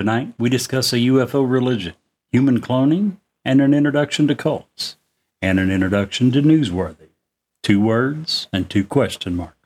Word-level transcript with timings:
Tonight, 0.00 0.32
we 0.38 0.48
discuss 0.48 0.94
a 0.94 0.96
UFO 0.96 1.46
religion, 1.46 1.92
human 2.32 2.62
cloning, 2.62 3.18
and 3.44 3.60
an 3.60 3.74
introduction 3.74 4.26
to 4.28 4.34
cults, 4.34 4.96
and 5.42 5.60
an 5.60 5.70
introduction 5.70 6.30
to 6.32 6.40
newsworthy. 6.40 7.10
Two 7.62 7.82
words 7.82 8.48
and 8.50 8.70
two 8.70 8.82
question 8.82 9.36
marks. 9.36 9.59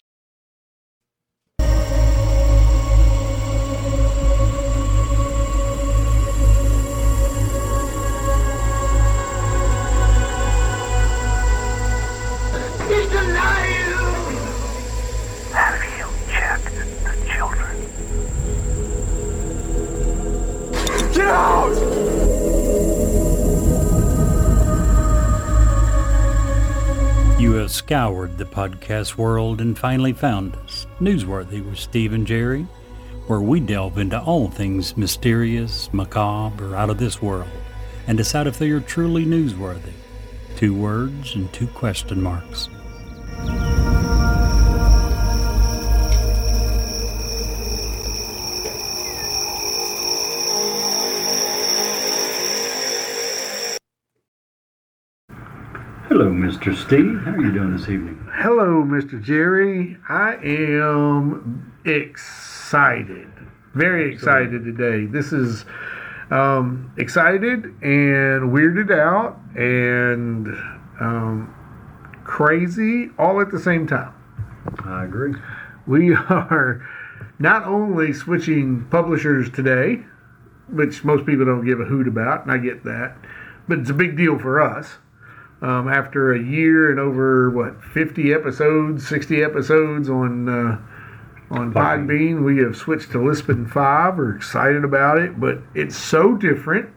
Scoured 27.69 28.39
the 28.39 28.45
podcast 28.45 29.17
world 29.17 29.61
and 29.61 29.79
finally 29.79 30.13
found 30.13 30.57
us, 30.57 30.87
Newsworthy 31.01 31.65
with 31.65 31.79
Steve 31.79 32.13
and 32.13 32.27
Jerry, 32.27 32.63
where 33.27 33.41
we 33.41 33.61
delve 33.61 33.99
into 33.99 34.21
all 34.21 34.49
things 34.51 34.97
mysterious, 34.97 35.93
macabre, 35.93 36.73
or 36.73 36.77
out 36.77 36.91
of 36.91 36.99
this 36.99 37.23
world, 37.23 37.49
and 38.07 38.19
decide 38.19 38.47
if 38.47 38.59
they 38.59 38.71
are 38.71 38.81
truly 38.81 39.25
newsworthy. 39.25 39.93
Two 40.57 40.75
words 40.75 41.35
and 41.35 41.53
two 41.53 41.67
question 41.69 42.23
marks. 42.23 42.69
Hello, 56.17 56.31
Mr. 56.31 56.73
Steve. 56.77 57.23
How 57.25 57.33
are 57.33 57.41
you 57.43 57.51
doing 57.51 57.77
this 57.77 57.89
evening? 57.89 58.25
Hello, 58.35 58.85
Mr. 58.85 59.21
Jerry. 59.21 59.99
I 60.09 60.37
am 60.37 61.73
excited. 61.85 63.27
Very 63.75 64.15
excited 64.15 64.63
today. 64.63 65.07
This 65.07 65.33
is 65.33 65.65
um, 66.31 66.93
excited 66.99 67.65
and 67.83 68.53
weirded 68.53 68.97
out 68.97 69.41
and 69.57 70.47
um, 71.01 71.53
crazy 72.23 73.11
all 73.19 73.41
at 73.41 73.51
the 73.51 73.59
same 73.59 73.85
time. 73.89 74.15
I 74.85 75.03
agree. 75.03 75.35
We 75.85 76.15
are 76.31 76.89
not 77.41 77.65
only 77.65 78.13
switching 78.13 78.85
publishers 78.85 79.51
today, 79.51 80.05
which 80.69 81.03
most 81.03 81.27
people 81.27 81.45
don't 81.45 81.67
give 81.67 81.81
a 81.81 81.85
hoot 81.85 82.07
about, 82.07 82.45
and 82.45 82.53
I 82.53 82.59
get 82.59 82.85
that, 82.85 83.17
but 83.67 83.81
it's 83.81 83.91
a 83.91 83.95
big 83.95 84.17
deal 84.17 84.39
for 84.39 84.63
us. 84.63 84.99
Um, 85.65 85.89
after 85.89 86.35
a 86.35 86.39
year 86.39 86.91
and 86.91 87.01
over 87.01 87.49
what 87.49 87.83
50 87.83 88.35
episodes, 88.35 89.09
60 89.09 89.43
episodes 89.43 90.11
on 90.11 90.47
uh, 90.47 90.79
on 91.51 91.73
Podbean, 91.73 92.45
we 92.45 92.59
have 92.59 92.77
switched 92.77 93.13
to 93.13 93.19
Libsyn 93.19 93.71
Five. 93.71 94.19
We're 94.19 94.37
excited 94.37 94.85
about 94.85 95.17
it, 95.17 95.41
but 95.41 95.61
it's 95.75 95.97
so 95.97 96.37
different, 96.37 96.91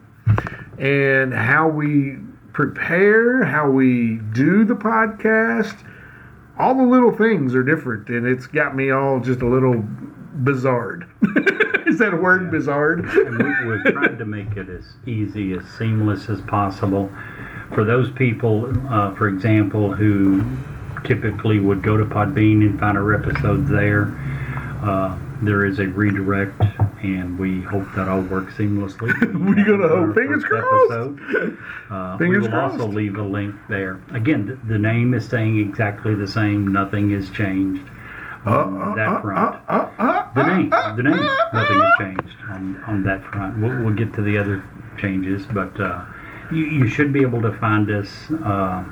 and 0.77 1.33
how 1.33 1.69
we 1.69 2.17
prepare, 2.51 3.45
how 3.45 3.69
we 3.69 4.19
do 4.33 4.65
the 4.65 4.75
podcast, 4.75 5.77
all 6.59 6.75
the 6.75 6.83
little 6.83 7.15
things 7.15 7.55
are 7.55 7.63
different, 7.63 8.09
and 8.09 8.27
it's 8.27 8.47
got 8.47 8.75
me 8.75 8.91
all 8.91 9.21
just 9.21 9.41
a 9.41 9.47
little 9.47 9.81
bizarred. 10.43 11.07
Is 11.87 11.99
that 11.99 12.13
a 12.13 12.17
word, 12.17 12.52
bizarred? 12.52 13.05
and 13.05 13.41
we, 13.41 13.71
we've 13.71 13.93
tried 13.93 14.19
to 14.19 14.25
make 14.25 14.57
it 14.57 14.67
as 14.67 14.83
easy, 15.05 15.53
as 15.53 15.63
seamless 15.77 16.27
as 16.29 16.41
possible. 16.41 17.09
For 17.73 17.83
those 17.83 18.11
people, 18.11 18.71
uh, 18.89 19.13
for 19.15 19.27
example, 19.27 19.91
who 19.93 20.43
typically 21.03 21.59
would 21.59 21.81
go 21.83 21.97
to 21.97 22.05
Podbean 22.05 22.61
and 22.61 22.80
find 22.80 22.97
our 22.97 23.14
episodes 23.14 23.69
there, 23.69 24.08
uh, 24.81 25.17
there 25.42 25.65
is 25.65 25.80
a 25.80 25.86
redirect, 25.87 26.59
and 27.03 27.37
we 27.37 27.61
hope 27.61 27.86
that 27.95 28.08
all 28.08 28.21
works 28.21 28.55
seamlessly. 28.55 29.09
We're 29.33 29.65
gonna 29.65 29.87
hope. 29.87 30.15
Fingers 30.15 30.43
crossed. 30.43 30.92
episode. 30.92 31.58
Uh, 31.92 32.17
Fingers 32.19 32.43
we 32.43 32.49
will 32.49 32.59
also 32.59 32.87
leave 32.87 33.17
a 33.17 33.21
link 33.21 33.53
there. 33.69 33.99
Again, 34.11 34.47
th- 34.47 34.59
the 34.67 34.80
name 34.80 35.13
is 35.13 35.25
staying 35.25 35.59
exactly 35.59 36.15
the 36.15 36.27
same. 36.27 36.67
Nothing 36.69 37.11
has 37.11 37.30
changed 37.30 37.83
on 38.45 38.95
that 38.95 39.21
front. 39.21 39.58
Uh, 39.67 39.89
uh, 39.99 40.33
The 40.33 40.43
name, 40.43 40.73
uh, 40.73 40.95
the 40.95 41.03
name, 41.03 41.13
uh, 41.19 41.49
nothing 41.53 41.80
has 41.81 41.93
changed 41.99 42.37
on, 42.49 42.83
on 42.87 43.03
that 43.03 43.23
front. 43.25 43.58
We'll, 43.59 43.83
we'll 43.83 43.93
get 43.93 44.13
to 44.13 44.21
the 44.21 44.37
other 44.37 44.63
changes, 44.97 45.45
but 45.45 45.77
uh, 45.80 46.03
you, 46.52 46.65
you 46.65 46.87
should 46.87 47.11
be 47.13 47.21
able 47.21 47.41
to 47.41 47.52
find 47.58 47.89
us 47.91 48.09
uh, 48.43 48.83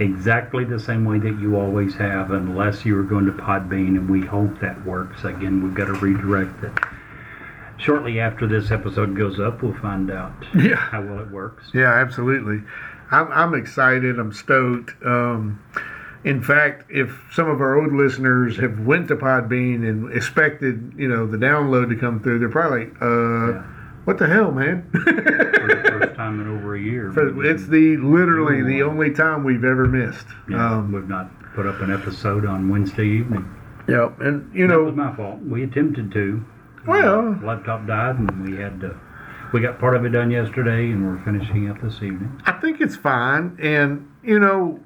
exactly 0.00 0.64
the 0.64 0.78
same 0.80 1.04
way 1.04 1.18
that 1.18 1.38
you 1.40 1.56
always 1.56 1.94
have, 1.94 2.30
unless 2.30 2.84
you 2.84 2.98
are 2.98 3.02
going 3.02 3.26
to 3.26 3.32
Podbean, 3.32 3.96
and 3.96 4.08
we 4.08 4.20
hope 4.26 4.58
that 4.60 4.84
works. 4.84 5.24
Again, 5.24 5.62
we've 5.62 5.74
got 5.74 5.86
to 5.86 5.94
redirect 5.94 6.62
it. 6.64 6.72
Shortly 7.78 8.20
after 8.20 8.46
this 8.46 8.70
episode 8.70 9.16
goes 9.16 9.38
up, 9.38 9.62
we'll 9.62 9.74
find 9.74 10.10
out 10.10 10.32
Yeah. 10.54 10.76
how 10.76 11.02
well 11.02 11.18
it 11.20 11.30
works. 11.30 11.70
Yeah, 11.74 11.92
absolutely. 11.92 12.62
I'm, 13.10 13.30
I'm 13.30 13.54
excited. 13.54 14.18
I'm 14.18 14.32
stoked. 14.32 14.94
Um, 15.04 15.62
in 16.24 16.42
fact, 16.42 16.90
if 16.90 17.22
some 17.32 17.48
of 17.48 17.60
our 17.60 17.76
old 17.80 17.92
listeners 17.92 18.56
have 18.56 18.80
went 18.80 19.08
to 19.08 19.16
Podbean 19.16 19.88
and 19.88 20.10
expected, 20.12 20.94
you 20.96 21.06
know, 21.06 21.26
the 21.26 21.36
download 21.36 21.90
to 21.90 21.96
come 21.96 22.20
through, 22.20 22.38
they're 22.40 22.48
probably 22.48 22.86
like, 22.86 23.02
uh, 23.02 23.52
Yeah. 23.52 23.62
What 24.06 24.16
the 24.18 24.26
hell, 24.26 24.50
man? 24.50 24.88
For 24.92 25.00
the 25.00 25.84
first 26.00 26.14
time 26.16 26.40
in 26.40 26.48
over 26.48 26.74
a 26.76 26.80
year. 26.80 27.12
So 27.14 27.40
it's 27.42 27.66
the 27.66 27.96
literally 27.98 28.62
the 28.62 28.82
only 28.82 29.10
time 29.12 29.44
we've 29.44 29.64
ever 29.64 29.86
missed. 29.86 30.26
Yeah, 30.48 30.74
Um, 30.78 30.92
we've 30.92 31.08
not 31.08 31.28
put 31.54 31.66
up 31.66 31.80
an 31.80 31.92
episode 31.92 32.46
on 32.46 32.68
Wednesday 32.68 33.06
evening. 33.06 33.44
yeah, 33.88 34.10
and 34.20 34.50
you 34.54 34.66
know, 34.66 34.78
That 34.84 34.90
was 34.90 34.96
my 34.96 35.14
fault. 35.14 35.40
We 35.42 35.62
attempted 35.64 36.10
to. 36.12 36.44
Well- 36.86 37.38
laptop 37.42 37.86
died, 37.86 38.16
and 38.18 38.44
we 38.48 38.56
had 38.56 38.80
to. 38.80 38.96
We 39.52 39.60
got 39.60 39.78
part 39.78 39.94
of 39.96 40.04
it 40.04 40.10
done 40.10 40.30
yesterday, 40.30 40.90
and 40.90 41.06
we're 41.06 41.22
finishing 41.24 41.68
up 41.70 41.80
this 41.80 41.96
evening. 41.96 42.40
I 42.46 42.52
think 42.52 42.80
it's 42.80 42.96
fine, 42.96 43.56
and 43.60 44.08
you 44.22 44.38
know, 44.40 44.80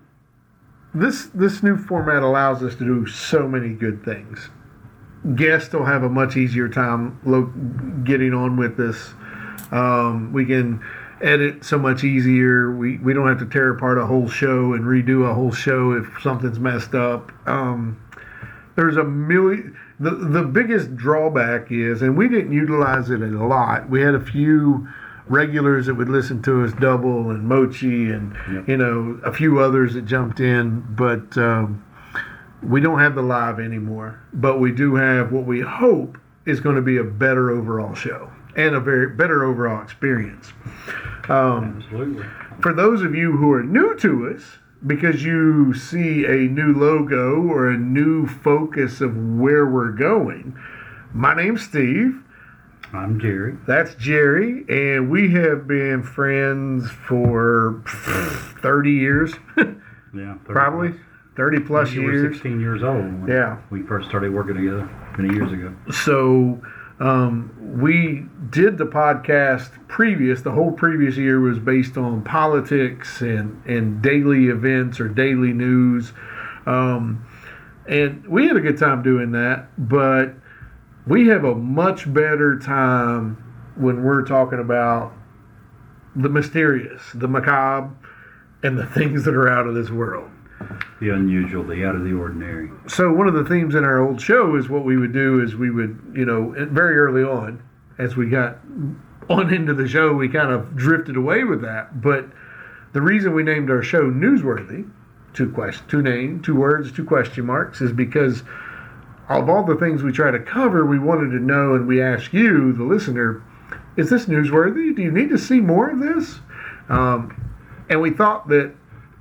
this 0.95 1.27
this 1.35 1.63
new 1.63 1.77
format 1.77 2.23
allows 2.23 2.63
us 2.63 2.75
to 2.77 2.85
do 2.85 3.07
so 3.07 3.49
many 3.49 3.71
good 3.71 4.05
things. 4.05 4.51
Guests 5.35 5.73
will 5.75 5.85
have 5.85 6.03
a 6.03 6.09
much 6.09 6.37
easier 6.37 6.69
time 6.69 7.19
lo- 7.25 7.53
getting 8.05 8.33
on 8.33 8.57
with 8.57 8.77
this. 8.77 9.13
Um, 9.71 10.33
we 10.33 10.47
can 10.47 10.83
edit 11.21 11.63
so 11.65 11.79
much 11.79 12.03
easier. 12.05 12.71
We 12.75 12.97
we 12.99 13.13
don't 13.13 13.29
have 13.29 13.39
to 13.41 13.47
tear 13.47 13.71
apart 13.71 13.99
a 13.99 14.07
whole 14.07 14.29
show 14.29 14.73
and 14.73 14.85
redo 14.85 15.29
a 15.31 15.35
whole 15.35 15.53
show 15.53 15.93
if 15.93 16.07
something's 16.23 16.59
messed 16.59 16.95
up. 16.95 17.31
Um, 17.47 18.01
there's 18.77 18.97
a 18.97 19.05
million. 19.05 19.77
The, 19.99 20.11
the 20.13 20.43
biggest 20.45 20.97
drawback 20.97 21.71
is, 21.71 22.01
and 22.01 22.17
we 22.17 22.27
didn't 22.29 22.53
utilize 22.53 23.11
it 23.11 23.21
a 23.21 23.27
lot. 23.27 23.91
We 23.91 24.01
had 24.01 24.15
a 24.15 24.21
few 24.25 24.89
regulars 25.29 25.87
that 25.87 25.95
would 25.95 26.09
listen 26.09 26.41
to 26.43 26.65
us, 26.65 26.73
Double 26.81 27.31
and 27.31 27.47
Mochi, 27.47 28.11
and 28.11 28.35
Yep. 28.51 28.69
you 28.69 28.77
know 28.79 29.21
a 29.23 29.33
few 29.33 29.61
others 29.61 29.93
that 29.95 30.07
jumped 30.07 30.41
in, 30.41 30.81
but 30.97 31.37
um, 31.37 31.85
we 32.63 32.81
don't 32.81 32.99
have 32.99 33.15
the 33.15 33.23
live 33.23 33.59
anymore. 33.61 34.21
But 34.33 34.59
we 34.61 34.73
do 34.73 34.95
have 34.97 35.33
what 35.33 35.45
we 35.45 35.61
hope 35.61 36.19
is 36.47 36.61
going 36.61 36.77
to 36.77 36.83
be 36.83 36.97
a 36.97 37.05
better 37.05 37.51
overall 37.51 37.95
show 37.95 38.31
and 38.57 38.75
a 38.75 38.81
very 38.81 39.09
better 39.09 39.45
overall 39.45 39.83
experience. 39.83 40.53
Um, 41.29 41.81
Absolutely. 41.83 42.27
for 42.61 42.73
those 42.73 43.03
of 43.03 43.15
you 43.15 43.37
who 43.37 43.53
are 43.53 43.63
new 43.63 43.95
to 43.99 44.29
us, 44.35 44.43
because 44.87 45.23
you 45.25 45.75
see 45.75 46.25
a 46.25 46.49
new 46.49 46.73
logo 46.73 47.43
or 47.43 47.69
a 47.69 47.77
new 47.77 48.27
focus 48.27 49.01
of 49.01 49.15
where 49.39 49.67
we're 49.67 49.93
going, 49.93 50.59
my 51.13 51.35
name's 51.35 51.63
Steve. 51.63 52.23
I'm 52.93 53.21
Jerry. 53.21 53.57
That's 53.69 53.95
Jerry, 53.95 54.65
and 54.69 55.11
we 55.11 55.31
have 55.33 55.69
been 55.69 56.03
friends 56.03 56.91
for 56.91 57.83
30 57.87 58.91
years, 58.91 59.35
Yeah. 59.57 59.65
30 60.13 60.39
probably. 60.47 60.95
30 61.41 61.61
plus 61.61 61.93
You 61.93 62.03
were 62.03 62.13
years. 62.13 62.35
16 62.35 62.61
years 62.61 62.83
old 62.83 63.23
when 63.23 63.27
Yeah. 63.27 63.57
we 63.71 63.81
first 63.83 64.11
started 64.11 64.31
working 64.31 64.57
together 64.57 64.87
many 65.17 65.35
years 65.35 65.51
ago. 65.51 65.73
So 65.91 66.61
um, 67.01 67.51
we 67.81 68.27
did 68.51 68.77
the 68.77 68.85
podcast 68.85 69.71
previous. 69.89 70.43
The 70.43 70.51
whole 70.51 70.71
previous 70.71 71.17
year 71.17 71.41
was 71.41 71.59
based 71.59 71.97
on 71.97 72.21
politics 72.23 73.23
and 73.23 73.59
and 73.65 74.03
daily 74.03 74.49
events 74.49 75.01
or 75.01 75.09
daily 75.09 75.55
news, 75.55 76.13
um, 76.67 77.25
and 77.89 78.27
we 78.27 78.47
had 78.47 78.59
a 78.59 78.61
good 78.61 78.77
time 78.77 79.03
doing 79.03 79.31
that. 79.33 79.69
But 79.79 80.35
we 81.07 81.29
have 81.29 81.45
a 81.45 81.55
much 81.55 82.13
better 82.13 82.59
time 82.59 83.39
when 83.77 84.03
we're 84.03 84.25
talking 84.25 84.59
about 84.59 85.15
the 86.15 86.29
mysterious, 86.29 87.01
the 87.15 87.29
macabre, 87.29 87.95
and 88.63 88.77
the 88.79 88.85
things 88.99 89.25
that 89.25 89.35
are 89.35 89.49
out 89.49 89.67
of 89.67 89.75
this 89.75 89.89
world. 89.89 90.29
The 91.01 91.11
unusual, 91.11 91.65
the 91.65 91.85
out 91.87 91.97
of 91.97 92.05
the 92.05 92.13
ordinary. 92.13 92.71
so 92.87 93.11
one 93.13 93.27
of 93.27 93.35
the 93.35 93.45
themes 93.45 93.75
in 93.75 93.85
our 93.85 94.01
old 94.01 94.21
show 94.21 94.57
is 94.57 94.69
what 94.69 94.85
we 94.85 94.99
would 94.99 95.13
do 95.13 95.43
is 95.43 95.57
we 95.57 95.71
would 95.71 96.13
you 96.15 96.27
know 96.27 96.55
very 96.71 96.99
early 96.99 97.23
on 97.23 97.63
as 97.99 98.17
we 98.17 98.29
got 98.29 98.59
on 99.31 99.53
into 99.55 99.75
the 99.75 99.87
show, 99.87 100.13
we 100.13 100.29
kind 100.29 100.51
of 100.51 100.77
drifted 100.77 101.17
away 101.17 101.45
with 101.45 101.63
that. 101.63 102.01
But 102.01 102.27
the 102.93 103.01
reason 103.01 103.35
we 103.35 103.43
named 103.43 103.71
our 103.71 103.83
show 103.83 104.11
Newsworthy, 104.11 104.91
two 105.35 105.51
question, 105.53 105.87
two 105.89 106.03
name, 106.03 106.43
two 106.43 106.57
words, 106.57 106.91
two 106.91 107.05
question 107.05 107.47
marks, 107.47 107.81
is 107.81 107.93
because 107.93 108.43
of 109.29 109.49
all 109.49 109.63
the 109.63 109.77
things 109.77 110.03
we 110.03 110.11
try 110.11 110.33
to 110.33 110.41
cover, 110.41 110.85
we 110.85 110.99
wanted 110.99 111.31
to 111.31 111.39
know, 111.39 111.75
and 111.75 111.87
we 111.87 112.03
ask 112.03 112.33
you, 112.33 112.73
the 112.73 112.83
listener, 112.83 113.43
is 113.97 114.11
this 114.11 114.27
newsworthy? 114.27 114.95
Do 114.97 115.03
you 115.03 115.13
need 115.13 115.29
to 115.29 115.39
see 115.39 115.61
more 115.61 115.91
of 115.91 116.01
this? 116.01 116.41
Um, 116.89 117.53
and 117.89 118.01
we 118.01 118.11
thought 118.11 118.49
that 118.49 118.75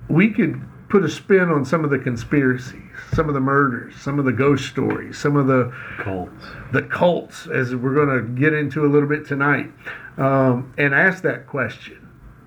we 0.08 0.32
could 0.32 0.60
put 0.90 1.06
a 1.06 1.10
spin 1.10 1.50
on 1.50 1.64
some 1.64 1.84
of 1.84 1.92
the 1.92 2.00
conspiracies, 2.00 2.82
some 3.14 3.28
of 3.28 3.36
the 3.36 3.40
murders, 3.40 3.96
some 3.96 4.18
of 4.18 4.26
the 4.26 4.32
ghost 4.32 4.66
stories, 4.66 5.18
some 5.18 5.36
of 5.36 5.48
the 5.48 5.72
Cults. 6.00 6.46
the 6.74 6.82
cults, 6.82 7.48
as 7.48 7.76
we're 7.76 7.94
going 7.94 8.10
to 8.10 8.42
get 8.42 8.54
into 8.54 8.86
a 8.86 8.90
little 8.90 9.08
bit 9.08 9.26
tonight, 9.26 9.72
um, 10.18 10.74
and 10.78 10.94
ask 10.94 11.22
that 11.24 11.48
question. 11.48 11.99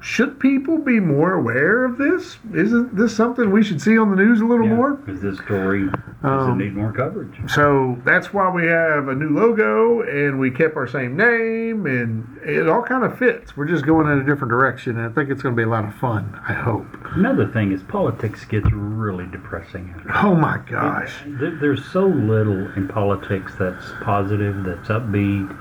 Should 0.03 0.41
people 0.41 0.79
be 0.79 0.99
more 0.99 1.35
aware 1.35 1.85
of 1.85 1.97
this? 1.97 2.37
Isn't 2.53 2.97
this 2.97 3.15
something 3.15 3.53
we 3.53 3.63
should 3.63 3.81
see 3.81 3.97
on 3.97 4.11
the 4.11 4.17
news 4.17 4.41
a 4.41 4.45
little 4.45 4.67
Yeah, 4.67 4.75
more? 4.75 4.95
Because 4.95 5.21
this 5.21 5.39
story 5.39 5.89
doesn't 6.23 6.51
Um, 6.51 6.59
need 6.59 6.75
more 6.75 6.91
coverage. 6.91 7.39
So 7.47 7.97
that's 8.05 8.35
why 8.35 8.51
we 8.51 8.67
have 8.67 9.07
a 9.07 9.15
new 9.15 9.29
logo 9.29 10.01
and 10.03 10.41
we 10.41 10.51
kept 10.51 10.77
our 10.77 10.89
same 10.89 11.17
name 11.17 11.87
and 11.87 12.27
it 12.45 12.69
all 12.69 12.83
kind 12.83 13.05
of 13.05 13.17
fits. 13.17 13.57
We're 13.57 13.67
just 13.67 13.87
going 13.87 14.09
in 14.09 14.19
a 14.19 14.25
different 14.25 14.51
direction 14.51 14.99
and 14.99 15.07
I 15.07 15.15
think 15.15 15.31
it's 15.31 15.41
going 15.41 15.55
to 15.55 15.57
be 15.57 15.63
a 15.63 15.69
lot 15.69 15.85
of 15.85 15.95
fun, 15.95 16.37
I 16.49 16.53
hope. 16.53 16.87
Another 17.15 17.47
thing 17.47 17.71
is 17.71 17.83
politics 17.85 18.45
gets 18.45 18.73
really 18.73 19.27
depressing. 19.31 19.95
Oh 20.23 20.35
my 20.35 20.59
gosh. 20.69 21.13
There, 21.27 21.53
there's 21.61 21.85
so 21.85 22.07
little 22.07 22.73
in 22.73 22.89
politics 22.89 23.53
that's 23.57 23.87
positive, 24.03 24.65
that's 24.65 24.89
upbeat, 24.89 25.57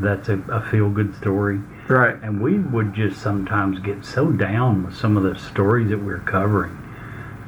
that's 0.00 0.28
a, 0.28 0.38
a 0.50 0.60
feel 0.70 0.90
good 0.90 1.14
story. 1.16 1.60
Right. 1.88 2.16
And 2.22 2.40
we 2.40 2.58
would 2.58 2.94
just 2.94 3.22
sometimes 3.22 3.78
get 3.78 4.04
so 4.04 4.30
down 4.32 4.84
with 4.84 4.96
some 4.96 5.16
of 5.16 5.22
the 5.22 5.38
stories 5.38 5.90
that 5.90 5.98
we're 5.98 6.20
covering. 6.20 6.76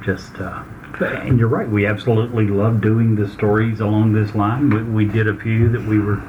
Just, 0.05 0.37
uh, 0.37 0.63
and 1.01 1.39
you're 1.39 1.49
right, 1.49 1.69
we 1.69 1.87
absolutely 1.87 2.47
love 2.47 2.81
doing 2.81 3.15
the 3.15 3.29
stories 3.29 3.81
along 3.81 4.13
this 4.13 4.35
line. 4.35 4.71
We, 4.71 5.05
we 5.05 5.13
did 5.13 5.29
a 5.29 5.37
few 5.37 5.69
that 5.71 5.85
we 5.87 5.99
were 5.99 6.21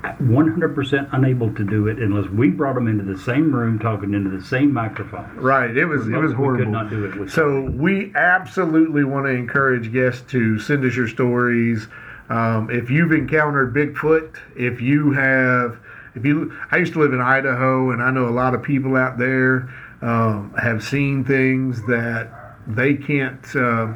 100% 0.03 1.09
unable 1.13 1.53
to 1.53 1.63
do 1.63 1.87
it 1.87 1.97
unless 1.97 2.29
we 2.29 2.49
brought 2.49 2.75
them 2.75 2.87
into 2.87 3.03
the 3.03 3.17
same 3.17 3.53
room 3.53 3.79
talking 3.79 4.13
into 4.13 4.29
the 4.29 4.43
same 4.43 4.73
microphone. 4.73 5.35
Right. 5.37 5.75
It 5.75 5.85
was 5.85 6.07
it 6.07 6.11
was 6.17 6.31
We 6.31 6.37
horrible. 6.37 6.65
could 6.65 6.71
not 6.71 6.89
do 6.89 7.05
it 7.05 7.29
So 7.29 7.61
we 7.61 8.11
absolutely 8.15 9.03
want 9.05 9.25
to 9.25 9.31
encourage 9.31 9.93
guests 9.93 10.21
to 10.31 10.59
send 10.59 10.83
us 10.85 10.95
your 10.95 11.07
stories. 11.07 11.87
Um, 12.29 12.69
if 12.69 12.89
you've 12.89 13.11
encountered 13.11 13.73
Bigfoot, 13.73 14.35
if 14.55 14.81
you 14.81 15.11
have, 15.11 15.77
if 16.15 16.25
you, 16.25 16.53
I 16.71 16.77
used 16.77 16.93
to 16.93 16.99
live 16.99 17.13
in 17.13 17.21
Idaho, 17.21 17.91
and 17.91 18.01
I 18.01 18.11
know 18.11 18.27
a 18.27 18.31
lot 18.31 18.53
of 18.53 18.63
people 18.63 18.95
out 18.95 19.17
there 19.17 19.69
um, 20.01 20.53
have 20.61 20.83
seen 20.83 21.23
things 21.23 21.81
that 21.87 22.29
they 22.67 22.93
can't 22.95 23.43
uh, 23.55 23.93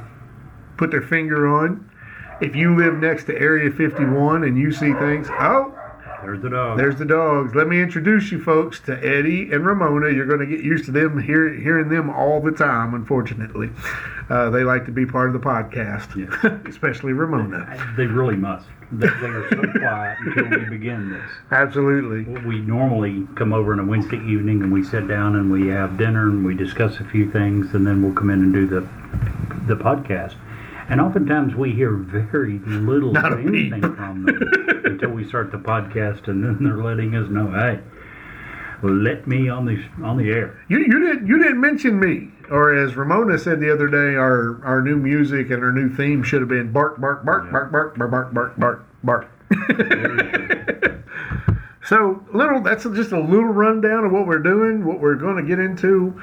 put 0.77 0.91
their 0.91 1.01
finger 1.01 1.47
on. 1.47 1.89
If 2.41 2.55
you 2.55 2.75
live 2.77 2.95
next 2.95 3.25
to 3.25 3.37
Area 3.37 3.71
51 3.71 4.43
and 4.43 4.57
you 4.57 4.71
see 4.71 4.93
things, 4.93 5.27
oh, 5.31 5.73
There's 6.27 6.41
the 6.41 6.49
dog. 6.49 6.77
there's 6.77 6.97
the 6.97 7.05
dogs. 7.05 7.55
Let 7.55 7.69
me 7.69 7.81
introduce 7.81 8.33
you 8.33 8.43
folks 8.43 8.81
to 8.81 8.99
Eddie 9.01 9.49
and 9.53 9.65
Ramona. 9.65 10.09
You're 10.09 10.25
going 10.25 10.41
to 10.41 10.45
get 10.45 10.59
used 10.61 10.83
to 10.87 10.91
them 10.91 11.17
hear, 11.23 11.53
hearing 11.53 11.87
them 11.87 12.09
all 12.09 12.41
the 12.41 12.51
time. 12.51 12.93
Unfortunately, 12.93 13.69
uh, 14.29 14.49
they 14.49 14.65
like 14.65 14.83
to 14.87 14.91
be 14.91 15.05
part 15.05 15.27
of 15.27 15.33
the 15.33 15.39
podcast, 15.39 16.67
especially 16.69 17.13
Ramona. 17.13 17.93
They 17.95 18.07
really 18.07 18.35
must. 18.35 18.67
They, 18.91 19.07
they 19.07 19.27
are 19.27 19.49
so 19.49 19.79
quiet 19.79 20.17
until 20.19 20.59
we 20.59 20.65
begin 20.65 21.11
this. 21.13 21.29
Absolutely. 21.51 22.25
We 22.45 22.59
normally 22.59 23.25
come 23.35 23.53
over 23.53 23.71
on 23.71 23.79
a 23.79 23.85
Wednesday 23.85 24.17
evening 24.17 24.61
and 24.63 24.73
we 24.73 24.83
sit 24.83 25.07
down 25.07 25.37
and 25.37 25.49
we 25.49 25.69
have 25.69 25.97
dinner 25.97 26.27
and 26.27 26.45
we 26.45 26.55
discuss 26.55 26.99
a 26.99 27.05
few 27.05 27.31
things 27.31 27.73
and 27.73 27.87
then 27.87 28.01
we'll 28.01 28.13
come 28.13 28.29
in 28.29 28.41
and 28.41 28.53
do 28.53 28.67
the 28.67 28.81
the 29.65 29.81
podcast. 29.81 30.35
And 30.89 31.01
oftentimes 31.01 31.53
we 31.53 31.73
hear 31.73 31.91
very 31.91 32.59
little 32.59 33.11
Not 33.11 33.33
of 33.33 33.39
anything 33.39 33.81
from 33.81 34.23
them 34.23 34.39
until 34.85 35.09
we 35.09 35.27
start 35.27 35.51
the 35.51 35.57
podcast, 35.57 36.27
and 36.29 36.43
then 36.43 36.63
they're 36.63 36.81
letting 36.81 37.13
us 37.13 37.29
know, 37.29 37.51
hey, 37.51 37.81
let 38.83 39.27
me 39.27 39.49
on 39.49 39.65
the 39.65 39.83
on 40.03 40.17
the 40.17 40.29
air. 40.29 40.63
You 40.69 40.79
you 40.79 40.99
didn't 40.99 41.27
you 41.27 41.39
didn't 41.39 41.59
mention 41.59 41.99
me, 41.99 42.29
or 42.49 42.73
as 42.73 42.95
Ramona 42.95 43.37
said 43.37 43.59
the 43.59 43.73
other 43.73 43.87
day, 43.87 44.15
our 44.15 44.63
our 44.63 44.81
new 44.81 44.95
music 44.95 45.49
and 45.49 45.63
our 45.63 45.71
new 45.71 45.89
theme 45.89 46.23
should 46.23 46.41
have 46.41 46.49
been 46.49 46.71
bark 46.71 47.01
bark 47.01 47.25
bark 47.25 47.45
yeah. 47.45 47.51
bark 47.51 47.71
bark 47.71 47.97
bark 47.97 48.11
bark 48.11 48.33
bark 48.33 48.57
bark 48.57 48.85
bark. 49.03 49.29
so 51.83 52.23
little 52.33 52.61
that's 52.61 52.83
just 52.83 53.11
a 53.11 53.19
little 53.19 53.49
rundown 53.49 54.05
of 54.05 54.11
what 54.11 54.27
we're 54.27 54.39
doing, 54.39 54.85
what 54.85 54.99
we're 54.99 55.15
going 55.15 55.37
to 55.37 55.43
get 55.43 55.59
into. 55.59 56.21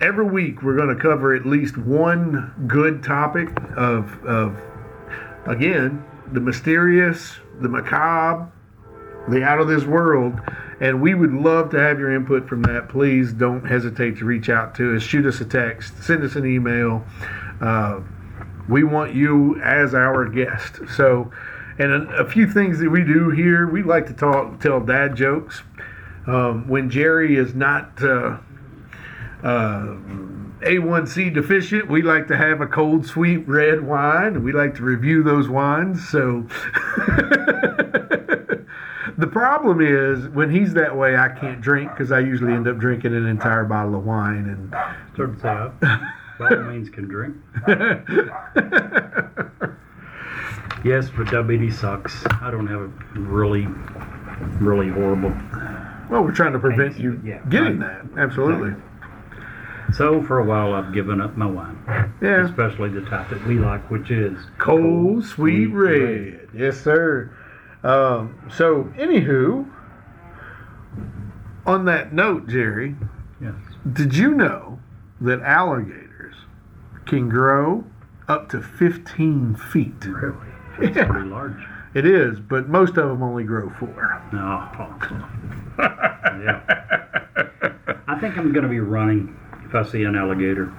Every 0.00 0.26
week 0.26 0.62
we're 0.62 0.76
going 0.76 0.94
to 0.94 1.00
cover 1.00 1.34
at 1.34 1.46
least 1.46 1.78
one 1.78 2.52
good 2.66 3.02
topic 3.02 3.48
of 3.76 4.24
of 4.26 4.60
again 5.46 6.04
the 6.32 6.40
mysterious, 6.40 7.36
the 7.60 7.68
macabre, 7.68 8.50
the 9.28 9.42
out 9.42 9.60
of 9.60 9.68
this 9.68 9.84
world. 9.84 10.38
And 10.80 11.00
we 11.00 11.14
would 11.14 11.32
love 11.32 11.70
to 11.70 11.78
have 11.78 11.98
your 11.98 12.14
input 12.14 12.46
from 12.46 12.62
that. 12.62 12.88
Please 12.90 13.32
don't 13.32 13.64
hesitate 13.64 14.18
to 14.18 14.26
reach 14.26 14.50
out 14.50 14.74
to 14.74 14.96
us. 14.96 15.02
Shoot 15.02 15.24
us 15.24 15.40
a 15.40 15.46
text. 15.46 16.02
Send 16.02 16.22
us 16.22 16.36
an 16.36 16.44
email. 16.44 17.02
Uh, 17.60 18.00
we 18.68 18.84
want 18.84 19.14
you 19.14 19.58
as 19.62 19.94
our 19.94 20.28
guest. 20.28 20.80
So, 20.94 21.30
and 21.78 21.92
a, 21.92 22.18
a 22.18 22.28
few 22.28 22.46
things 22.46 22.78
that 22.80 22.90
we 22.90 23.02
do 23.02 23.30
here, 23.30 23.66
we 23.66 23.82
like 23.82 24.06
to 24.08 24.12
talk, 24.12 24.60
tell 24.60 24.80
dad 24.80 25.16
jokes. 25.16 25.62
Um, 26.26 26.68
when 26.68 26.90
Jerry 26.90 27.36
is 27.36 27.54
not 27.54 28.02
uh, 28.02 28.38
uh, 29.42 29.96
A1C 30.62 31.32
deficient, 31.34 31.88
we 31.90 32.02
like 32.02 32.28
to 32.28 32.36
have 32.36 32.60
a 32.60 32.66
cold, 32.66 33.06
sweet 33.06 33.46
red 33.48 33.80
wine, 33.86 34.34
and 34.36 34.44
we 34.44 34.52
like 34.52 34.74
to 34.76 34.82
review 34.82 35.22
those 35.22 35.48
wines. 35.48 36.06
So, 36.08 36.42
the 39.18 39.26
problem 39.30 39.80
is 39.80 40.28
when 40.30 40.50
he's 40.50 40.72
that 40.74 40.96
way, 40.96 41.16
I 41.16 41.28
can't 41.28 41.60
drink 41.60 41.90
because 41.90 42.12
I 42.12 42.20
usually 42.20 42.52
end 42.52 42.68
up 42.68 42.78
drinking 42.78 43.14
an 43.14 43.26
entire 43.26 43.64
bottle 43.64 43.94
of 43.96 44.04
wine, 44.04 44.48
and 44.48 44.74
Turns 45.16 45.44
out, 45.44 45.78
by 45.80 46.48
all 46.50 46.62
means, 46.64 46.90
can 46.90 47.06
drink. 47.08 47.36
Yes, 50.84 51.08
but 51.16 51.28
diabetes 51.30 51.80
sucks. 51.80 52.24
I 52.40 52.50
don't 52.50 52.66
have 52.68 52.82
a 52.82 52.90
really, 53.18 53.66
really 54.60 54.88
horrible. 54.88 55.30
well, 56.08 56.22
we're 56.22 56.30
trying 56.32 56.52
to 56.52 56.58
prevent 56.60 56.96
you 56.98 57.20
Yeah. 57.24 57.40
getting 57.48 57.80
that. 57.80 58.02
Absolutely. 58.16 58.74
So 59.94 60.22
for 60.22 60.38
a 60.40 60.44
while, 60.44 60.74
I've 60.74 60.92
given 60.92 61.20
up 61.20 61.36
my 61.36 61.46
wine, 61.46 61.78
Yeah. 62.20 62.44
especially 62.44 62.90
the 62.90 63.02
type 63.02 63.28
that 63.30 63.46
we 63.46 63.58
like, 63.58 63.88
which 63.90 64.10
is 64.10 64.36
Cold 64.58 65.24
sweet 65.24 65.66
Sweet 65.68 65.74
red. 65.74 66.48
Yes, 66.52 66.80
sir. 66.80 67.30
Um, 67.84 68.34
so, 68.50 68.84
anywho, 68.98 69.64
on 71.64 71.84
that 71.86 72.12
note, 72.12 72.48
Jerry, 72.48 72.96
Yes. 73.40 73.54
did 73.92 74.16
you 74.16 74.34
know 74.34 74.80
that 75.20 75.40
alligators 75.42 76.34
can 77.06 77.28
grow 77.28 77.84
up 78.28 78.48
to 78.50 78.60
15 78.60 79.54
feet? 79.54 80.04
Really? 80.06 80.34
It's 80.78 80.94
Yeah, 80.96 81.06
pretty 81.06 81.28
large. 81.28 81.56
it 81.94 82.04
is, 82.04 82.38
but 82.38 82.68
most 82.68 82.98
of 82.98 83.08
them 83.08 83.22
only 83.22 83.44
grow 83.44 83.70
four. 83.78 84.20
No. 84.30 84.68
yeah. 85.78 86.60
I 88.08 88.18
think 88.18 88.36
I'm 88.36 88.52
going 88.52 88.64
to 88.64 88.68
be 88.68 88.80
running 88.80 89.34
if 89.66 89.74
I 89.74 89.84
see 89.84 90.04
an 90.04 90.16
alligator, 90.16 90.72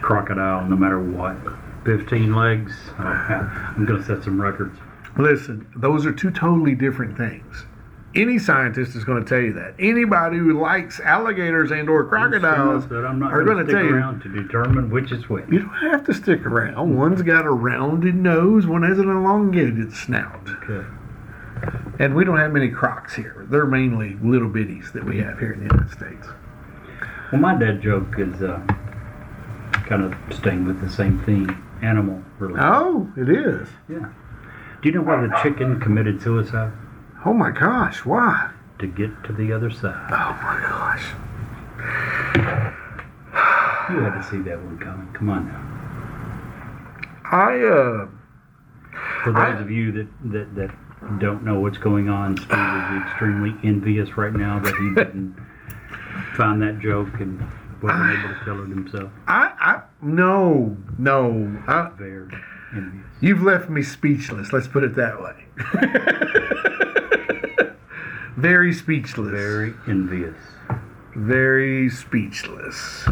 crocodile, 0.00 0.66
no 0.66 0.76
matter 0.76 1.00
what. 1.00 1.36
15 1.84 2.34
legs. 2.34 2.74
I'm 2.98 3.86
going 3.86 4.00
to 4.00 4.06
set 4.06 4.22
some 4.24 4.40
records. 4.40 4.78
Listen, 5.16 5.66
those 5.76 6.06
are 6.06 6.12
two 6.12 6.30
totally 6.30 6.74
different 6.74 7.16
things. 7.16 7.64
Any 8.14 8.40
scientist 8.40 8.96
is 8.96 9.04
going 9.04 9.24
to 9.24 9.28
tell 9.28 9.40
you 9.40 9.52
that. 9.52 9.74
Anybody 9.78 10.36
who 10.38 10.60
likes 10.60 10.98
alligators 10.98 11.70
and 11.70 11.88
or 11.88 12.04
crocodiles 12.04 12.84
I'm 12.90 13.20
not 13.20 13.32
are 13.32 13.44
going 13.44 13.64
to 13.64 13.72
tell 13.72 13.84
you 13.84 13.94
around 13.94 14.20
to 14.22 14.28
determine 14.28 14.90
which 14.90 15.12
is 15.12 15.28
which. 15.28 15.46
You 15.48 15.60
don't 15.60 15.92
have 15.92 16.04
to 16.06 16.14
stick 16.14 16.44
around. 16.44 16.96
One's 16.96 17.22
got 17.22 17.46
a 17.46 17.50
rounded 17.50 18.16
nose, 18.16 18.66
one 18.66 18.82
has 18.82 18.98
an 18.98 19.08
elongated 19.08 19.92
snout. 19.92 20.48
Okay. 20.64 20.86
And 22.00 22.16
we 22.16 22.24
don't 22.24 22.38
have 22.38 22.52
many 22.52 22.68
crocs 22.68 23.14
here. 23.14 23.46
They're 23.48 23.66
mainly 23.66 24.16
little 24.22 24.50
bitties 24.50 24.92
that 24.92 25.04
we 25.04 25.18
have 25.18 25.38
here 25.38 25.52
in 25.52 25.60
the 25.60 25.74
United 25.74 25.90
States. 25.92 26.26
Well, 27.32 27.40
my 27.40 27.54
dad 27.54 27.80
joke 27.82 28.14
is 28.18 28.42
uh, 28.42 28.60
kind 29.86 30.02
of 30.02 30.14
staying 30.34 30.66
with 30.66 30.80
the 30.80 30.90
same 30.90 31.18
theme 31.24 31.64
animal 31.82 32.22
related. 32.38 32.62
Oh, 32.64 33.10
it 33.16 33.28
is. 33.28 33.68
Yeah. 33.88 34.08
Do 34.82 34.88
you 34.88 34.94
know 34.94 35.02
why 35.02 35.20
the 35.26 35.38
chicken 35.42 35.78
committed 35.80 36.20
suicide? 36.22 36.72
Oh 37.24 37.32
my 37.32 37.50
gosh, 37.50 38.04
why? 38.04 38.50
To 38.80 38.86
get 38.86 39.10
to 39.24 39.32
the 39.32 39.52
other 39.52 39.70
side. 39.70 40.08
Oh 40.10 40.38
my 40.42 40.60
gosh. 40.66 41.04
You 43.90 43.98
had 44.00 44.20
to 44.20 44.28
see 44.30 44.38
that 44.42 44.60
one 44.62 44.78
coming. 44.78 45.12
Come 45.12 45.30
on 45.30 45.46
now. 45.48 45.66
I, 47.32 47.60
uh, 47.60 48.08
For 49.22 49.36
I- 49.36 49.52
those 49.52 49.60
of 49.62 49.70
you 49.70 49.92
that, 49.92 50.08
that, 50.32 50.54
that 50.56 50.70
don't 51.20 51.44
know 51.44 51.60
what's 51.60 51.78
going 51.78 52.08
on, 52.08 52.36
Steve 52.36 52.50
is 52.50 53.02
extremely 53.02 53.54
envious 53.68 54.16
right 54.16 54.32
now 54.32 54.58
that 54.60 54.74
he 54.76 54.94
didn't 54.94 55.36
find 56.36 56.60
that 56.62 56.78
joke 56.80 57.20
and 57.20 57.40
wasn't 57.82 58.18
able 58.18 58.34
to 58.34 58.40
tell 58.44 58.62
it 58.62 58.68
himself. 58.68 59.10
I, 59.26 59.52
I, 59.58 59.82
no, 60.02 60.76
no. 60.98 61.62
I, 61.66 61.90
Very 61.96 62.28
envious. 62.74 63.06
You've 63.20 63.42
left 63.42 63.70
me 63.70 63.82
speechless. 63.82 64.52
Let's 64.52 64.68
put 64.68 64.84
it 64.84 64.94
that 64.96 65.20
way. 65.20 65.46
Very 68.36 68.72
speechless. 68.72 69.32
Very 69.32 69.74
envious. 69.86 70.36
Very 71.14 71.90
speechless. 71.90 73.04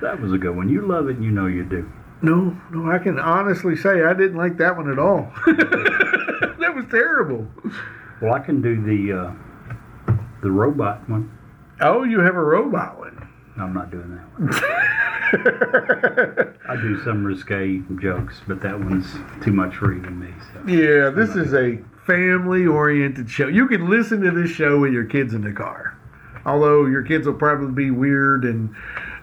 That 0.00 0.20
was 0.20 0.32
a 0.32 0.38
good 0.38 0.56
one. 0.56 0.68
You 0.68 0.82
love 0.82 1.08
it 1.08 1.16
and 1.16 1.24
you 1.24 1.30
know 1.30 1.46
you 1.46 1.64
do. 1.64 1.90
No, 2.22 2.56
no, 2.70 2.90
I 2.90 2.98
can 2.98 3.18
honestly 3.18 3.76
say 3.76 4.04
I 4.04 4.12
didn't 4.12 4.36
like 4.36 4.58
that 4.58 4.76
one 4.76 4.90
at 4.90 4.98
all. 4.98 5.32
that 5.46 6.72
was 6.74 6.84
terrible. 6.90 7.46
Well, 8.20 8.34
I 8.34 8.40
can 8.40 8.60
do 8.60 8.76
the 8.82 9.12
uh, 9.18 9.32
the 10.42 10.50
robot 10.50 11.08
one. 11.08 11.30
Oh, 11.80 12.04
you 12.04 12.20
have 12.20 12.34
a 12.34 12.42
robot 12.42 12.98
one. 12.98 13.28
I'm 13.58 13.72
not 13.74 13.90
doing 13.90 14.16
that 14.16 14.40
one. 14.40 14.50
I 16.68 16.76
do 16.76 17.02
some 17.04 17.24
risque 17.24 17.82
jokes, 18.00 18.40
but 18.46 18.60
that 18.62 18.78
one's 18.78 19.06
too 19.42 19.52
much 19.52 19.76
for 19.76 19.92
even 19.92 20.18
me. 20.18 20.32
So. 20.52 20.60
Yeah, 20.66 21.10
this 21.10 21.36
is 21.36 21.54
a 21.54 21.78
family 22.06 22.66
oriented 22.66 23.30
show. 23.30 23.48
You 23.48 23.68
can 23.68 23.88
listen 23.88 24.20
to 24.22 24.30
this 24.30 24.50
show 24.50 24.78
with 24.78 24.92
your 24.92 25.04
kids 25.04 25.34
in 25.34 25.42
the 25.42 25.52
car. 25.52 25.96
Although 26.44 26.86
your 26.86 27.02
kids 27.02 27.26
will 27.26 27.34
probably 27.34 27.72
be 27.72 27.90
weird 27.90 28.44
and 28.44 28.74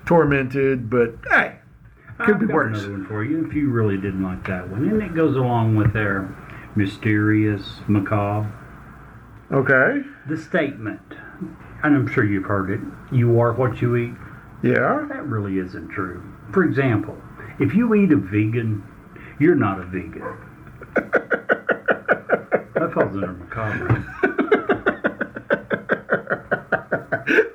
tormented, 0.06 0.90
but 0.90 1.16
hey, 1.30 1.60
could 2.20 2.40
be 2.40 2.46
I've 2.46 2.50
got 2.50 2.56
worse. 2.56 2.78
Another 2.78 2.92
one 2.92 3.06
for 3.06 3.24
you 3.24 3.46
if 3.46 3.54
you 3.54 3.70
really 3.70 3.98
didn't 3.98 4.24
like 4.24 4.46
that 4.48 4.70
one, 4.70 4.88
and 4.88 5.02
it 5.02 5.16
goes 5.16 5.36
along 5.36 5.76
with 5.76 5.94
their 5.94 6.34
mysterious, 6.76 7.82
macabre. 7.88 8.52
Okay. 9.52 10.02
The 10.28 10.38
statement, 10.38 11.02
and 11.84 11.96
I'm 11.96 12.08
sure 12.08 12.24
you've 12.24 12.46
heard 12.46 12.70
it: 12.70 12.80
"You 13.12 13.40
are 13.40 13.54
what 13.54 13.82
you 13.82 13.96
eat." 13.96 14.14
Yeah. 14.64 15.06
That 15.10 15.26
really 15.26 15.60
isn't 15.60 15.90
true. 15.90 16.24
For 16.52 16.64
example, 16.64 17.18
if 17.60 17.74
you 17.74 17.94
eat 17.96 18.12
a 18.12 18.18
vegan, 18.18 18.84
you're 19.40 19.56
not 19.56 19.80
a 19.80 19.84
vegan. 19.84 20.24
that 22.74 22.92
falls 22.94 23.16
under 23.16 23.34
macabre. 23.34 24.06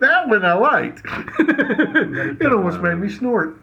That 0.00 0.28
one 0.28 0.44
I 0.44 0.54
liked. 0.54 1.02
it 1.38 2.52
almost 2.52 2.80
made 2.80 2.96
me 2.96 3.08
snort. 3.08 3.56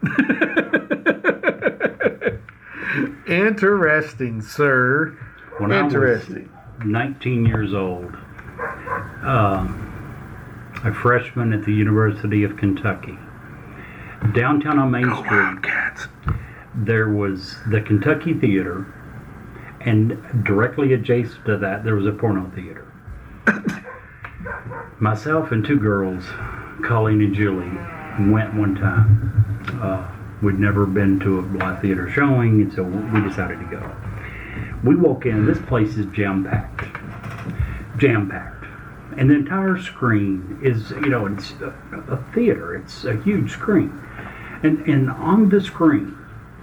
Interesting, 3.26 4.40
sir. 4.42 5.16
When 5.58 5.70
I 5.70 5.82
was 5.82 5.94
Interesting. 5.94 6.50
19 6.84 7.46
years 7.46 7.74
old, 7.74 8.16
um, 9.22 9.89
a 10.84 10.92
freshman 10.94 11.52
at 11.52 11.64
the 11.64 11.72
University 11.72 12.42
of 12.42 12.56
Kentucky. 12.56 13.18
Downtown 14.34 14.78
on 14.78 14.90
Main 14.90 15.14
Street, 15.16 15.30
Wildcats. 15.30 16.08
there 16.74 17.08
was 17.08 17.56
the 17.70 17.80
Kentucky 17.80 18.34
Theater, 18.34 18.86
and 19.80 20.44
directly 20.44 20.92
adjacent 20.92 21.44
to 21.46 21.56
that, 21.58 21.84
there 21.84 21.94
was 21.94 22.06
a 22.06 22.12
porno 22.12 22.50
theater. 22.54 22.86
Myself 25.00 25.52
and 25.52 25.64
two 25.64 25.78
girls, 25.78 26.24
Colleen 26.84 27.20
and 27.22 27.34
Julie, 27.34 28.30
went 28.30 28.54
one 28.54 28.74
time. 28.74 29.60
Uh, 29.82 30.06
we'd 30.42 30.58
never 30.58 30.86
been 30.86 31.18
to 31.20 31.40
a 31.40 31.42
live 31.58 31.80
theater 31.80 32.10
showing, 32.10 32.62
and 32.62 32.72
so 32.72 32.82
we 32.82 33.20
decided 33.26 33.58
to 33.58 33.66
go. 33.66 33.96
We 34.84 34.96
walk 34.96 35.26
in, 35.26 35.46
this 35.46 35.58
place 35.66 35.96
is 35.96 36.06
jam 36.06 36.44
packed. 36.44 36.84
Jam 37.98 38.28
packed. 38.28 38.59
And 39.16 39.28
the 39.30 39.34
entire 39.34 39.78
screen 39.78 40.60
is, 40.62 40.90
you 40.90 41.08
know, 41.08 41.26
it's 41.26 41.52
a, 41.60 41.74
a 42.08 42.32
theater, 42.32 42.76
it's 42.76 43.04
a 43.04 43.16
huge 43.22 43.52
screen. 43.52 43.98
And, 44.62 44.86
and 44.86 45.10
on 45.10 45.48
the 45.48 45.60
screen, 45.60 46.16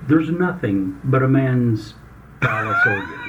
there's 0.08 0.30
nothing 0.30 1.00
but 1.04 1.24
a 1.24 1.28
man's 1.28 1.96
phallus 2.42 2.78
organ. 2.86 3.28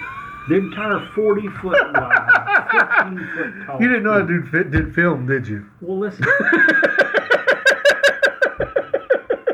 The 0.48 0.54
entire 0.56 1.06
40 1.14 1.48
foot 1.48 1.92
wide, 1.94 2.68
15 3.04 3.30
foot 3.34 3.52
tall. 3.66 3.80
You 3.80 3.88
didn't 3.88 4.04
know 4.04 4.18
that 4.18 4.28
dude 4.28 4.48
fit, 4.48 4.70
did 4.70 4.94
film, 4.94 5.26
did 5.26 5.46
you? 5.46 5.66
Well, 5.80 5.98
listen. 5.98 6.22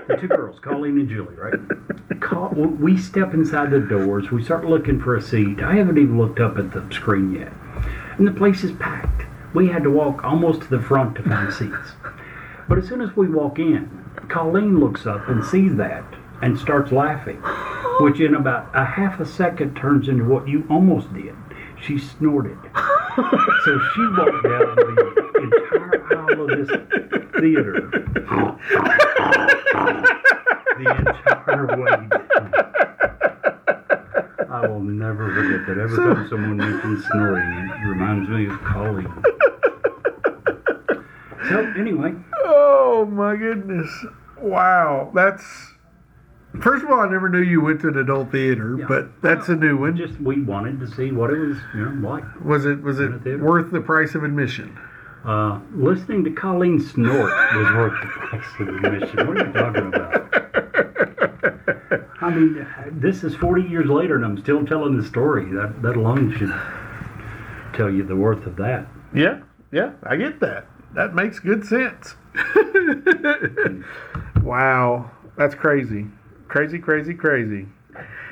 the 0.07 0.17
two 0.21 0.29
girls, 0.29 0.61
Colleen 0.61 0.99
and 0.99 1.09
Julie, 1.09 1.35
right? 1.35 1.55
Call, 2.21 2.51
we 2.51 2.97
step 2.97 3.35
inside 3.35 3.71
the 3.71 3.81
doors. 3.81 4.31
We 4.31 4.45
start 4.45 4.67
looking 4.67 5.01
for 5.01 5.17
a 5.17 5.23
seat. 5.23 5.61
I 5.63 5.75
haven't 5.75 5.99
even 5.99 6.17
looked 6.19 6.39
up 6.39 6.59
at 6.59 6.71
the 6.73 6.87
screen 6.95 7.35
yet. 7.35 7.53
And 8.19 8.27
the 8.27 8.33
place 8.33 8.63
is 8.63 8.73
packed. 8.73 9.24
We 9.55 9.69
had 9.69 9.85
to 9.85 9.91
walk 9.91 10.25
almost 10.25 10.63
to 10.63 10.69
the 10.69 10.81
front 10.83 11.15
to 11.15 11.23
find 11.23 11.53
seats. 11.53 11.93
But 12.69 12.79
as 12.79 12.89
soon 12.89 13.01
as 13.01 13.17
we 13.17 13.29
walk 13.29 13.61
in, 13.61 13.89
Colleen 14.29 14.81
looks 14.81 15.07
up 15.07 15.29
and 15.29 15.45
sees 15.45 15.77
that 15.77 16.05
and 16.43 16.59
starts 16.59 16.91
laughing, 16.91 17.41
which 18.01 18.19
in 18.19 18.35
about 18.35 18.69
a 18.75 18.85
half 18.85 19.21
a 19.21 19.27
second 19.27 19.77
turns 19.77 20.09
into 20.09 20.25
what 20.25 20.49
you 20.49 20.67
almost 20.69 21.15
did. 21.15 21.37
She 21.81 21.99
snorted. 21.99 22.59
So 23.65 23.79
she 23.95 24.01
walked 24.19 24.43
down 24.43 24.75
the 24.75 25.41
entire 25.41 26.05
aisle 26.17 26.41
of 26.43 26.49
this 26.59 26.69
theater. 27.41 27.91
the 30.79 30.89
entire 30.99 31.67
way 31.81 32.09
will 34.75 34.83
never 34.83 35.33
forget 35.35 35.67
that. 35.67 35.79
Every 35.83 35.97
time 35.97 36.29
someone 36.29 36.57
mentions 36.57 37.05
snoring, 37.07 37.47
it 37.69 37.87
reminds 37.87 38.29
me 38.29 38.47
of 38.47 38.59
Colleen. 38.63 39.13
So, 41.49 41.73
anyway, 41.79 42.15
Oh 42.47 43.05
my 43.11 43.37
goodness. 43.37 43.89
Wow. 44.39 45.11
That's 45.15 45.45
first 46.61 46.85
of 46.85 46.91
all, 46.91 47.01
I 47.01 47.09
never 47.11 47.29
knew 47.29 47.41
you 47.41 47.61
went 47.61 47.81
to 47.83 47.89
an 47.89 47.99
adult 47.99 48.33
theater, 48.33 48.77
Yeah. 48.79 48.87
but 48.89 49.21
that's 49.23 49.49
a 49.49 49.57
new 49.57 49.77
one. 49.77 49.97
just 49.97 50.19
we 50.21 50.41
wanted 50.41 50.81
to 50.81 50.87
see 50.87 51.11
what 51.13 51.31
it 51.31 51.39
was, 51.39 51.57
you 51.75 51.85
know, 51.91 52.09
like. 52.09 52.25
Was 52.45 52.65
it 52.65 52.83
was 52.83 52.99
it 53.01 53.11
worth 53.41 53.71
the 53.73 53.81
price 53.81 54.15
of 54.15 54.25
admission? 54.25 54.77
Uh, 55.25 55.59
listening 55.75 56.23
to 56.25 56.31
Colleen 56.31 56.79
snort 56.81 57.33
was 57.55 57.73
worth 57.75 58.01
the 58.01 58.07
price 58.09 58.47
of 58.61 58.69
admission. 58.69 59.27
What 59.27 59.37
are 59.41 59.47
you 59.47 59.53
talking 59.53 59.87
about? 59.89 60.24
I 62.25 62.31
mean, 62.31 62.67
this 62.91 63.23
is 63.23 63.35
40 63.37 63.63
years 63.63 63.87
later, 63.87 64.17
and 64.17 64.25
I'm 64.25 64.39
still 64.39 64.65
telling 64.65 64.97
the 64.97 65.05
story. 65.05 65.45
That 65.53 65.83
that 65.83 65.97
alone 65.97 66.33
should 66.37 66.55
tell 67.77 67.91
you 67.91 68.03
the 68.03 68.17
worth 68.17 68.47
of 68.47 68.57
that. 68.57 68.87
Yeah, 69.15 69.41
yeah, 69.73 69.93
I 70.03 70.17
get 70.17 70.41
that. 70.41 70.67
That 70.95 71.15
makes 71.15 71.39
good 71.39 71.65
sense. 71.67 72.15
Wow, 74.43 75.11
that's 75.39 75.55
crazy, 75.55 76.07
crazy, 76.49 76.79
crazy, 76.79 77.15
crazy. 77.15 77.67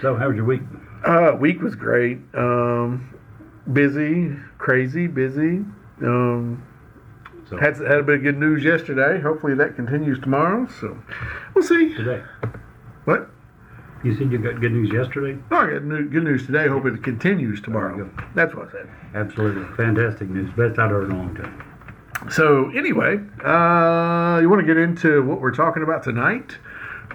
So, 0.02 0.14
how 0.14 0.28
was 0.28 0.36
your 0.36 0.44
week? 0.44 0.60
Uh, 1.06 1.32
week 1.40 1.62
was 1.62 1.74
great. 1.74 2.18
Um, 2.34 3.14
busy, 3.72 4.36
crazy, 4.58 5.06
busy. 5.06 5.64
Um, 6.02 6.62
So, 7.48 7.56
had 7.56 7.76
had 7.78 7.98
a 7.98 8.02
bit 8.02 8.16
of 8.16 8.22
good 8.22 8.38
news 8.38 8.62
yesterday. 8.62 9.20
Hopefully 9.22 9.54
that 9.54 9.74
continues 9.74 10.18
tomorrow. 10.20 10.68
So 10.80 10.98
we'll 11.54 11.64
see. 11.64 11.94
today. 11.94 12.22
What? 13.06 13.30
You 14.02 14.16
said 14.16 14.32
you 14.32 14.38
got 14.38 14.60
good 14.60 14.72
news 14.72 14.90
yesterday? 14.92 15.40
No, 15.50 15.58
I 15.58 15.72
got 15.74 15.84
new, 15.84 16.08
good 16.08 16.24
news 16.24 16.44
today. 16.44 16.66
Hope 16.66 16.86
it 16.86 17.02
continues 17.04 17.60
tomorrow. 17.60 18.10
That's 18.34 18.52
what 18.54 18.68
I 18.68 18.72
said. 18.72 18.88
Absolutely. 19.14 19.64
Fantastic 19.76 20.28
news. 20.28 20.50
Best 20.56 20.78
I've 20.78 20.90
heard 20.90 21.04
in 21.04 21.12
a 21.12 21.16
long 21.16 21.34
time. 21.36 22.30
So 22.30 22.70
anyway, 22.70 23.18
uh, 23.44 24.38
you 24.40 24.48
want 24.48 24.60
to 24.60 24.66
get 24.66 24.76
into 24.76 25.22
what 25.22 25.40
we're 25.40 25.54
talking 25.54 25.82
about 25.82 26.02
tonight? 26.02 26.56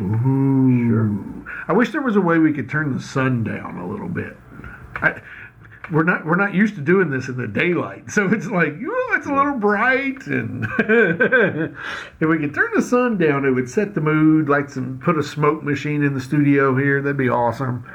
Ooh. 0.01 1.45
I 1.67 1.73
wish 1.73 1.91
there 1.91 2.01
was 2.01 2.15
a 2.15 2.21
way 2.21 2.37
we 2.37 2.53
could 2.53 2.69
turn 2.69 2.93
the 2.93 3.01
sun 3.01 3.43
down 3.43 3.77
a 3.77 3.87
little 3.87 4.09
bit. 4.09 4.37
I, 4.95 5.21
we're 5.91 6.03
not 6.03 6.25
we're 6.25 6.35
not 6.35 6.53
used 6.53 6.75
to 6.75 6.81
doing 6.81 7.09
this 7.09 7.29
in 7.29 7.37
the 7.37 7.47
daylight, 7.47 8.11
so 8.11 8.27
it's 8.27 8.47
like 8.47 8.73
oh, 8.73 9.13
it's 9.15 9.27
a 9.27 9.33
little 9.33 9.57
bright, 9.57 10.25
and 10.27 10.65
if 10.79 12.27
we 12.27 12.39
could 12.39 12.53
turn 12.53 12.71
the 12.75 12.81
sun 12.81 13.17
down, 13.17 13.45
it 13.45 13.51
would 13.51 13.69
set 13.69 13.93
the 13.93 14.01
mood. 14.01 14.49
Like 14.49 14.69
some 14.69 14.99
put 14.99 15.17
a 15.17 15.23
smoke 15.23 15.63
machine 15.63 16.03
in 16.03 16.13
the 16.13 16.21
studio 16.21 16.75
here, 16.75 17.01
that'd 17.01 17.17
be 17.17 17.29
awesome. 17.29 17.89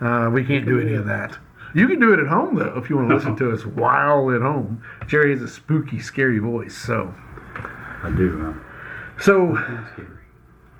Uh, 0.00 0.30
we 0.32 0.44
can't 0.44 0.64
do 0.64 0.80
any 0.80 0.94
of 0.94 1.06
that. 1.06 1.36
You 1.74 1.88
can 1.88 2.00
do 2.00 2.12
it 2.14 2.20
at 2.20 2.26
home 2.26 2.56
though, 2.56 2.74
if 2.76 2.88
you 2.88 2.96
want 2.96 3.10
to 3.10 3.16
listen 3.16 3.36
to 3.38 3.52
us 3.52 3.66
while 3.66 4.30
at 4.34 4.40
home. 4.40 4.82
Jerry 5.06 5.32
has 5.32 5.42
a 5.42 5.48
spooky, 5.48 6.00
scary 6.00 6.38
voice, 6.38 6.76
so 6.76 7.14
I 8.02 8.10
do. 8.16 8.54
Uh, 8.56 9.20
so 9.20 9.58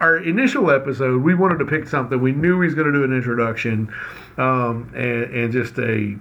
our 0.01 0.19
initial 0.19 0.71
episode, 0.71 1.23
we 1.23 1.35
wanted 1.35 1.59
to 1.59 1.65
pick 1.65 1.89
something. 1.89 2.21
We 2.21 2.33
knew 2.33 2.61
he 2.61 2.67
was 2.67 2.75
going 2.75 2.93
to 2.93 2.93
do 2.93 3.05
an 3.05 3.13
introduction 3.15 3.93
um, 4.37 4.93
and, 4.95 5.25
and 5.35 5.53
just 5.53 5.79
a 5.79 6.17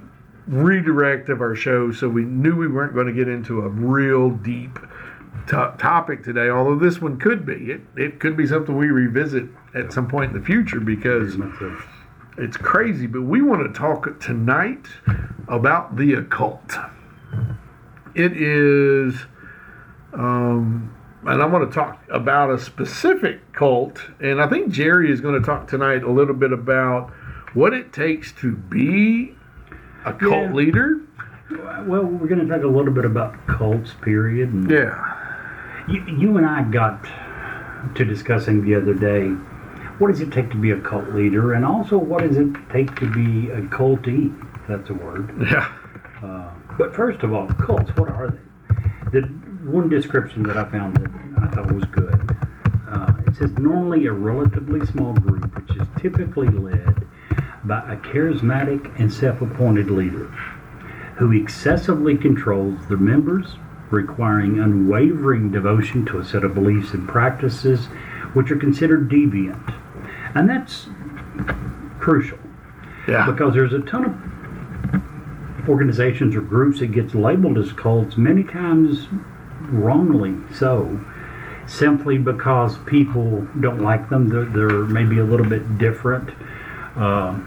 redirect 0.47 1.29
of 1.29 1.41
our 1.41 1.55
show. 1.55 1.91
So 1.91 2.07
we 2.09 2.23
knew 2.23 2.55
we 2.55 2.67
weren't 2.67 2.93
going 2.93 3.07
to 3.07 3.13
get 3.13 3.27
into 3.27 3.61
a 3.61 3.69
real 3.69 4.29
deep 4.29 4.77
to- 5.47 5.73
topic 5.77 6.23
today. 6.23 6.49
Although 6.49 6.77
this 6.77 7.01
one 7.01 7.17
could 7.17 7.45
be, 7.45 7.71
it 7.71 7.81
it 7.95 8.19
could 8.19 8.37
be 8.37 8.47
something 8.47 8.75
we 8.77 8.87
revisit 8.87 9.45
at 9.73 9.91
some 9.91 10.07
point 10.07 10.33
in 10.33 10.39
the 10.39 10.45
future 10.45 10.79
because 10.79 11.35
Very 11.35 11.49
much 11.49 11.59
so. 11.59 11.77
it's 12.37 12.57
crazy. 12.57 13.07
But 13.07 13.23
we 13.23 13.41
want 13.41 13.65
to 13.65 13.77
talk 13.77 14.19
tonight 14.19 14.85
about 15.47 15.95
the 15.97 16.13
occult. 16.13 16.75
It 18.13 18.33
is. 18.37 19.15
Um, 20.13 20.95
and 21.25 21.41
I 21.41 21.45
want 21.47 21.69
to 21.69 21.75
talk 21.75 22.01
about 22.09 22.51
a 22.51 22.59
specific 22.59 23.51
cult, 23.51 23.99
and 24.21 24.39
I 24.39 24.47
think 24.47 24.69
Jerry 24.69 25.11
is 25.11 25.21
going 25.21 25.39
to 25.39 25.45
talk 25.45 25.67
tonight 25.67 26.03
a 26.03 26.11
little 26.11 26.35
bit 26.35 26.53
about 26.53 27.09
what 27.55 27.73
it 27.73 27.91
takes 27.91 28.31
to 28.33 28.51
be 28.55 29.35
a 30.05 30.13
cult 30.13 30.31
Yeah. 30.31 30.53
leader. 30.53 31.01
Well, 31.85 32.03
we're 32.03 32.27
going 32.27 32.39
to 32.39 32.47
talk 32.47 32.63
a 32.63 32.67
little 32.67 32.93
bit 32.93 33.05
about 33.05 33.35
cults, 33.47 33.93
period. 34.01 34.49
And 34.53 34.69
Yeah, 34.69 34.95
You, 35.87 36.03
you 36.17 36.37
and 36.37 36.45
I 36.45 36.63
got 36.63 37.05
to 37.93 38.05
discussing 38.05 38.63
the 38.63 38.75
other 38.75 38.93
day 38.93 39.29
what 39.99 40.07
does 40.09 40.19
it 40.19 40.31
take 40.31 40.49
to 40.51 40.57
be 40.57 40.71
a 40.71 40.79
cult 40.81 41.13
leader, 41.13 41.53
and 41.53 41.63
also 41.63 41.97
what 41.97 42.21
does 42.21 42.35
it 42.37 42.49
take 42.69 42.95
to 42.99 43.09
be 43.09 43.49
a 43.51 43.61
cultee, 43.61 44.33
that's 44.67 44.89
a 44.89 44.93
word. 44.93 45.33
yeah, 45.49 45.71
But 46.77 46.93
first 46.93 47.23
of 47.23 47.33
all, 47.33 47.47
cults, 47.47 47.91
what 47.95 48.09
are 48.09 48.29
they? 49.11 49.19
The 49.21 49.27
one 49.69 49.87
description 49.87 50.43
that 50.43 50.57
I 50.57 50.65
found 50.69 50.97
that 50.97 51.09
I 51.43 51.47
thought 51.55 51.71
was 51.71 51.85
good. 51.85 52.35
Uh, 52.89 53.13
it 53.25 53.35
says 53.37 53.51
normally 53.57 54.05
a 54.07 54.11
relatively 54.11 54.85
small 54.87 55.13
group, 55.13 55.55
which 55.55 55.77
is 55.79 55.87
typically 55.97 56.49
led 56.49 57.04
by 57.65 57.79
a 57.91 57.97
charismatic 57.97 58.97
and 58.99 59.11
self-appointed 59.11 59.89
leader 59.89 60.25
who 61.17 61.31
excessively 61.31 62.17
controls 62.17 62.87
their 62.87 62.97
members, 62.97 63.55
requiring 63.89 64.59
unwavering 64.59 65.51
devotion 65.51 66.05
to 66.05 66.19
a 66.19 66.25
set 66.25 66.43
of 66.43 66.53
beliefs 66.53 66.93
and 66.93 67.07
practices 67.07 67.85
which 68.33 68.51
are 68.51 68.57
considered 68.57 69.09
deviant. 69.09 69.73
And 70.35 70.49
that's 70.49 70.87
crucial. 71.99 72.37
Yeah, 73.07 73.29
because 73.29 73.53
there's 73.53 73.73
a 73.73 73.81
ton 73.81 74.05
of 74.05 75.69
organizations 75.69 76.35
or 76.35 76.41
groups 76.41 76.79
that 76.79 76.87
gets 76.87 77.15
labeled 77.15 77.57
as 77.57 77.71
cults 77.73 78.17
many 78.17 78.43
times 78.43 79.07
wrongly 79.69 80.35
so 80.53 80.99
simply 81.67 82.17
because 82.17 82.77
people 82.85 83.47
don't 83.59 83.81
like 83.81 84.09
them. 84.09 84.29
They're, 84.29 84.45
they're 84.45 84.85
maybe 84.85 85.19
a 85.19 85.23
little 85.23 85.47
bit 85.47 85.77
different. 85.77 86.29
Uh, 86.95 87.39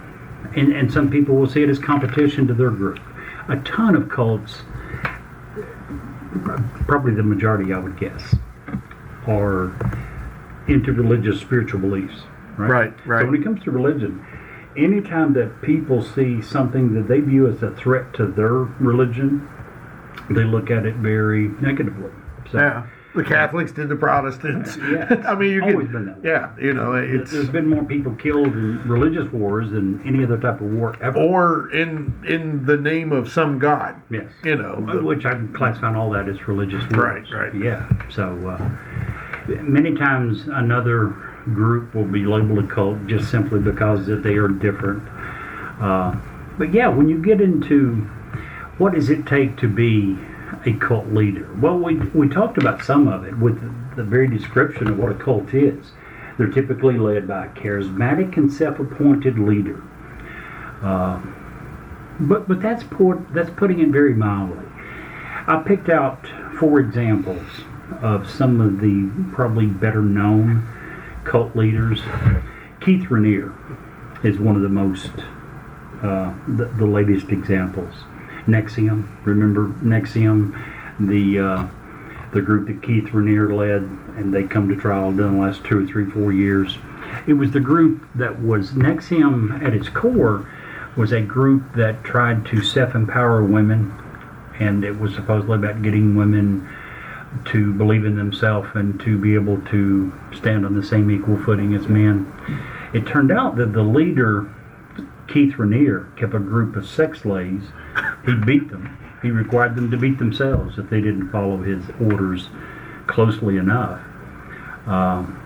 and, 0.57 0.72
and 0.72 0.92
some 0.92 1.11
people 1.11 1.37
will 1.37 1.48
see 1.48 1.62
it 1.62 1.68
as 1.68 1.79
competition 1.79 2.46
to 2.46 2.55
their 2.55 2.70
group 2.70 3.01
a 3.48 3.57
ton 3.64 3.94
of 3.94 4.09
cults 4.09 4.62
probably 6.87 7.14
the 7.14 7.22
majority 7.22 7.72
i 7.72 7.79
would 7.79 7.98
guess 7.98 8.35
are 9.27 9.72
interreligious 10.68 11.40
spiritual 11.40 11.81
beliefs 11.81 12.22
right 12.57 12.68
Right, 12.70 13.07
right. 13.07 13.20
so 13.22 13.27
when 13.31 13.40
it 13.40 13.44
comes 13.44 13.62
to 13.64 13.70
religion 13.70 14.24
anytime 14.77 15.33
that 15.35 15.61
people 15.61 16.03
see 16.03 16.40
something 16.40 16.94
that 16.94 17.09
they 17.09 17.20
view 17.20 17.48
as 17.48 17.62
a 17.62 17.70
threat 17.72 18.14
to 18.14 18.27
their 18.27 18.53
religion, 18.53 19.48
they 20.31 20.44
look 20.44 20.70
at 20.70 20.87
it 20.87 20.94
very 20.96 21.48
negatively. 21.61 22.11
So 22.53 22.59
yeah. 22.59 22.87
The 23.14 23.25
Catholics 23.25 23.73
did 23.73 23.88
the 23.88 23.97
Protestants. 23.97 24.77
Yeah, 24.88 25.23
I 25.27 25.35
mean, 25.35 25.53
you 25.53 25.62
always 25.62 25.87
get, 25.87 25.92
been 25.92 26.07
that 26.07 26.18
way. 26.23 26.29
yeah, 26.31 26.55
you 26.61 26.73
know, 26.75 26.92
it's 26.94 27.31
there's 27.33 27.49
been 27.49 27.68
more 27.68 27.83
people 27.85 28.14
killed 28.16 28.49
in 28.49 28.87
religious 28.87 29.31
wars 29.33 29.71
than 29.71 30.01
any 30.07 30.23
other 30.25 30.38
type 30.38 30.61
of 30.61 30.71
war 30.73 30.94
ever. 31.03 31.18
or 31.18 31.71
in 31.75 32.12
in 32.29 32.64
the 32.66 32.77
name 32.77 33.12
of 33.12 33.29
some 33.31 33.59
god. 33.59 34.01
yes. 34.11 34.31
You 34.44 34.57
know, 34.57 34.77
the- 34.87 35.03
Which 35.03 35.25
I 35.25 35.31
can 35.33 35.53
classify 35.55 35.94
all 35.94 36.11
that 36.11 36.29
as 36.29 36.47
religious 36.47 36.83
wars. 36.90 37.31
Right, 37.33 37.53
right. 37.53 37.55
Yeah. 37.55 37.88
So 38.11 38.25
uh, 38.49 38.71
many 39.62 39.94
times 39.97 40.47
another 40.49 41.09
group 41.55 41.94
will 41.94 42.05
be 42.05 42.25
labeled 42.27 42.59
a 42.64 42.66
cult 42.66 43.07
just 43.07 43.31
simply 43.31 43.59
because 43.59 44.07
that 44.07 44.23
they 44.23 44.35
are 44.35 44.49
different. 44.49 45.03
Uh, 45.81 46.14
but 46.59 46.75
yeah, 46.75 46.88
when 46.88 47.09
you 47.09 47.23
get 47.23 47.40
into 47.40 47.97
what 48.79 48.94
does 48.94 49.09
it 49.11 49.27
take 49.27 49.57
to 49.59 49.68
be 49.68 50.16
a 50.64 50.72
cult 50.74 51.08
leader? 51.08 51.48
Well, 51.61 51.78
we, 51.78 51.96
we 51.96 52.28
talked 52.28 52.58
about 52.58 52.82
some 52.84 53.08
of 53.08 53.24
it 53.24 53.37
with 53.38 53.61
the, 53.96 54.02
very 54.02 54.28
description 54.28 54.88
of 54.88 54.98
what 54.98 55.11
a 55.11 55.14
cult 55.14 55.52
is. 55.52 55.92
They're 56.37 56.48
typically 56.48 56.98
led 56.98 57.26
by 57.26 57.46
a 57.46 57.48
charismatic 57.50 58.37
and 58.37 58.52
self-appointed 58.52 59.38
leader. 59.38 59.82
Uh, 60.82 61.20
but 62.20 62.48
but 62.48 62.61
that's 62.61 62.84
poor, 62.84 63.24
that's 63.32 63.50
putting 63.50 63.80
it 63.80 63.88
very 63.88 64.14
mildly. 64.14 64.64
I 65.46 65.62
picked 65.64 65.88
out 65.88 66.26
four 66.58 66.80
examples 66.80 67.46
of 68.02 68.28
some 68.28 68.61
of 68.61 68.80
the 68.80 69.11
probably 69.34 69.66
better 69.66 70.02
known 70.02 70.66
cult 71.24 71.56
leaders. 71.56 72.00
Keith 72.80 73.08
Raniere 73.08 73.52
is 74.24 74.38
one 74.38 74.56
of 74.56 74.62
the 74.62 74.68
most 74.68 75.11
uh, 76.02 76.32
the, 76.46 76.66
the 76.76 76.87
latest 76.87 77.30
examples. 77.30 77.94
NXIVM, 78.48 79.06
remember 79.24 79.68
NXIVM, 79.84 81.08
the 81.08 81.38
uh, 81.38 81.66
the 82.32 82.42
group 82.42 82.66
that 82.66 82.82
Keith 82.82 83.04
Raniere 83.12 83.54
led, 83.54 83.82
and 84.18 84.34
they 84.34 84.42
come 84.42 84.68
to 84.68 84.76
trial 84.76 85.08
in 85.08 85.16
the 85.16 85.28
last 85.28 85.64
two 85.64 85.84
or 85.84 85.87
three, 85.87 86.04
four 86.11 86.32
years. 86.32 86.76
It 87.26 87.34
was 87.34 87.52
the 87.52 87.61
group 87.61 88.06
that 88.14 88.40
was 88.40 88.72
NXIVM 88.72 89.64
at 89.64 89.72
its 89.72 89.88
core 89.88 90.46
was 90.96 91.12
a 91.12 91.20
group 91.20 91.62
that 91.74 92.02
tried 92.02 92.44
to 92.46 92.62
self-empower 92.62 93.44
women, 93.44 93.94
and 94.58 94.84
it 94.84 94.98
was 94.98 95.14
supposedly 95.14 95.56
about 95.56 95.80
getting 95.80 96.16
women 96.16 96.68
to 97.44 97.72
believe 97.74 98.04
in 98.04 98.16
themselves 98.16 98.68
and 98.74 98.98
to 99.00 99.16
be 99.18 99.34
able 99.34 99.61
to 99.62 100.12
stand 100.34 100.66
on 100.66 100.74
the 100.74 100.82
same 100.82 101.11
equal 101.11 101.38
footing 101.44 101.74
as 101.74 101.87
men. 101.88 102.30
It 102.92 103.06
turned 103.06 103.30
out 103.30 103.56
that 103.56 103.72
the 103.72 103.82
leader, 103.82 104.52
Keith 105.28 105.54
Raniere, 105.54 106.14
kept 106.16 106.34
a 106.34 106.38
group 106.38 106.74
of 106.76 106.86
sex 106.86 107.20
slaves. 107.20 107.66
He 108.24 108.34
beat 108.34 108.70
them. 108.70 108.96
He 109.22 109.30
required 109.30 109.76
them 109.76 109.90
to 109.90 109.96
beat 109.96 110.18
themselves 110.18 110.78
if 110.78 110.88
they 110.90 111.00
didn't 111.00 111.30
follow 111.30 111.58
his 111.58 111.84
orders 112.00 112.48
closely 113.06 113.56
enough. 113.56 114.00
Um, 114.86 115.44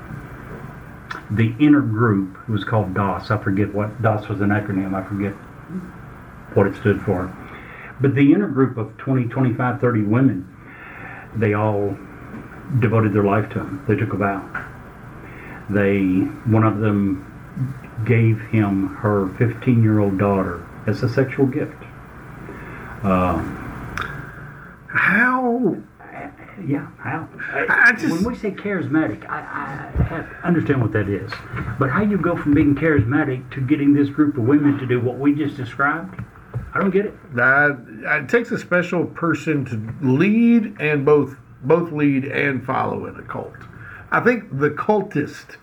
the 1.30 1.54
inner 1.58 1.80
group 1.80 2.48
was 2.48 2.64
called 2.64 2.94
DOS. 2.94 3.30
I 3.30 3.38
forget 3.38 3.72
what 3.74 4.02
DOS 4.02 4.28
was 4.28 4.40
an 4.40 4.50
acronym. 4.50 4.94
I 4.94 5.06
forget 5.06 5.32
what 6.54 6.66
it 6.66 6.76
stood 6.76 7.00
for. 7.02 7.34
But 8.00 8.14
the 8.14 8.32
inner 8.32 8.48
group 8.48 8.76
of 8.76 8.96
20, 8.98 9.28
25, 9.28 9.80
30 9.80 10.02
women, 10.02 10.48
they 11.36 11.54
all 11.54 11.96
devoted 12.80 13.12
their 13.12 13.24
life 13.24 13.48
to 13.50 13.60
him. 13.60 13.84
They 13.88 13.96
took 13.96 14.12
a 14.12 14.16
vow. 14.16 14.66
They, 15.70 16.00
one 16.50 16.64
of 16.64 16.78
them 16.78 17.31
gave 18.04 18.40
him 18.40 18.88
her 18.96 19.28
15 19.38 19.82
year 19.82 19.98
old 20.00 20.18
daughter 20.18 20.66
as 20.86 21.02
a 21.02 21.08
sexual 21.08 21.46
gift. 21.46 21.76
Uh, 23.02 23.38
how 24.88 25.76
Yeah, 26.66 26.86
how? 26.98 27.28
I 27.68 27.92
just- 27.92 28.12
when 28.12 28.24
we 28.24 28.36
say 28.38 28.50
charismatic, 28.52 29.28
I, 29.28 29.38
I 29.38 30.02
have 30.04 30.26
understand 30.44 30.80
what 30.82 30.92
that 30.92 31.08
is. 31.08 31.32
But 31.78 31.90
how 31.90 32.02
you 32.02 32.18
go 32.18 32.36
from 32.36 32.54
being 32.54 32.74
charismatic 32.74 33.50
to 33.52 33.60
getting 33.60 33.94
this 33.94 34.08
group 34.10 34.36
of 34.36 34.44
women 34.44 34.78
to 34.78 34.86
do 34.86 35.00
what 35.00 35.18
we 35.18 35.34
just 35.34 35.56
described, 35.56 36.20
I 36.74 36.78
don't 36.78 36.90
get 36.90 37.06
it. 37.06 37.34
That 37.34 37.78
it 38.04 38.28
takes 38.28 38.50
a 38.50 38.58
special 38.58 39.06
person 39.06 39.64
to 39.66 40.06
lead 40.06 40.76
and 40.78 41.04
both 41.04 41.36
both 41.64 41.92
lead 41.92 42.24
and 42.24 42.64
follow 42.64 43.06
in 43.06 43.16
a 43.16 43.22
cult. 43.22 43.54
I 44.10 44.20
think 44.20 44.58
the 44.58 44.70
cultist 44.70 45.56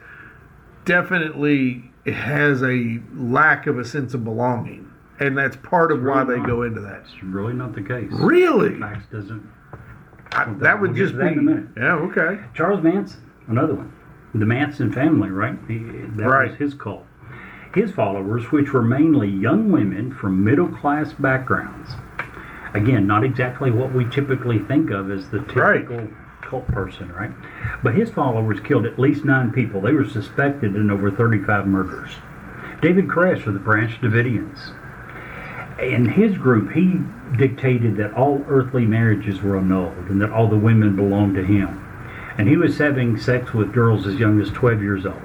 definitely 0.89 1.83
has 2.05 2.63
a 2.63 2.99
lack 3.15 3.67
of 3.67 3.77
a 3.77 3.85
sense 3.85 4.13
of 4.15 4.23
belonging, 4.23 4.91
and 5.19 5.37
that's 5.37 5.55
part 5.57 5.91
of 5.91 6.01
why 6.03 6.23
they 6.23 6.37
not. 6.37 6.47
go 6.47 6.63
into 6.63 6.81
that. 6.81 7.01
It's 7.05 7.23
really 7.23 7.53
not 7.53 7.73
the 7.75 7.81
case. 7.83 8.09
Really, 8.11 8.69
Max 8.71 9.05
doesn't. 9.11 9.47
I, 10.31 10.45
that 10.59 10.81
would 10.81 10.91
We'll 10.91 10.99
just 11.05 11.15
that 11.17 11.27
be 11.27 11.33
in 11.33 11.39
a 11.39 11.41
minute. 11.43 11.67
yeah 11.77 11.93
okay. 11.95 12.39
Charles 12.55 12.83
Manson, 12.83 13.21
another 13.47 13.75
one. 13.75 13.93
The 14.33 14.45
Manson 14.45 14.91
family, 14.91 15.29
right? 15.29 15.57
He, 15.67 15.77
that 15.77 16.25
Right. 16.27 16.49
was 16.51 16.59
his 16.59 16.73
cult. 16.73 17.05
His 17.73 17.91
followers, 17.91 18.51
which 18.51 18.73
were 18.73 18.81
mainly 18.81 19.27
young 19.29 19.71
women 19.71 20.11
from 20.13 20.43
middle 20.43 20.67
class 20.69 21.13
backgrounds. 21.13 21.91
Again, 22.73 23.05
not 23.07 23.23
exactly 23.23 23.69
what 23.71 23.93
we 23.93 24.05
typically 24.09 24.59
think 24.59 24.89
of 24.91 25.11
as 25.11 25.29
the 25.29 25.39
typical. 25.39 25.97
Right. 25.97 26.09
Cult 26.41 26.67
person, 26.67 27.11
right? 27.13 27.31
But 27.83 27.95
his 27.95 28.09
followers 28.09 28.59
killed 28.59 28.85
at 28.85 28.99
least 28.99 29.25
nine 29.25 29.51
people. 29.51 29.81
They 29.81 29.93
were 29.93 30.07
suspected 30.07 30.75
in 30.75 30.89
over 30.89 31.11
35 31.11 31.67
murders. 31.67 32.11
David 32.81 33.07
Koresh 33.07 33.45
of 33.45 33.53
the 33.53 33.59
Branch 33.59 33.91
Davidians. 34.01 34.73
In 35.81 36.09
his 36.09 36.37
group, 36.37 36.71
he 36.71 36.99
dictated 37.37 37.95
that 37.97 38.13
all 38.13 38.43
earthly 38.47 38.85
marriages 38.85 39.41
were 39.41 39.57
annulled 39.57 40.09
and 40.09 40.21
that 40.21 40.31
all 40.31 40.47
the 40.47 40.57
women 40.57 40.95
belonged 40.95 41.35
to 41.35 41.43
him. 41.43 41.85
And 42.37 42.47
he 42.47 42.57
was 42.57 42.77
having 42.77 43.17
sex 43.17 43.53
with 43.53 43.73
girls 43.73 44.07
as 44.07 44.15
young 44.15 44.41
as 44.41 44.49
12 44.49 44.81
years 44.81 45.05
old. 45.05 45.15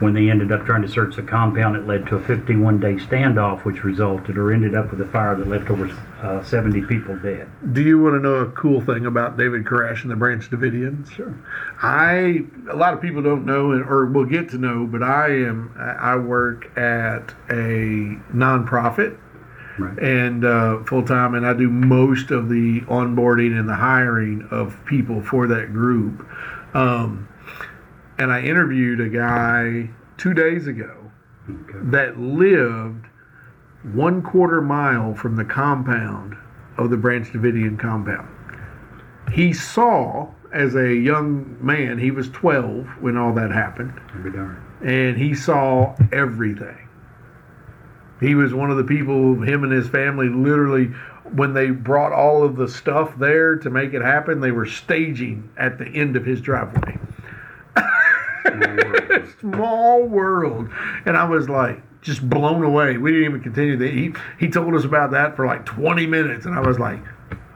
When 0.00 0.14
they 0.14 0.30
ended 0.30 0.52
up 0.52 0.64
trying 0.64 0.82
to 0.82 0.88
search 0.88 1.16
the 1.16 1.22
compound, 1.22 1.76
it 1.76 1.86
led 1.86 2.06
to 2.06 2.16
a 2.16 2.22
51 2.22 2.78
day 2.78 2.94
standoff, 2.94 3.64
which 3.64 3.82
resulted 3.82 4.38
or 4.38 4.52
ended 4.52 4.74
up 4.74 4.90
with 4.90 5.00
a 5.00 5.06
fire 5.06 5.34
that 5.34 5.48
left 5.48 5.70
over 5.70 5.88
uh, 6.22 6.42
70 6.42 6.82
people 6.82 7.16
dead. 7.18 7.48
Do 7.72 7.80
you 7.80 8.00
want 8.00 8.14
to 8.16 8.20
know 8.20 8.34
a 8.36 8.50
cool 8.50 8.80
thing 8.80 9.06
about 9.06 9.36
David 9.36 9.64
Koresh 9.64 10.02
and 10.02 10.10
the 10.10 10.16
Branch 10.16 10.48
Davidians? 10.50 11.10
Sure. 11.12 11.34
I 11.80 12.44
a 12.70 12.76
lot 12.76 12.92
of 12.94 13.00
people 13.00 13.22
don't 13.22 13.46
know 13.46 13.70
or 13.70 14.06
will 14.06 14.24
get 14.24 14.48
to 14.50 14.58
know, 14.58 14.86
but 14.86 15.02
I 15.02 15.28
am 15.28 15.72
I 15.78 16.16
work 16.16 16.76
at 16.76 17.32
a 17.50 18.18
nonprofit 18.34 19.16
Right. 19.78 19.96
and 20.00 20.44
uh, 20.44 20.82
full 20.82 21.04
time, 21.04 21.34
and 21.36 21.46
I 21.46 21.52
do 21.52 21.68
most 21.68 22.32
of 22.32 22.48
the 22.48 22.80
onboarding 22.88 23.56
and 23.56 23.68
the 23.68 23.76
hiring 23.76 24.48
of 24.50 24.76
people 24.86 25.22
for 25.22 25.46
that 25.46 25.72
group. 25.72 26.26
Um, 26.74 27.28
and 28.18 28.32
I 28.32 28.40
interviewed 28.42 28.98
a 29.00 29.08
guy 29.08 29.90
two 30.16 30.34
days 30.34 30.66
ago 30.66 30.96
Okay. 31.48 31.78
that 31.92 32.18
lived 32.18 33.06
one 33.82 34.22
quarter 34.22 34.60
mile 34.60 35.14
from 35.14 35.36
the 35.36 35.44
compound 35.44 36.36
of 36.76 36.90
the 36.90 36.96
Branch 36.96 37.26
Davidian 37.32 37.78
compound. 37.78 38.28
He 39.32 39.52
saw, 39.52 40.28
as 40.52 40.74
a 40.74 40.94
young 40.94 41.56
man, 41.60 41.98
he 41.98 42.10
was 42.10 42.30
12 42.30 42.86
when 43.00 43.16
all 43.16 43.32
that 43.34 43.50
happened, 43.50 44.00
and 44.82 45.16
he 45.16 45.34
saw 45.34 45.94
everything. 46.12 46.88
He 48.20 48.34
was 48.34 48.52
one 48.52 48.70
of 48.70 48.76
the 48.76 48.84
people, 48.84 49.40
him 49.42 49.62
and 49.62 49.72
his 49.72 49.88
family, 49.88 50.28
literally, 50.28 50.86
when 51.34 51.54
they 51.54 51.70
brought 51.70 52.12
all 52.12 52.42
of 52.42 52.56
the 52.56 52.68
stuff 52.68 53.16
there 53.18 53.56
to 53.56 53.70
make 53.70 53.92
it 53.92 54.02
happen, 54.02 54.40
they 54.40 54.50
were 54.50 54.66
staging 54.66 55.50
at 55.56 55.78
the 55.78 55.86
end 55.86 56.16
of 56.16 56.24
his 56.24 56.40
driveway. 56.40 56.98
Small 59.40 60.04
world. 60.04 60.68
And 61.06 61.16
I 61.16 61.24
was 61.24 61.48
like, 61.48 61.80
just 62.02 62.28
blown 62.28 62.62
away. 62.62 62.96
We 62.96 63.10
didn't 63.12 63.26
even 63.26 63.42
continue. 63.42 63.76
The, 63.76 63.90
he, 63.90 64.14
he 64.38 64.48
told 64.48 64.74
us 64.74 64.84
about 64.84 65.10
that 65.12 65.36
for 65.36 65.46
like 65.46 65.66
20 65.66 66.06
minutes, 66.06 66.46
and 66.46 66.54
I 66.54 66.60
was 66.60 66.78
like, 66.78 67.00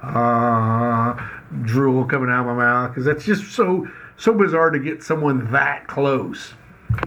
uh, 0.03 1.15
drool 1.63 2.05
coming 2.05 2.31
out 2.31 2.41
of 2.41 2.47
my 2.47 2.55
mouth 2.55 2.91
because 2.91 3.05
that's 3.05 3.25
just 3.25 3.53
so 3.53 3.89
so 4.17 4.35
bizarre 4.35 4.71
to 4.71 4.79
get 4.79 5.03
someone 5.03 5.51
that 5.53 5.87
close. 5.87 6.55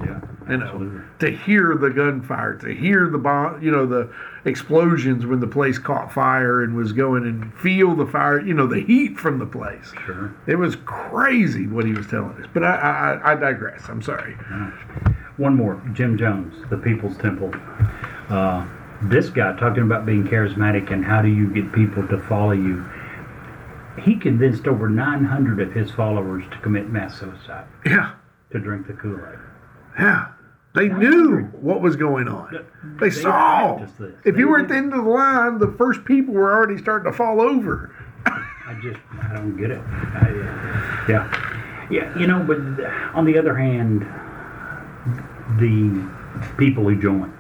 Yeah. 0.02 0.20
You 0.50 0.58
know, 0.58 0.66
Absolutely. 0.66 1.02
to 1.20 1.32
hear 1.36 1.76
the 1.76 1.90
gunfire, 1.90 2.54
to 2.58 2.70
hear 2.74 3.10
the 3.10 3.18
bomb, 3.18 3.64
you 3.64 3.72
know, 3.72 3.88
the 3.88 4.12
explosions 4.46 5.26
when 5.26 5.40
the 5.40 5.48
place 5.48 5.80
caught 5.80 6.14
fire 6.14 6.62
and 6.64 6.76
was 6.76 6.92
going 6.94 7.24
and 7.24 7.52
feel 7.56 7.96
the 7.96 8.06
fire, 8.06 8.40
you 8.40 8.54
know, 8.54 8.68
the 8.68 8.82
heat 8.82 9.18
from 9.18 9.40
the 9.40 9.46
place. 9.48 9.92
Sure. 10.06 10.36
It 10.46 10.58
was 10.58 10.76
crazy 10.86 11.66
what 11.66 11.86
he 11.86 11.94
was 11.94 12.06
telling 12.06 12.40
us. 12.42 12.48
But 12.54 12.64
I, 12.64 13.20
I, 13.24 13.32
I 13.32 13.36
digress. 13.36 13.90
I'm 13.90 14.04
sorry. 14.04 14.34
One 15.38 15.56
more, 15.56 15.82
Jim 15.94 16.16
Jones, 16.18 16.54
the 16.70 16.78
People's 16.78 17.18
Temple. 17.18 17.52
Uh, 18.30 18.68
this 19.04 19.30
guy 19.30 19.58
talking 19.58 19.84
about 19.84 20.06
being 20.06 20.26
charismatic 20.28 20.92
and 20.94 21.04
how 21.04 21.22
do 21.24 21.28
you 21.28 21.52
get 21.54 21.72
people 21.74 22.08
to 22.08 22.22
follow 22.22 22.52
you. 22.52 22.86
He 24.00 24.16
convinced 24.16 24.68
over 24.68 24.90
900 24.90 25.60
of 25.60 25.74
his 25.74 25.90
followers 25.90 26.44
to 26.52 26.58
commit 26.60 26.90
mass 26.90 27.20
suicide, 27.20 27.66
Yeah, 27.86 28.14
to 28.52 28.60
drink 28.60 28.86
the 28.88 28.94
Kool-Aid. 28.94 29.40
Yeah. 30.00 30.28
They 30.76 30.90
knew 30.90 31.44
what 31.62 31.82
was 31.82 31.96
going 31.96 32.28
on. 32.28 32.66
They 33.00 33.10
saw. 33.10 33.78
this. 33.78 33.92
If 34.26 34.36
They 34.36 34.40
you 34.42 34.50
were 34.50 34.60
at 34.60 34.68
the 34.68 34.76
end 34.76 34.94
of 34.94 35.06
the 35.06 35.10
line, 35.10 35.58
the 35.58 35.74
first 35.78 36.04
people 36.04 36.34
were 36.34 36.52
already 36.54 36.78
starting 36.78 37.10
to 37.10 37.18
fall 37.18 37.40
over. 37.40 37.96
I 38.26 38.78
just, 38.82 39.00
I 39.22 39.34
don't 39.36 39.56
get 39.56 39.72
it. 39.72 39.80
I, 39.80 40.30
uh, 40.30 41.06
yeah. 41.08 41.52
Yeah, 41.90 42.18
you 42.18 42.28
know, 42.28 42.44
but 42.44 42.58
on 43.16 43.26
the 43.26 43.38
other 43.38 43.56
hand, 43.56 44.02
the 45.60 46.10
people 46.58 46.84
who 46.84 47.00
join, 47.00 47.32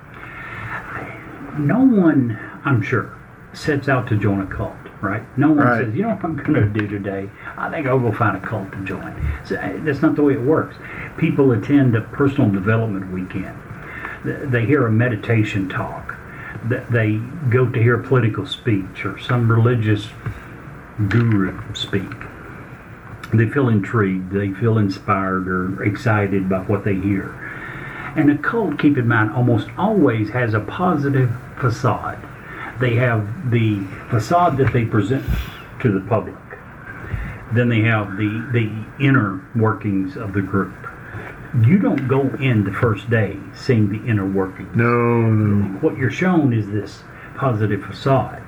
no 1.57 1.79
one, 1.79 2.39
I'm 2.63 2.81
sure, 2.81 3.17
sets 3.53 3.89
out 3.89 4.07
to 4.09 4.17
join 4.17 4.39
a 4.41 4.45
cult, 4.45 4.75
right? 5.05 5.23
No 5.37 5.49
one 5.49 5.57
Right. 5.59 5.85
says, 5.85 5.95
you 5.95 6.01
know 6.03 6.09
what 6.09 6.23
I'm 6.23 6.35
going 6.35 6.53
to 6.73 6.79
do 6.79 6.87
today? 6.87 7.29
I 7.57 7.69
think 7.69 7.87
I'll 7.87 7.99
go 7.99 8.11
find 8.11 8.35
a 8.35 8.39
cult 8.39 8.71
to 8.73 8.83
join. 8.83 9.13
So, 9.45 9.55
uh, 9.55 9.69
that's 9.83 10.01
not 10.01 10.15
the 10.15 10.23
way 10.23 10.33
it 10.33 10.41
works. 10.41 10.75
People 11.17 11.51
attend 11.51 11.95
a 11.95 12.01
personal 12.01 12.49
development 12.49 13.11
weekend. 13.11 13.55
They 14.25 14.65
hear 14.65 14.85
a 14.87 14.91
meditation 14.91 15.69
talk. 15.69 16.15
They 16.67 17.21
go 17.49 17.67
to 17.69 17.79
hear 17.81 17.99
a 17.99 18.03
political 18.03 18.45
speech 18.47 19.05
or 19.05 19.19
some 19.19 19.51
religious 19.51 20.07
guru 21.09 21.53
speak. 21.75 22.09
They 23.33 23.47
feel 23.49 23.69
intrigued, 23.69 24.31
they 24.31 24.51
feel 24.51 24.77
inspired 24.77 25.47
or 25.47 25.83
excited 25.83 26.47
by 26.49 26.59
what 26.59 26.83
they 26.85 26.95
hear. 26.95 27.29
And 28.15 28.31
a 28.31 28.37
cult, 28.37 28.79
keep 28.79 28.97
in 28.97 29.07
mind, 29.07 29.31
almost 29.31 29.67
always 29.77 30.29
has 30.29 30.53
a 30.53 30.59
positive 30.61 31.29
facade. 31.59 32.17
They 32.79 32.95
have 32.95 33.51
the 33.51 33.83
facade 34.09 34.57
that 34.57 34.73
they 34.73 34.85
present 34.85 35.25
to 35.81 35.91
the 35.91 36.01
public. 36.07 36.35
Then 37.53 37.69
they 37.69 37.81
have 37.81 38.17
the, 38.17 38.49
the 38.51 39.03
inner 39.03 39.41
workings 39.55 40.17
of 40.17 40.33
the 40.33 40.41
group. 40.41 40.73
You 41.63 41.79
don't 41.79 42.07
go 42.07 42.21
in 42.35 42.65
the 42.65 42.73
first 42.73 43.09
day 43.09 43.39
seeing 43.53 43.87
the 43.89 44.05
inner 44.09 44.25
workings 44.29 44.75
No, 44.75 45.21
no. 45.21 45.79
what 45.79 45.95
you're 45.97 46.11
shown 46.11 46.51
is 46.51 46.67
this 46.67 47.03
positive 47.35 47.81
facade. 47.85 48.41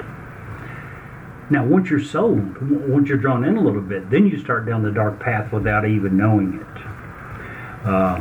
Now, 1.49 1.63
once 1.65 1.89
you're 1.89 2.03
sold, 2.03 2.57
once 2.89 3.07
you're 3.07 3.17
drawn 3.17 3.45
in 3.45 3.55
a 3.55 3.61
little 3.61 3.81
bit, 3.81 4.09
then 4.09 4.27
you 4.27 4.37
start 4.37 4.65
down 4.65 4.83
the 4.83 4.91
dark 4.91 5.21
path 5.21 5.53
without 5.53 5.85
even 5.87 6.17
knowing 6.17 6.59
it. 6.59 7.87
Uh, 7.87 8.19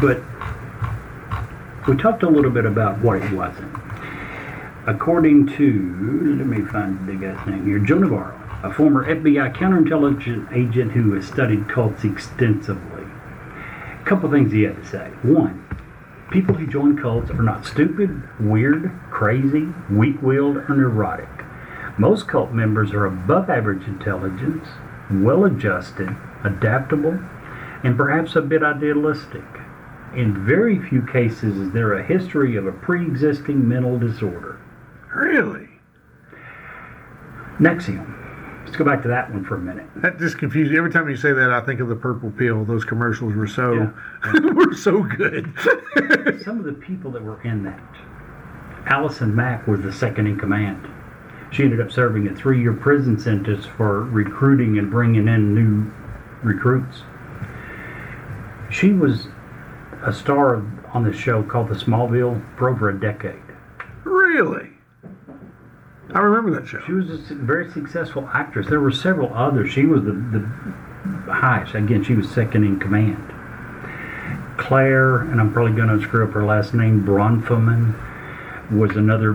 but 0.00 0.22
we 1.86 1.96
talked 1.96 2.22
a 2.22 2.28
little 2.28 2.50
bit 2.50 2.64
about 2.64 2.98
what 3.00 3.20
it 3.20 3.30
wasn't. 3.32 3.75
According 4.86 5.48
to, 5.56 6.36
let 6.38 6.46
me 6.46 6.62
find 6.62 7.06
the 7.08 7.14
guy's 7.14 7.46
name 7.46 7.66
here, 7.66 7.78
Joe 7.78 7.98
Navarro, 7.98 8.40
a 8.62 8.72
former 8.72 9.04
FBI 9.04 9.54
counterintelligence 9.56 10.52
agent 10.52 10.92
who 10.92 11.12
has 11.14 11.26
studied 11.26 11.68
cults 11.68 12.04
extensively. 12.04 13.02
A 13.02 14.04
couple 14.04 14.30
things 14.30 14.52
he 14.52 14.62
had 14.62 14.76
to 14.76 14.88
say. 14.88 15.08
One, 15.22 15.66
People 16.30 16.56
who 16.56 16.66
join 16.66 16.98
cults 16.98 17.30
are 17.30 17.42
not 17.42 17.64
stupid, 17.64 18.22
weird, 18.40 18.90
crazy, 19.10 19.68
weak 19.88 20.20
willed, 20.20 20.56
or 20.56 20.74
neurotic. 20.74 21.28
Most 21.98 22.26
cult 22.26 22.52
members 22.52 22.92
are 22.92 23.06
above 23.06 23.48
average 23.48 23.86
intelligence, 23.86 24.66
well 25.08 25.44
adjusted, 25.44 26.16
adaptable, 26.42 27.20
and 27.84 27.96
perhaps 27.96 28.34
a 28.34 28.42
bit 28.42 28.64
idealistic. 28.64 29.44
In 30.16 30.44
very 30.44 30.80
few 30.80 31.00
cases 31.02 31.58
is 31.58 31.70
there 31.70 31.94
a 31.94 32.02
history 32.02 32.56
of 32.56 32.66
a 32.66 32.72
pre 32.72 33.06
existing 33.06 33.66
mental 33.68 33.96
disorder. 33.96 34.55
Really? 35.16 35.68
NXIVM. 37.58 38.64
Let's 38.66 38.76
go 38.76 38.84
back 38.84 39.00
to 39.02 39.08
that 39.08 39.32
one 39.32 39.44
for 39.44 39.54
a 39.54 39.60
minute. 39.60 39.86
That 39.96 40.18
just 40.18 40.38
confuses 40.38 40.72
me. 40.72 40.78
Every 40.78 40.90
time 40.90 41.08
you 41.08 41.16
say 41.16 41.32
that, 41.32 41.50
I 41.50 41.60
think 41.60 41.80
of 41.80 41.88
the 41.88 41.94
purple 41.96 42.30
pill. 42.32 42.64
Those 42.64 42.84
commercials 42.84 43.34
were 43.34 43.46
so 43.46 43.72
Yeah. 43.72 44.40
were 44.54 44.74
so 44.74 45.02
good. 45.02 45.52
Some 46.44 46.58
of 46.58 46.64
the 46.64 46.74
people 46.78 47.10
that 47.12 47.22
were 47.22 47.40
in 47.42 47.62
that, 47.62 47.80
Allison 48.86 49.34
Mack 49.34 49.66
was 49.66 49.80
the 49.80 49.92
second 49.92 50.26
in 50.26 50.38
command. 50.38 50.86
She 51.52 51.62
ended 51.62 51.80
up 51.80 51.90
serving 51.92 52.26
a 52.28 52.34
three-year 52.34 52.72
prison 52.74 53.18
sentence 53.18 53.64
for 53.64 54.02
recruiting 54.04 54.78
and 54.78 54.90
bringing 54.90 55.28
in 55.28 55.54
new 55.54 55.90
recruits. 56.42 57.02
She 58.70 58.92
was 58.92 59.28
a 60.04 60.12
star 60.12 60.56
on 60.92 61.04
the 61.04 61.12
show 61.12 61.42
called 61.42 61.68
The 61.68 61.74
Smallville 61.74 62.42
for 62.58 62.68
over 62.68 62.90
a 62.90 63.00
decade. 63.00 63.40
Really? 64.04 64.70
I 66.16 66.20
remember 66.20 66.58
that 66.58 66.66
show. 66.66 66.80
She 66.86 66.92
was 66.92 67.10
a 67.10 67.34
very 67.34 67.70
successful 67.70 68.26
actress. 68.32 68.66
There 68.68 68.80
were 68.80 68.90
several 68.90 69.34
others. 69.34 69.70
She 69.70 69.84
was 69.84 70.02
the, 70.02 70.12
the 70.12 71.30
highest. 71.30 71.74
Again, 71.74 72.02
she 72.02 72.14
was 72.14 72.30
second 72.30 72.64
in 72.64 72.80
command. 72.80 73.34
Claire, 74.56 75.18
and 75.18 75.38
I'm 75.38 75.52
probably 75.52 75.76
going 75.76 75.90
to 75.90 76.02
screw 76.02 76.26
up 76.26 76.32
her 76.32 76.46
last 76.46 76.72
name, 76.72 77.04
Bronfman, 77.04 77.94
was 78.70 78.96
another 78.96 79.34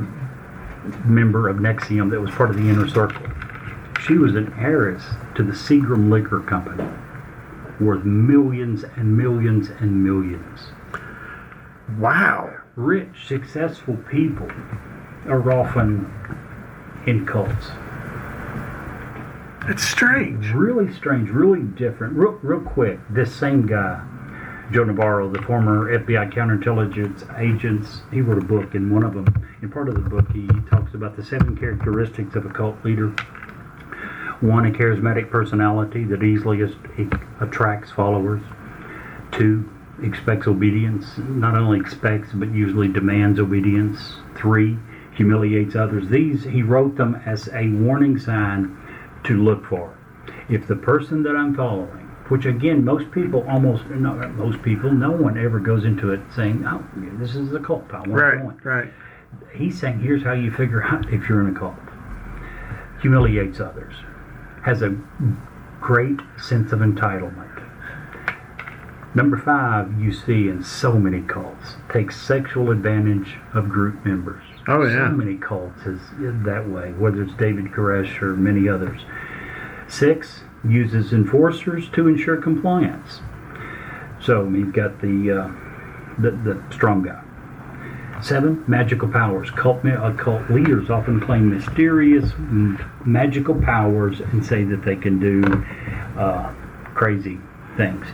member 1.05 1.47
of 1.47 1.57
NXIVM 1.57 2.09
that 2.09 2.19
was 2.19 2.31
part 2.31 2.49
of 2.49 2.55
the 2.55 2.67
inner 2.67 2.87
circle. 2.87 3.27
She 4.03 4.17
was 4.17 4.33
an 4.33 4.51
heiress 4.57 5.03
to 5.35 5.43
the 5.43 5.53
Seagram 5.53 6.09
Liquor 6.09 6.39
Company, 6.39 6.89
worth 7.79 8.03
millions 8.03 8.85
and 8.95 9.15
millions 9.15 9.69
and 9.69 10.03
millions. 10.03 10.71
Wow. 11.99 12.57
Rich, 12.75 13.27
successful 13.27 13.97
people 14.09 14.49
are 15.27 15.51
often 15.51 16.11
in 17.07 17.25
cults. 17.25 17.67
It's 19.67 19.83
strange. 19.83 20.47
Really 20.49 20.91
strange, 20.93 21.29
really 21.29 21.61
different. 21.61 22.15
Real, 22.15 22.39
real 22.41 22.61
quick, 22.61 22.99
this 23.09 23.33
same 23.33 23.65
guy, 23.67 24.03
Joe 24.71 24.85
Navarro, 24.85 25.29
the 25.29 25.41
former 25.43 25.97
FBI 25.99 26.33
counterintelligence 26.33 27.39
agents, 27.39 28.01
he 28.11 28.21
wrote 28.21 28.41
a 28.41 28.45
book, 28.45 28.73
and 28.73 28.91
one 28.91 29.03
of 29.03 29.13
them, 29.13 29.27
in 29.61 29.69
part 29.69 29.87
of 29.87 29.95
the 29.95 30.09
book, 30.09 30.31
he 30.31 30.47
talks 30.69 30.93
about 30.93 31.15
the 31.15 31.23
seven 31.23 31.55
characteristics 31.55 32.35
of 32.35 32.45
a 32.45 32.49
cult 32.49 32.83
leader. 32.83 33.09
One, 34.41 34.65
a 34.65 34.71
charismatic 34.71 35.29
personality 35.29 36.05
that 36.05 36.23
easily 36.23 36.61
attracts 37.39 37.91
followers. 37.91 38.41
Two, 39.31 39.69
expects 40.01 40.47
obedience. 40.47 41.05
Not 41.17 41.55
only 41.55 41.79
expects, 41.79 42.29
but 42.33 42.51
usually 42.51 42.87
demands 42.87 43.39
obedience. 43.39 44.15
Three, 44.35 44.79
humiliates 45.13 45.75
others. 45.75 46.07
These, 46.09 46.43
he 46.43 46.63
wrote 46.63 46.95
them 46.95 47.21
as 47.25 47.49
a 47.53 47.67
warning 47.69 48.17
sign 48.17 48.77
to 49.25 49.41
look 49.41 49.65
for. 49.65 49.97
If 50.49 50.67
the 50.67 50.75
person 50.75 51.23
that 51.23 51.35
I'm 51.35 51.55
following, 51.55 52.09
which 52.29 52.45
again, 52.45 52.85
most 52.85 53.11
people 53.11 53.45
almost, 53.49 53.85
not 53.89 54.35
most 54.35 54.61
people, 54.61 54.91
no 54.91 55.11
one 55.11 55.37
ever 55.37 55.59
goes 55.59 55.83
into 55.83 56.11
it 56.11 56.21
saying, 56.33 56.65
oh, 56.65 56.83
this 57.19 57.35
is 57.35 57.53
a 57.53 57.59
cult. 57.59 57.85
I 57.91 57.99
want 57.99 58.05
to 58.05 58.13
Right, 58.13 58.65
right. 58.65 58.93
He's 59.53 59.79
saying, 59.79 59.99
here's 59.99 60.23
how 60.23 60.33
you 60.33 60.51
figure 60.51 60.83
out 60.83 61.11
if 61.11 61.27
you're 61.27 61.45
in 61.45 61.55
a 61.55 61.59
cult. 61.59 61.75
Humiliates 63.01 63.59
others. 63.59 63.93
Has 64.63 64.81
a 64.81 64.97
great 65.81 66.19
sense 66.37 66.71
of 66.71 66.79
entitlement. 66.79 67.67
Number 69.13 69.37
five, 69.37 69.99
you 69.99 70.13
see 70.13 70.47
in 70.47 70.63
so 70.63 70.93
many 70.93 71.21
cults, 71.21 71.75
takes 71.91 72.21
sexual 72.21 72.71
advantage 72.71 73.35
of 73.53 73.67
group 73.67 74.05
members. 74.05 74.43
Oh, 74.67 74.85
yeah. 74.85 75.09
So 75.09 75.15
many 75.15 75.37
cults 75.37 75.81
is 75.85 75.99
that 76.19 76.69
way, 76.69 76.91
whether 76.93 77.23
it's 77.23 77.33
David 77.33 77.65
Koresh 77.65 78.21
or 78.21 78.35
many 78.35 78.69
others. 78.69 79.01
Six, 79.87 80.43
uses 80.63 81.11
enforcers 81.11 81.89
to 81.89 82.07
ensure 82.07 82.37
compliance. 82.37 83.21
So 84.21 84.47
you've 84.47 84.73
got 84.73 85.01
the, 85.01 85.31
uh, 85.31 86.21
the, 86.21 86.31
the 86.31 86.63
strong 86.71 87.01
guy. 87.01 87.23
Seven, 88.21 88.63
magical 88.67 89.07
powers. 89.07 89.49
Cult, 89.49 89.83
ma- 89.83 89.95
uh, 89.95 90.13
cult 90.15 90.47
leaders 90.51 90.91
often 90.91 91.19
claim 91.19 91.49
mysterious 91.49 92.31
magical 93.03 93.55
powers 93.55 94.19
and 94.19 94.45
say 94.45 94.63
that 94.65 94.83
they 94.85 94.95
can 94.95 95.19
do 95.19 95.41
uh, 96.19 96.53
crazy 96.93 97.39
things. 97.77 98.05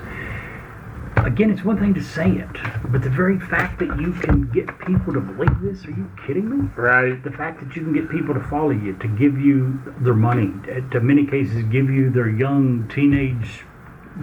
Again, 1.25 1.51
it's 1.51 1.63
one 1.63 1.77
thing 1.79 1.93
to 1.93 2.03
say 2.03 2.29
it, 2.31 2.49
but 2.89 3.01
the 3.01 3.09
very 3.09 3.39
fact 3.39 3.79
that 3.79 3.99
you 3.99 4.13
can 4.13 4.49
get 4.51 4.67
people 4.79 5.13
to 5.13 5.19
believe 5.19 5.59
this, 5.61 5.85
are 5.85 5.91
you 5.91 6.09
kidding 6.25 6.49
me? 6.49 6.69
Right. 6.75 7.21
The 7.23 7.31
fact 7.31 7.59
that 7.61 7.75
you 7.75 7.83
can 7.83 7.93
get 7.93 8.09
people 8.09 8.33
to 8.33 8.43
follow 8.49 8.71
you, 8.71 8.95
to 8.97 9.07
give 9.07 9.39
you 9.39 9.81
their 10.01 10.13
money, 10.13 10.53
to 10.91 10.99
many 10.99 11.25
cases 11.25 11.63
give 11.63 11.89
you 11.89 12.09
their 12.09 12.29
young 12.29 12.87
teenage 12.93 13.65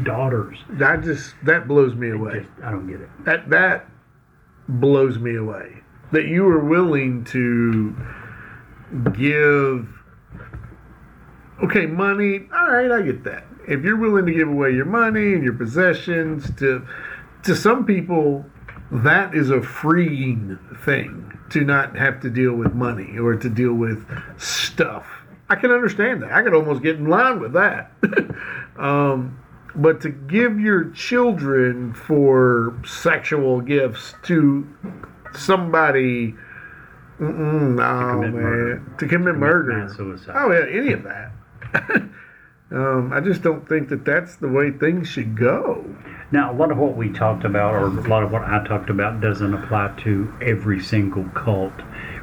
daughters. 0.02 0.58
That 0.70 1.02
just 1.02 1.34
that 1.44 1.68
blows 1.68 1.94
me 1.94 2.10
away. 2.10 2.40
Just, 2.40 2.64
I 2.64 2.70
don't 2.70 2.86
get 2.86 3.00
it. 3.00 3.08
That 3.24 3.50
that 3.50 3.88
blows 4.68 5.18
me 5.18 5.36
away. 5.36 5.82
That 6.12 6.26
you 6.26 6.46
are 6.48 6.64
willing 6.64 7.24
to 7.26 7.94
give 9.12 9.88
okay, 11.62 11.86
money, 11.86 12.48
all 12.52 12.70
right, 12.70 12.90
I 12.90 13.02
get 13.02 13.24
that. 13.24 13.44
If 13.68 13.82
you're 13.82 13.96
willing 13.96 14.26
to 14.26 14.32
give 14.32 14.48
away 14.48 14.72
your 14.72 14.84
money 14.84 15.34
and 15.34 15.42
your 15.42 15.54
possessions 15.54 16.50
to 16.58 16.86
to 17.44 17.54
some 17.54 17.84
people 17.84 18.44
that 18.90 19.34
is 19.34 19.50
a 19.50 19.62
freeing 19.62 20.58
thing 20.84 21.32
to 21.50 21.64
not 21.64 21.96
have 21.96 22.20
to 22.20 22.30
deal 22.30 22.54
with 22.54 22.74
money 22.74 23.18
or 23.18 23.34
to 23.34 23.48
deal 23.48 23.74
with 23.74 24.06
stuff. 24.38 25.06
I 25.48 25.56
can 25.56 25.70
understand 25.70 26.22
that. 26.22 26.32
I 26.32 26.42
could 26.42 26.54
almost 26.54 26.82
get 26.82 26.96
in 26.96 27.06
line 27.06 27.40
with 27.40 27.52
that. 27.52 27.92
um, 28.78 29.38
but 29.74 30.00
to 30.02 30.10
give 30.10 30.58
your 30.58 30.90
children 30.90 31.92
for 31.92 32.80
sexual 32.86 33.60
gifts 33.60 34.14
to 34.24 34.66
somebody, 35.34 36.34
no, 37.18 37.26
commit 37.28 38.32
man, 38.32 38.32
murder. 38.32 38.96
to 38.98 39.06
commit 39.06 39.34
murder. 39.36 39.72
mass 39.78 39.96
suicide. 39.96 40.34
Oh 40.36 40.52
yeah, 40.52 40.66
any 40.70 40.92
of 40.92 41.02
that. 41.02 41.32
Um, 42.74 43.12
I 43.12 43.20
just 43.20 43.42
don't 43.42 43.68
think 43.68 43.88
that 43.90 44.04
that's 44.04 44.34
the 44.36 44.48
way 44.48 44.72
things 44.72 45.08
should 45.08 45.36
go. 45.36 45.84
Now, 46.32 46.50
a 46.50 46.56
lot 46.56 46.72
of 46.72 46.78
what 46.78 46.96
we 46.96 47.08
talked 47.08 47.44
about, 47.44 47.72
or 47.72 47.86
a 47.86 48.08
lot 48.08 48.24
of 48.24 48.32
what 48.32 48.42
I 48.42 48.66
talked 48.66 48.90
about, 48.90 49.20
doesn't 49.20 49.54
apply 49.54 49.94
to 50.02 50.34
every 50.42 50.80
single 50.80 51.24
cult. 51.34 51.72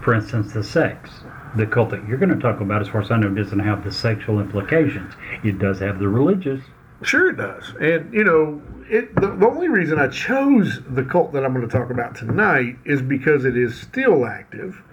For 0.04 0.14
instance, 0.14 0.52
the 0.52 0.64
sex. 0.64 1.10
The 1.56 1.66
cult 1.66 1.92
that 1.92 2.06
you're 2.06 2.18
going 2.18 2.38
to 2.38 2.40
talk 2.40 2.60
about, 2.60 2.82
as 2.82 2.90
far 2.90 3.00
as 3.00 3.12
I 3.12 3.18
know, 3.18 3.30
doesn't 3.30 3.60
have 3.60 3.86
the 3.86 3.94
sexual 3.94 4.42
implications. 4.42 5.14
It 5.42 5.58
does 5.58 5.80
have 5.80 6.00
the 6.00 6.10
religious. 6.10 6.62
Sure, 7.02 7.30
it 7.30 7.38
does. 7.38 7.74
And, 7.80 8.14
you 8.14 8.26
know, 8.26 8.62
it, 8.90 9.16
the, 9.16 9.28
the 9.28 9.48
only 9.48 9.70
reason 9.70 10.00
I 10.00 10.10
chose 10.10 10.82
the 10.90 11.04
cult 11.04 11.32
that 11.32 11.46
I'm 11.46 11.54
going 11.54 11.68
to 11.68 11.72
talk 11.72 11.92
about 11.92 12.16
tonight 12.16 12.76
is 12.84 13.02
because 13.02 13.46
it 13.46 13.56
is 13.56 13.80
still 13.80 14.26
active. 14.26 14.84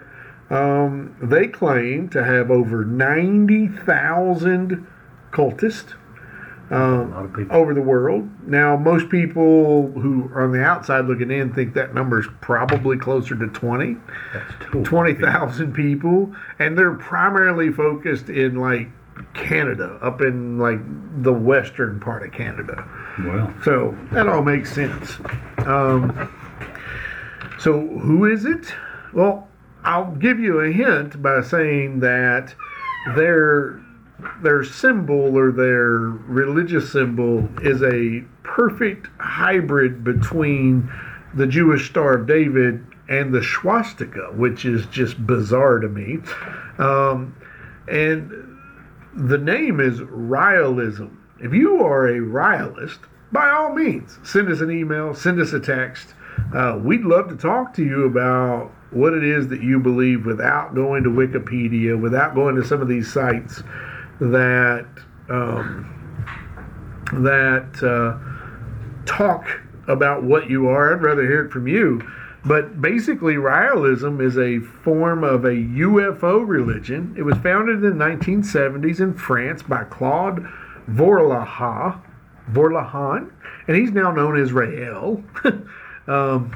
Um, 0.49 1.17
they 1.21 1.47
claim 1.47 2.07
to 2.09 2.23
have 2.23 2.49
over 2.49 2.85
90,000 2.85 4.87
cultist 5.31 5.95
um, 6.71 7.47
over 7.49 7.73
the 7.73 7.81
world. 7.81 8.29
Now, 8.47 8.77
most 8.77 9.09
people 9.09 9.91
who 9.91 10.29
are 10.33 10.43
on 10.43 10.51
the 10.51 10.63
outside 10.63 11.05
looking 11.05 11.31
in 11.31 11.53
think 11.53 11.73
that 11.73 11.93
number 11.93 12.19
is 12.19 12.27
probably 12.41 12.97
closer 12.97 13.35
to 13.35 13.47
20, 13.47 13.97
20,000 14.83 15.73
people. 15.73 16.33
And 16.59 16.77
they're 16.77 16.95
primarily 16.95 17.71
focused 17.71 18.29
in 18.29 18.55
like 18.55 18.87
Canada, 19.33 19.97
up 20.01 20.21
in 20.21 20.59
like 20.59 20.79
the 21.23 21.33
western 21.33 21.99
part 21.99 22.23
of 22.23 22.31
Canada. 22.31 22.87
Wow. 23.19 23.53
So 23.63 23.97
that 24.11 24.27
all 24.27 24.43
makes 24.43 24.73
sense. 24.73 25.17
Um, 25.65 26.31
so, 27.59 27.73
who 27.73 28.25
is 28.25 28.45
it? 28.45 28.73
Well, 29.11 29.49
I'll 29.83 30.11
give 30.11 30.39
you 30.39 30.61
a 30.61 30.71
hint 30.71 31.21
by 31.21 31.41
saying 31.41 31.99
that 31.99 32.55
they're 33.15 33.81
their 34.41 34.63
symbol 34.63 35.37
or 35.37 35.51
their 35.51 35.97
religious 35.97 36.91
symbol 36.91 37.47
is 37.61 37.81
a 37.81 38.23
perfect 38.43 39.07
hybrid 39.19 40.03
between 40.03 40.91
the 41.33 41.47
Jewish 41.47 41.89
Star 41.89 42.15
of 42.15 42.27
David 42.27 42.85
and 43.07 43.33
the 43.33 43.43
swastika, 43.43 44.31
which 44.33 44.65
is 44.65 44.85
just 44.87 45.25
bizarre 45.25 45.79
to 45.79 45.87
me. 45.87 46.19
Um, 46.77 47.35
and 47.87 48.31
the 49.15 49.37
name 49.37 49.79
is 49.79 49.99
Raëlism. 49.99 51.15
If 51.39 51.53
you 51.53 51.83
are 51.83 52.07
a 52.07 52.19
Ryalist, 52.19 52.99
by 53.31 53.49
all 53.49 53.73
means, 53.73 54.17
send 54.23 54.51
us 54.51 54.61
an 54.61 54.71
email, 54.71 55.13
send 55.13 55.39
us 55.39 55.53
a 55.53 55.59
text. 55.59 56.13
Uh, 56.53 56.79
we'd 56.81 57.03
love 57.03 57.29
to 57.29 57.35
talk 57.35 57.73
to 57.75 57.83
you 57.83 58.05
about 58.05 58.71
what 58.91 59.13
it 59.13 59.23
is 59.23 59.47
that 59.49 59.61
you 59.61 59.79
believe 59.79 60.25
without 60.25 60.73
going 60.73 61.03
to 61.03 61.09
Wikipedia, 61.09 61.99
without 61.99 62.33
going 62.33 62.55
to 62.55 62.65
some 62.65 62.81
of 62.81 62.87
these 62.87 63.11
sites 63.11 63.61
that 64.19 64.87
um, 65.29 65.95
that 67.13 67.83
uh, 67.83 68.17
talk 69.05 69.47
about 69.87 70.23
what 70.23 70.49
you 70.49 70.67
are. 70.67 70.93
I'd 70.93 71.01
rather 71.01 71.23
hear 71.23 71.45
it 71.45 71.51
from 71.51 71.67
you. 71.67 72.01
But 72.45 72.81
basically, 72.81 73.35
Raëlism 73.35 74.21
is 74.21 74.37
a 74.37 74.59
form 74.59 75.23
of 75.23 75.43
a 75.43 75.49
UFO 75.51 76.47
religion. 76.47 77.13
It 77.17 77.23
was 77.23 77.37
founded 77.37 77.83
in 77.83 77.97
the 77.97 78.05
1970s 78.05 79.01
in 79.01 79.13
France 79.13 79.61
by 79.61 79.83
Claude 79.83 80.47
Vorlaha, 80.89 82.01
Vorlahan, 82.51 83.31
and 83.67 83.77
he's 83.77 83.91
now 83.91 84.11
known 84.11 84.39
as 84.39 84.53
Rael. 84.53 85.21
um, 86.07 86.55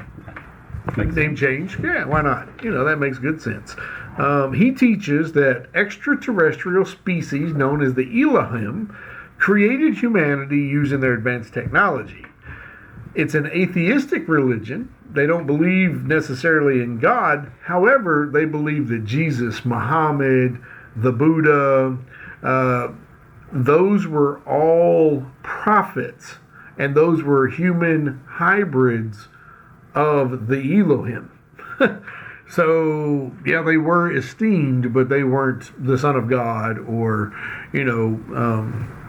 Name 0.96 1.34
change. 1.34 1.78
Yeah, 1.80 2.04
why 2.04 2.22
not? 2.22 2.62
You 2.62 2.70
know, 2.70 2.84
that 2.84 2.98
makes 2.98 3.18
good 3.18 3.40
sense. 3.40 3.74
Um, 4.18 4.52
he 4.52 4.70
teaches 4.70 5.32
that 5.32 5.66
extraterrestrial 5.74 6.84
species 6.84 7.54
known 7.54 7.82
as 7.82 7.94
the 7.94 8.22
Elohim 8.22 8.96
created 9.38 9.98
humanity 9.98 10.58
using 10.58 11.00
their 11.00 11.14
advanced 11.14 11.52
technology. 11.52 12.24
It's 13.14 13.34
an 13.34 13.46
atheistic 13.46 14.28
religion. 14.28 14.92
They 15.10 15.26
don't 15.26 15.46
believe 15.46 16.04
necessarily 16.04 16.82
in 16.82 16.98
God. 16.98 17.50
However, 17.62 18.28
they 18.32 18.44
believe 18.44 18.88
that 18.88 19.04
Jesus, 19.04 19.64
Muhammad, 19.64 20.60
the 20.96 21.12
Buddha, 21.12 21.96
uh, 22.42 22.88
those 23.52 24.06
were 24.06 24.40
all 24.40 25.24
prophets, 25.42 26.36
and 26.78 26.94
those 26.94 27.22
were 27.22 27.48
human 27.48 28.20
hybrids 28.26 29.28
of 29.94 30.48
the 30.48 30.78
Elohim. 30.78 31.30
so, 32.48 33.32
yeah, 33.44 33.62
they 33.62 33.76
were 33.76 34.14
esteemed, 34.14 34.92
but 34.92 35.08
they 35.08 35.24
weren't 35.24 35.72
the 35.84 35.98
Son 35.98 36.16
of 36.16 36.28
God 36.28 36.78
or, 36.78 37.32
you 37.72 37.84
know, 37.84 38.36
um, 38.36 39.04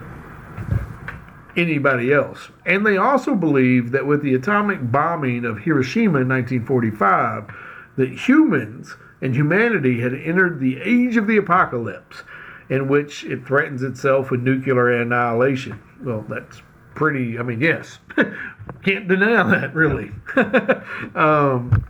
anybody 1.56 2.12
else. 2.12 2.50
And 2.64 2.84
they 2.84 2.96
also 2.96 3.34
believed 3.34 3.92
that 3.92 4.06
with 4.06 4.22
the 4.22 4.34
atomic 4.34 4.90
bombing 4.90 5.44
of 5.44 5.60
Hiroshima 5.60 6.20
in 6.20 6.28
1945, 6.28 7.50
that 7.96 8.28
humans 8.28 8.96
and 9.20 9.34
humanity 9.34 10.00
had 10.00 10.14
entered 10.14 10.60
the 10.60 10.78
age 10.82 11.16
of 11.16 11.26
the 11.26 11.38
apocalypse, 11.38 12.22
in 12.68 12.88
which 12.88 13.24
it 13.24 13.46
threatens 13.46 13.82
itself 13.82 14.30
with 14.30 14.40
nuclear 14.40 14.90
annihilation. 14.90 15.80
Well, 16.02 16.24
that's 16.28 16.60
pretty, 16.96 17.38
I 17.38 17.42
mean, 17.42 17.60
yes, 17.60 18.00
can't 18.84 19.06
deny 19.06 19.42
that, 19.44 19.74
really. 19.74 20.10
um, 21.14 21.86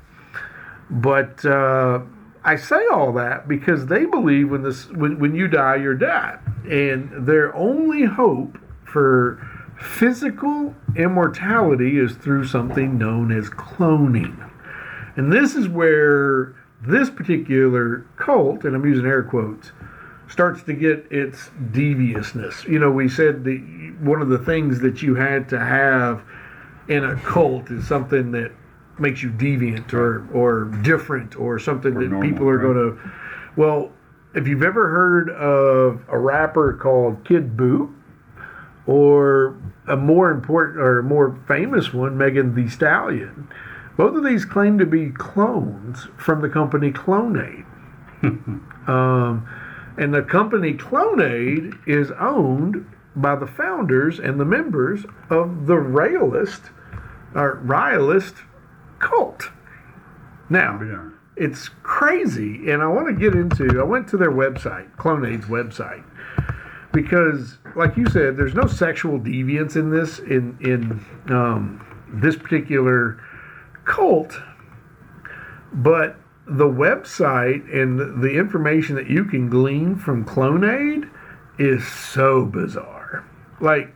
but 0.90 1.44
uh, 1.44 2.00
I 2.44 2.56
say 2.56 2.86
all 2.92 3.12
that 3.14 3.48
because 3.48 3.86
they 3.86 4.04
believe 4.04 4.50
when 4.50 4.62
this 4.62 4.88
when, 4.90 5.18
when 5.18 5.34
you 5.34 5.48
die, 5.48 5.76
you're 5.76 5.94
dead, 5.94 6.38
and 6.68 7.26
their 7.26 7.54
only 7.56 8.04
hope 8.04 8.58
for 8.84 9.40
physical 9.80 10.74
immortality 10.96 11.98
is 11.98 12.14
through 12.16 12.46
something 12.46 12.98
known 12.98 13.32
as 13.32 13.50
cloning. 13.50 14.50
And 15.16 15.32
this 15.32 15.54
is 15.54 15.68
where 15.68 16.54
this 16.82 17.10
particular 17.10 18.06
cult, 18.16 18.64
and 18.64 18.76
I'm 18.76 18.84
using 18.84 19.06
air 19.06 19.22
quotes, 19.22 19.72
starts 20.28 20.62
to 20.64 20.72
get 20.72 21.06
its 21.10 21.50
deviousness. 21.70 22.64
You 22.64 22.78
know, 22.78 22.90
we 22.90 23.08
said 23.08 23.44
the 23.44 23.58
one 24.00 24.20
of 24.20 24.28
the 24.28 24.38
things 24.38 24.80
that 24.80 25.02
you 25.02 25.14
had 25.14 25.48
to 25.50 25.58
have 25.58 26.22
in 26.88 27.04
a 27.04 27.16
cult 27.16 27.70
is 27.70 27.86
something 27.86 28.32
that 28.32 28.52
makes 28.98 29.22
you 29.22 29.30
deviant 29.30 29.92
or 29.92 30.26
or 30.32 30.64
different 30.82 31.36
or 31.36 31.58
something 31.58 31.96
Or 31.96 32.00
that 32.00 32.10
normal, 32.10 32.28
people 32.28 32.48
are 32.48 32.58
right. 32.58 32.74
going 32.74 32.96
to. 32.96 33.12
Well, 33.56 33.92
if 34.34 34.46
you've 34.46 34.62
ever 34.62 34.90
heard 34.90 35.30
of 35.30 36.02
a 36.08 36.18
rapper 36.18 36.74
called 36.74 37.24
Kid 37.24 37.56
Boo, 37.56 37.94
or 38.86 39.56
a 39.88 39.96
more 39.96 40.30
important 40.30 40.78
or 40.80 41.02
more 41.02 41.38
famous 41.48 41.92
one, 41.92 42.16
Megan 42.16 42.54
Thee 42.54 42.68
Stallion. 42.68 43.48
Both 43.96 44.14
of 44.14 44.24
these 44.24 44.44
claim 44.44 44.78
to 44.78 44.86
be 44.86 45.10
clones 45.10 46.06
from 46.16 46.42
the 46.42 46.48
company 46.48 46.92
Clonaid. 46.92 47.64
um, 48.22 49.48
and 49.98 50.12
the 50.12 50.22
company 50.22 50.74
Clonaid 50.74 51.76
is 51.87 52.11
owned 52.12 52.87
by 53.14 53.35
the 53.35 53.46
founders 53.46 54.18
and 54.18 54.38
the 54.38 54.44
members 54.44 55.04
of 55.30 55.66
the 55.66 55.76
Railist 55.76 56.64
or 57.35 57.61
Rialist 57.64 58.35
cult. 58.98 59.50
Now, 60.48 60.80
Yeah. 60.82 61.09
it's 61.37 61.68
crazy, 61.82 62.70
and 62.70 62.82
I 62.82 62.87
want 62.87 63.09
to 63.09 63.12
get 63.14 63.35
into. 63.35 63.80
I 63.80 63.85
went 63.85 64.09
to 64.09 64.16
their 64.16 64.30
website, 64.30 64.94
Clonaid's 64.96 65.46
website, 65.46 66.04
because, 66.92 67.59
like 67.74 67.96
you 67.96 68.06
said, 68.06 68.37
there's 68.37 68.54
no 68.54 68.66
sexual 68.66 69.18
deviance 69.18 69.76
in 69.76 69.90
this 69.90 70.18
in 70.18 70.56
in 70.61 71.00
um, 71.35 71.85
this 72.09 72.37
particular 72.37 73.18
cult, 73.85 74.38
but 75.72 76.16
the 76.46 76.64
website 76.64 77.72
and 77.74 78.22
the 78.22 78.38
information 78.38 78.94
that 78.94 79.09
you 79.09 79.24
can 79.24 79.50
glean 79.50 79.96
from 79.96 80.24
Clonaid 80.24 81.11
is 81.59 81.87
so 81.87 82.44
bizarre. 82.44 83.24
Like 83.61 83.92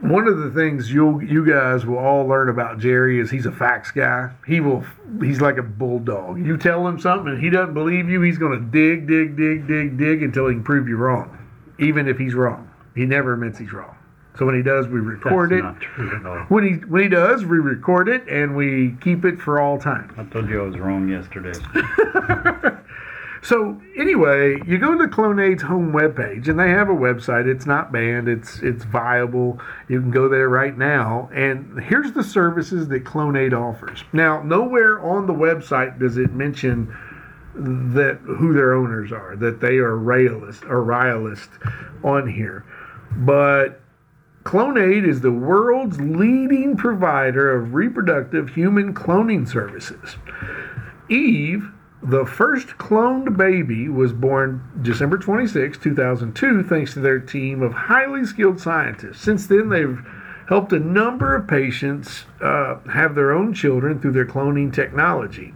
one 0.00 0.28
of 0.28 0.38
the 0.38 0.50
things 0.50 0.92
you 0.92 1.20
you 1.20 1.44
guys 1.44 1.86
will 1.86 1.98
all 1.98 2.26
learn 2.26 2.48
about 2.48 2.78
Jerry 2.78 3.18
is 3.18 3.30
he's 3.30 3.46
a 3.46 3.52
facts 3.52 3.90
guy. 3.90 4.30
He 4.46 4.60
will 4.60 4.84
he's 5.20 5.40
like 5.40 5.58
a 5.58 5.62
bulldog. 5.62 6.44
You 6.44 6.56
tell 6.56 6.86
him 6.86 7.00
something 7.00 7.32
and 7.32 7.42
he 7.42 7.50
doesn't 7.50 7.74
believe 7.74 8.08
you, 8.08 8.20
he's 8.20 8.38
going 8.38 8.58
to 8.58 8.64
dig, 8.64 9.08
dig, 9.08 9.36
dig, 9.36 9.66
dig, 9.66 9.98
dig 9.98 10.22
until 10.22 10.48
he 10.48 10.54
can 10.54 10.64
prove 10.64 10.88
you 10.88 10.96
wrong, 10.96 11.36
even 11.78 12.06
if 12.06 12.18
he's 12.18 12.34
wrong. 12.34 12.70
He 12.94 13.06
never 13.06 13.34
admits 13.34 13.58
he's 13.58 13.72
wrong. 13.72 13.96
So 14.38 14.46
when 14.46 14.54
he 14.54 14.62
does, 14.62 14.88
we 14.88 15.00
record 15.00 15.50
That's 15.50 15.60
it. 15.60 15.62
not 15.62 15.80
true 15.80 16.16
at 16.16 16.26
all. 16.26 16.38
When 16.48 16.64
he 16.64 16.74
when 16.86 17.02
he 17.02 17.08
does, 17.08 17.44
we 17.44 17.58
record 17.58 18.08
it 18.08 18.26
and 18.28 18.56
we 18.56 18.96
keep 19.00 19.24
it 19.24 19.40
for 19.40 19.60
all 19.60 19.78
time. 19.78 20.12
I 20.16 20.24
told 20.24 20.48
you 20.48 20.62
I 20.62 20.66
was 20.66 20.78
wrong 20.78 21.08
yesterday. 21.08 21.52
So 23.44 23.82
anyway, 23.96 24.62
you 24.68 24.78
go 24.78 24.96
to 24.96 25.08
Clonaid's 25.08 25.62
home 25.62 25.92
webpage, 25.92 26.46
and 26.46 26.58
they 26.58 26.70
have 26.70 26.88
a 26.88 26.94
website. 26.94 27.46
It's 27.46 27.66
not 27.66 27.90
banned. 27.90 28.28
It's 28.28 28.60
it's 28.60 28.84
viable. 28.84 29.60
You 29.88 30.00
can 30.00 30.12
go 30.12 30.28
there 30.28 30.48
right 30.48 30.78
now. 30.78 31.28
And 31.34 31.82
here's 31.82 32.12
the 32.12 32.22
services 32.22 32.86
that 32.88 33.02
Clonaid 33.02 33.52
offers. 33.52 34.04
Now, 34.12 34.42
nowhere 34.44 35.00
on 35.04 35.26
the 35.26 35.32
website 35.34 35.98
does 35.98 36.18
it 36.18 36.32
mention 36.32 36.96
that 37.54 38.20
who 38.22 38.54
their 38.54 38.74
owners 38.74 39.10
are, 39.10 39.34
that 39.36 39.60
they 39.60 39.78
are 39.78 39.96
Railist 39.96 40.64
or 40.64 40.84
Rialist 40.84 41.48
on 42.04 42.28
here, 42.28 42.64
but 43.16 43.81
Clonaid 44.42 45.06
is 45.06 45.20
the 45.20 45.30
world's 45.30 46.00
leading 46.00 46.76
provider 46.76 47.52
of 47.52 47.74
reproductive 47.74 48.50
human 48.50 48.92
cloning 48.92 49.48
services. 49.48 50.16
Eve, 51.08 51.70
the 52.02 52.26
first 52.26 52.68
cloned 52.78 53.36
baby, 53.36 53.88
was 53.88 54.12
born 54.12 54.62
December 54.82 55.16
26, 55.16 55.78
2002, 55.78 56.64
thanks 56.64 56.92
to 56.94 57.00
their 57.00 57.20
team 57.20 57.62
of 57.62 57.72
highly 57.72 58.24
skilled 58.24 58.60
scientists. 58.60 59.20
Since 59.20 59.46
then, 59.46 59.68
they've 59.68 60.04
helped 60.48 60.72
a 60.72 60.80
number 60.80 61.36
of 61.36 61.46
patients 61.46 62.24
uh, 62.40 62.80
have 62.92 63.14
their 63.14 63.30
own 63.30 63.54
children 63.54 64.00
through 64.00 64.12
their 64.12 64.26
cloning 64.26 64.72
technology. 64.72 65.54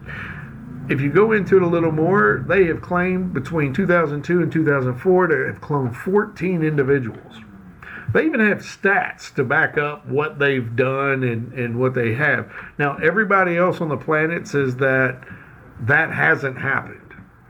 If 0.88 1.00
you 1.00 1.10
go 1.10 1.32
into 1.32 1.56
it 1.56 1.62
a 1.62 1.66
little 1.66 1.90
more, 1.90 2.44
they 2.46 2.66
have 2.66 2.80
claimed 2.80 3.34
between 3.34 3.72
2002 3.72 4.42
and 4.42 4.52
2004 4.52 5.26
to 5.26 5.46
have 5.48 5.60
cloned 5.60 5.96
14 5.96 6.62
individuals. 6.62 7.40
They 8.16 8.24
even 8.24 8.40
have 8.40 8.60
stats 8.60 9.34
to 9.34 9.44
back 9.44 9.76
up 9.76 10.06
what 10.06 10.38
they've 10.38 10.74
done 10.74 11.22
and, 11.22 11.52
and 11.52 11.78
what 11.78 11.92
they 11.92 12.14
have. 12.14 12.50
Now, 12.78 12.96
everybody 12.96 13.58
else 13.58 13.82
on 13.82 13.90
the 13.90 13.98
planet 13.98 14.48
says 14.48 14.76
that 14.76 15.20
that 15.80 16.10
hasn't 16.10 16.56
happened. 16.58 17.02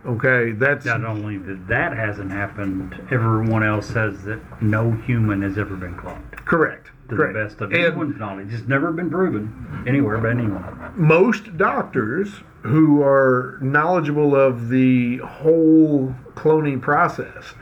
Okay, 0.05 0.51
that's 0.53 0.85
Not 0.85 1.05
only 1.05 1.39
that 1.39 1.69
that 1.69 1.97
hasn't 1.97 2.33
happened, 2.33 2.95
everyone 3.13 3.63
else 3.63 3.87
says 3.87 4.25
that 4.25 4.41
no 4.61 4.91
human 4.91 5.41
has 5.43 5.57
ever 5.57 5.77
been 5.77 5.95
cloned. 5.95 6.33
correct. 6.45 6.91
To 7.11 7.15
correct. 7.17 7.35
the 7.35 7.45
best 7.45 7.61
of 7.61 7.71
And- 7.73 7.85
anyone's 7.85 8.19
knowledge. 8.19 8.53
It's 8.53 8.67
never 8.67 8.91
been 8.93 9.09
proven 9.09 9.85
anywhere 9.87 10.19
by 10.19 10.31
anyone. 10.31 10.65
most 10.97 11.57
doctors 11.57 12.43
who 12.63 13.05
are 13.05 13.59
knowledgeable 13.63 14.35
of 14.35 14.69
the 14.69 15.19
whole 15.19 16.13
cloning 16.35 16.81
process 16.81 17.55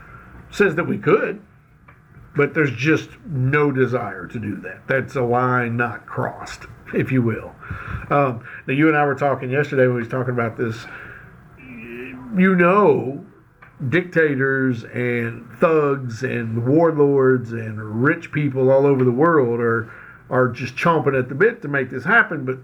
says 0.50 0.74
that 0.76 0.86
we 0.86 0.96
could 0.96 1.40
but 2.36 2.54
there's 2.54 2.72
just 2.72 3.10
no 3.26 3.70
desire 3.70 4.26
to 4.26 4.38
do 4.38 4.56
that. 4.56 4.86
That's 4.86 5.16
a 5.16 5.22
line 5.22 5.76
not 5.76 6.06
crossed 6.06 6.66
if 6.94 7.10
you 7.10 7.22
will. 7.22 7.54
Um, 8.10 8.44
now 8.66 8.74
you 8.74 8.88
and 8.88 8.96
i 8.96 9.04
were 9.04 9.14
talking 9.14 9.50
yesterday 9.50 9.86
when 9.86 9.96
we 9.96 10.02
was 10.02 10.08
talking 10.08 10.32
about 10.32 10.56
this. 10.56 10.86
You 11.58 12.56
know 12.56 13.24
dictators 13.88 14.84
and 14.84 15.50
thugs 15.58 16.22
and 16.22 16.66
warlords 16.66 17.52
and 17.52 18.02
rich 18.02 18.32
people 18.32 18.70
all 18.70 18.86
over 18.86 19.04
the 19.04 19.12
world 19.12 19.60
are 19.60 19.92
are 20.30 20.48
just 20.48 20.74
chomping 20.74 21.18
at 21.18 21.28
the 21.28 21.34
bit 21.34 21.60
to 21.62 21.68
make 21.68 21.90
this 21.90 22.04
happen. 22.04 22.44
But 22.44 22.58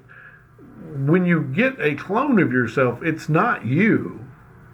when 1.07 1.27
you 1.27 1.43
get 1.43 1.79
a 1.79 1.95
clone 1.95 2.41
of 2.41 2.53
yourself, 2.53 3.03
it's 3.03 3.29
not 3.29 3.67
you. 3.67 4.25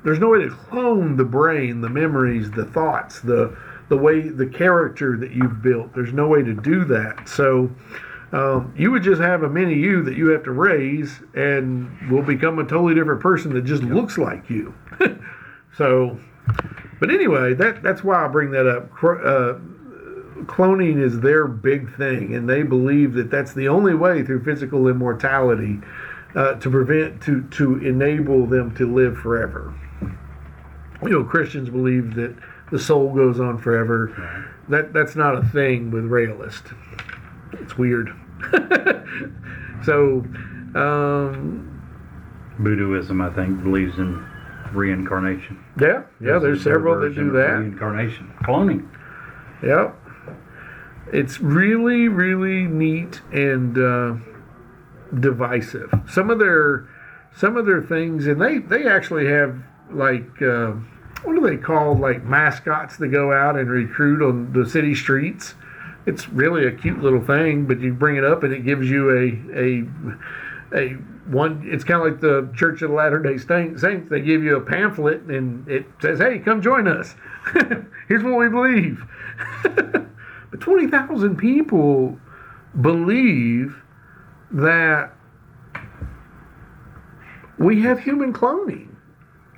There's 0.04 0.20
no 0.20 0.28
way 0.28 0.42
to 0.42 0.50
clone 0.50 1.16
the 1.16 1.24
brain, 1.24 1.80
the 1.80 1.88
memories, 1.88 2.52
the 2.52 2.64
thoughts, 2.64 3.20
the 3.20 3.56
the 3.88 3.96
way 3.96 4.28
the 4.28 4.46
character 4.46 5.16
that 5.16 5.32
you've 5.32 5.62
built. 5.62 5.94
There's 5.94 6.12
no 6.12 6.26
way 6.26 6.42
to 6.42 6.54
do 6.54 6.84
that. 6.86 7.28
So 7.28 7.70
um, 8.32 8.74
you 8.76 8.90
would 8.90 9.02
just 9.02 9.20
have 9.20 9.42
a 9.42 9.48
mini 9.48 9.74
you 9.74 10.02
that 10.02 10.16
you 10.16 10.28
have 10.28 10.42
to 10.44 10.52
raise, 10.52 11.20
and 11.34 12.10
will 12.10 12.22
become 12.22 12.58
a 12.58 12.64
totally 12.64 12.94
different 12.94 13.20
person 13.20 13.54
that 13.54 13.64
just 13.64 13.82
looks 13.82 14.18
like 14.18 14.50
you. 14.50 14.74
so, 15.76 16.18
but 16.98 17.10
anyway, 17.10 17.54
that 17.54 17.82
that's 17.82 18.02
why 18.02 18.24
I 18.24 18.28
bring 18.28 18.50
that 18.50 18.66
up. 18.66 18.90
Uh, 19.02 19.58
cloning 20.44 21.00
is 21.00 21.20
their 21.20 21.46
big 21.46 21.94
thing, 21.96 22.34
and 22.34 22.48
they 22.48 22.62
believe 22.62 23.14
that 23.14 23.30
that's 23.30 23.54
the 23.54 23.68
only 23.68 23.94
way 23.94 24.24
through 24.24 24.42
physical 24.42 24.88
immortality 24.88 25.80
uh, 26.34 26.54
to 26.54 26.68
prevent 26.68 27.22
to 27.22 27.42
to 27.50 27.78
enable 27.78 28.46
them 28.46 28.74
to 28.74 28.92
live 28.92 29.16
forever. 29.16 29.72
You 31.02 31.10
know, 31.10 31.24
Christians 31.24 31.68
believe 31.70 32.14
that 32.14 32.36
the 32.70 32.78
soul 32.78 33.14
goes 33.14 33.40
on 33.40 33.58
forever. 33.58 34.50
That 34.68 34.92
that's 34.92 35.16
not 35.16 35.36
a 35.36 35.42
thing 35.42 35.90
with 35.90 36.04
realist. 36.04 36.64
It's 37.52 37.78
weird. 37.78 38.10
so, 39.84 40.24
um, 40.74 41.72
Buddhism, 42.58 43.20
I 43.20 43.30
think, 43.30 43.62
believes 43.62 43.98
in 43.98 44.24
reincarnation. 44.72 45.62
yeah, 45.80 46.02
yeah. 46.20 46.38
There's 46.38 46.64
their 46.64 46.74
several 46.74 47.00
that 47.00 47.14
do 47.14 47.30
that. 47.30 47.50
Reincarnation, 47.50 48.32
cloning. 48.42 48.88
Yep. 49.62 49.96
It's 51.12 51.40
really, 51.40 52.08
really 52.08 52.64
neat 52.64 53.20
and 53.32 53.78
uh, 53.78 54.16
divisive. 55.18 55.94
Some 56.10 56.30
of 56.30 56.40
their, 56.40 56.88
some 57.34 57.56
of 57.56 57.64
their 57.64 57.82
things, 57.82 58.26
and 58.26 58.40
they 58.40 58.58
they 58.58 58.88
actually 58.88 59.26
have 59.28 59.56
like 59.90 60.42
uh, 60.42 60.72
what 61.26 61.34
do 61.34 61.40
they 61.40 61.56
call 61.56 61.96
like 61.96 62.22
mascots 62.24 62.96
that 62.98 63.08
go 63.08 63.32
out 63.32 63.58
and 63.58 63.68
recruit 63.68 64.22
on 64.22 64.52
the 64.52 64.68
city 64.68 64.94
streets. 64.94 65.54
It's 66.06 66.28
really 66.28 66.66
a 66.66 66.70
cute 66.70 67.02
little 67.02 67.22
thing, 67.22 67.66
but 67.66 67.80
you 67.80 67.92
bring 67.92 68.16
it 68.16 68.24
up 68.24 68.44
and 68.44 68.52
it 68.52 68.64
gives 68.64 68.88
you 68.88 69.10
a 69.10 69.58
a 69.58 70.78
a 70.78 70.92
one. 71.28 71.66
It's 71.66 71.82
kind 71.82 72.00
of 72.00 72.12
like 72.12 72.20
the 72.20 72.48
Church 72.54 72.80
of 72.82 72.90
the 72.90 72.96
Latter 72.96 73.18
Day 73.18 73.38
Saints. 73.38 73.82
They 73.82 74.20
give 74.20 74.44
you 74.44 74.56
a 74.56 74.60
pamphlet 74.60 75.22
and 75.22 75.66
it 75.68 75.86
says, 76.00 76.20
"Hey, 76.20 76.38
come 76.38 76.62
join 76.62 76.86
us. 76.86 77.16
Here's 78.08 78.22
what 78.22 78.36
we 78.36 78.48
believe." 78.48 79.04
but 79.62 80.60
twenty 80.60 80.86
thousand 80.86 81.38
people 81.38 82.20
believe 82.80 83.82
that 84.52 85.12
we 87.58 87.82
have 87.82 87.98
human 87.98 88.32
cloning. 88.32 88.95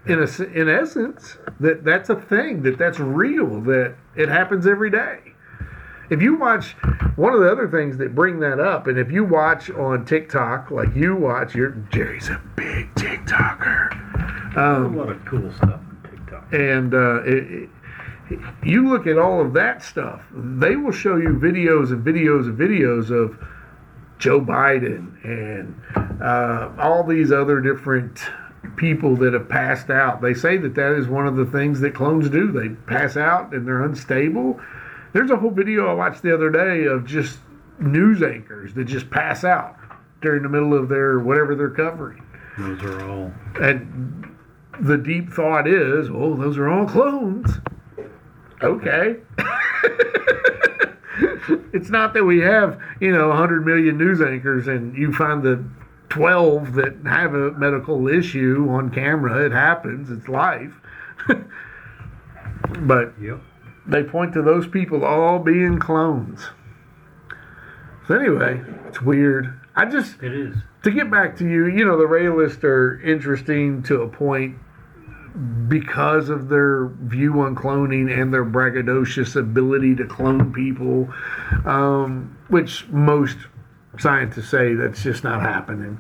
In 0.09 0.23
a, 0.23 0.43
in 0.59 0.69
essence, 0.69 1.37
that 1.61 1.85
that's 1.85 2.09
a 2.09 2.17
thing, 2.17 2.63
that 2.63 2.79
that's 2.79 2.99
real, 2.99 3.61
that 3.63 3.95
it 4.17 4.29
happens 4.29 4.67
every 4.67 4.91
day 4.91 5.19
if 6.11 6.23
you 6.23 6.37
watch 6.37 6.73
one 7.17 7.35
of 7.35 7.41
the 7.41 7.51
other 7.51 7.69
things 7.69 7.99
that 7.99 8.15
bring 8.15 8.41
that 8.41 8.61
up, 8.61 8.87
and 8.87 8.99
if 8.99 9.11
you 9.11 9.25
watch 9.25 9.71
on 9.71 10.05
TikTok, 10.05 10.71
like 10.71 10.95
you 10.95 11.15
watch, 11.15 11.55
your 11.55 11.71
Jerry's 11.91 12.29
a 12.29 12.41
big 12.57 12.93
TikToker, 12.95 14.57
a 14.57 14.97
lot 14.97 15.11
of 15.11 15.25
cool 15.25 15.53
stuff 15.53 15.81
on 15.81 16.09
TikTok. 16.11 16.53
and 16.53 16.95
uh, 16.95 17.23
it, 17.25 17.69
it, 18.31 18.39
you 18.63 18.89
look 18.89 19.07
at 19.07 19.19
all 19.19 19.41
of 19.41 19.53
that 19.55 19.83
stuff. 19.83 20.23
They 20.33 20.77
will 20.77 20.93
show 20.93 21.17
you 21.17 21.31
videos 21.31 21.93
and 21.93 22.05
videos 22.05 22.47
and 22.47 22.59
videos 22.59 23.11
of 23.11 23.39
Joe 24.19 24.41
Biden 24.41 25.23
and 25.25 26.23
uh, 26.23 26.71
all 26.79 27.05
these 27.05 27.33
other 27.33 27.61
different 27.61 28.21
people 28.77 29.17
that 29.17 29.33
have 29.33 29.49
passed 29.49 29.91
out. 29.91 30.21
They 30.21 30.35
say 30.35 30.57
that 30.59 30.75
that 30.75 30.93
is 30.97 31.09
one 31.09 31.27
of 31.27 31.37
the 31.37 31.47
things 31.47 31.81
that 31.81 31.95
clones 31.95 32.29
do. 32.31 32.53
They 32.53 32.71
pass 32.87 33.17
out 33.17 33.53
and 33.53 33.67
they're 33.67 33.83
unstable. 33.85 34.61
There's 35.13 35.31
a 35.31 35.37
whole 35.37 35.51
video 35.51 35.89
I 35.89 35.95
watched 35.95 36.23
the 36.23 36.35
other 36.35 36.51
day 36.51 36.85
of 36.85 37.05
just 37.05 37.39
news 37.79 38.23
anchors 38.23 38.75
that 38.75 38.85
just 38.85 39.11
pass 39.11 39.45
out 39.45 39.77
during 40.21 40.43
the 40.43 40.49
middle 40.49 40.75
of 40.75 40.89
their 40.89 41.19
whatever 41.19 41.55
they're 41.55 41.71
covering. 41.71 42.23
Those 42.59 42.83
are 42.83 43.09
all. 43.09 43.33
And 43.61 44.37
the 44.81 44.99
deep 44.99 45.31
thought 45.31 45.69
is, 45.69 46.09
oh, 46.11 46.35
those 46.35 46.59
are 46.59 46.69
all 46.69 46.87
clones. 46.87 47.51
Okay. 48.63 49.17
it's 51.73 51.91
not 51.91 52.15
that 52.15 52.25
we 52.25 52.41
have, 52.41 52.81
you 53.01 53.13
know, 53.13 53.29
100 53.29 53.65
million 53.65 53.97
news 53.97 54.21
anchors 54.21 54.67
and 54.67 54.97
you 54.97 55.13
find 55.13 55.43
the 55.43 55.65
12 56.09 56.75
that 56.75 56.97
have 57.07 57.35
a 57.35 57.53
medical 57.53 58.09
issue 58.09 58.67
on 58.71 58.91
camera. 58.91 59.45
It 59.45 59.53
happens, 59.53 60.11
it's 60.11 60.29
life. 60.29 60.73
but 62.81 63.13
Yep. 63.21 63.41
they 63.87 64.03
point 64.03 64.33
to 64.35 64.43
those 64.43 64.67
people 64.67 65.05
all 65.05 65.39
being 65.39 65.79
clones. 65.79 66.47
So, 68.07 68.19
anyway, 68.19 68.63
it's 68.87 69.03
weird. 69.03 69.53
I 69.77 69.85
just, 69.85 70.23
It 70.23 70.33
is. 70.33 70.57
to 70.83 70.91
get 70.91 71.11
back 71.11 71.37
to 71.39 71.49
you, 71.49 71.67
you 71.67 71.85
know, 71.85 71.99
the 71.99 72.07
realists 72.07 72.65
are 72.65 73.01
interesting 73.03 73.83
to 73.85 74.03
a 74.03 74.09
point 74.09 74.57
because 75.69 76.31
of 76.31 76.49
their 76.49 76.87
view 77.03 77.41
on 77.43 77.55
cloning 77.55 78.11
and 78.11 78.33
their 78.33 78.45
braggadocious 78.45 79.37
ability 79.37 79.95
to 79.97 80.05
clone 80.07 80.53
people, 80.53 81.09
um, 81.65 82.37
which 82.49 82.89
most 82.89 83.37
scientists 83.99 84.51
say 84.51 84.75
that's 84.75 85.03
just 85.03 85.25
not 85.25 85.43
happening. 85.43 85.99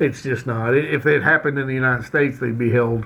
It's 0.00 0.22
just 0.22 0.46
not. 0.46 0.76
If 0.76 1.06
it 1.06 1.22
happened 1.22 1.58
in 1.58 1.66
the 1.66 1.74
United 1.74 2.04
States, 2.04 2.38
they'd 2.38 2.58
be 2.58 2.70
held 2.70 3.04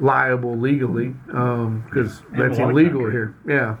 liable 0.00 0.58
legally 0.58 1.14
because 1.26 2.20
a 2.20 2.36
that's 2.36 2.58
illegal 2.58 3.02
countries. 3.02 3.12
here. 3.12 3.36
Yeah, 3.46 3.76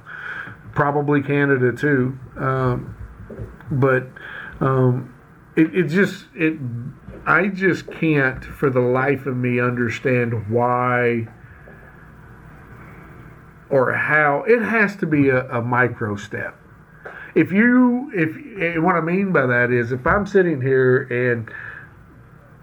probably 0.74 1.22
Canada 1.22 1.72
too. 1.72 2.18
Um, 2.38 2.96
but 3.70 4.06
um, 4.60 5.12
it, 5.56 5.74
it 5.74 5.86
just 5.88 6.26
it 6.34 6.58
I 7.26 7.48
just 7.48 7.90
can't 7.90 8.44
for 8.44 8.70
the 8.70 8.80
life 8.80 9.26
of 9.26 9.36
me 9.36 9.60
understand 9.60 10.48
why 10.48 11.26
or 13.68 13.92
how 13.92 14.44
it 14.46 14.62
has 14.62 14.94
to 14.96 15.06
be 15.06 15.28
a, 15.28 15.48
a 15.50 15.60
micro 15.60 16.14
step. 16.14 16.56
If 17.36 17.52
you 17.52 18.10
if 18.14 18.34
and 18.74 18.82
what 18.82 18.96
I 18.96 19.00
mean 19.02 19.30
by 19.30 19.46
that 19.46 19.70
is 19.70 19.92
if 19.92 20.06
I'm 20.06 20.26
sitting 20.26 20.60
here 20.60 21.02
and 21.02 21.48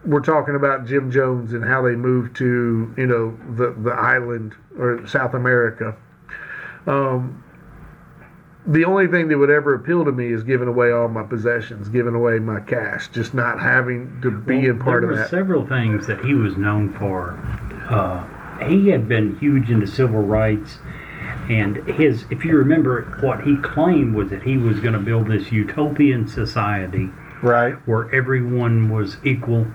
we're 0.04 0.20
talking 0.20 0.56
about 0.56 0.86
Jim 0.86 1.12
Jones 1.12 1.54
and 1.54 1.64
how 1.64 1.82
they 1.84 1.96
moved 1.96 2.36
to 2.38 2.94
you 2.98 3.08
know 3.08 3.38
the 3.56 3.72
the 3.82 3.92
island 3.92 4.56
or 4.78 5.06
South 5.08 5.34
America. 5.36 5.96
Um, 6.88 7.44
the 8.66 8.86
only 8.86 9.08
thing 9.08 9.28
that 9.28 9.38
would 9.38 9.50
ever 9.50 9.76
appeal 9.76 10.06
to 10.06 10.12
me 10.12 10.32
is 10.32 10.44
giving 10.44 10.68
away 10.70 10.92
all 10.92 11.08
my 11.10 11.24
possessions, 11.24 11.90
giving 11.90 12.16
away 12.16 12.40
my 12.40 12.62
cash, 12.62 13.10
just 13.10 13.34
not 13.34 13.60
having 13.62 14.20
to 14.22 14.32
be 14.32 14.56
Well, 14.60 14.66
in 14.72 14.80
part 14.80 15.02
there 15.02 15.12
of 15.12 15.18
were 15.18 15.22
that. 15.22 15.30
several 15.30 15.68
things 15.68 16.08
that 16.08 16.24
he 16.24 16.34
was 16.34 16.56
known 16.58 16.94
for. 16.94 17.32
Uh, 17.90 18.26
he 18.66 18.88
had 18.90 19.08
been 19.10 19.38
huge 19.40 19.70
into 19.70 19.86
civil 19.86 20.22
rights, 20.22 20.80
and 21.50 21.78
his, 21.88 22.26
if 22.30 22.46
you 22.46 22.58
remember, 22.58 23.04
what 23.22 23.41
he 23.44 23.58
claimed 23.58 24.16
was 24.16 24.30
that 24.30 24.44
he 24.44 24.58
was 24.58 24.80
going 24.80 24.94
to 24.94 25.00
build 25.00 25.28
this 25.28 25.52
utopian 25.52 26.28
society 26.28 27.10
Right. 27.41 27.74
where 27.86 28.14
everyone 28.16 28.89
was 28.89 29.18
equal. 29.24 29.68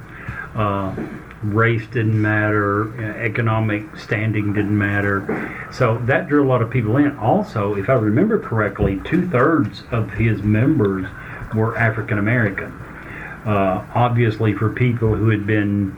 Uh, 0.54 0.94
race 1.42 1.86
didn't 1.88 2.20
matter, 2.20 2.92
economic 3.20 3.96
standing 3.96 4.52
didn't 4.54 4.76
matter. 4.76 5.68
So 5.70 5.98
that 6.06 6.28
drew 6.28 6.44
a 6.44 6.48
lot 6.48 6.62
of 6.62 6.70
people 6.70 6.96
in. 6.96 7.16
Also, 7.18 7.74
if 7.76 7.88
I 7.88 7.92
remember 7.94 8.38
correctly, 8.38 9.00
two 9.04 9.28
thirds 9.28 9.84
of 9.90 10.10
his 10.12 10.42
members 10.42 11.06
were 11.54 11.76
African 11.76 12.18
American. 12.18 12.72
Uh, 13.44 13.86
obviously, 13.94 14.52
for 14.52 14.70
people 14.70 15.14
who 15.14 15.28
had 15.30 15.46
been 15.46 15.96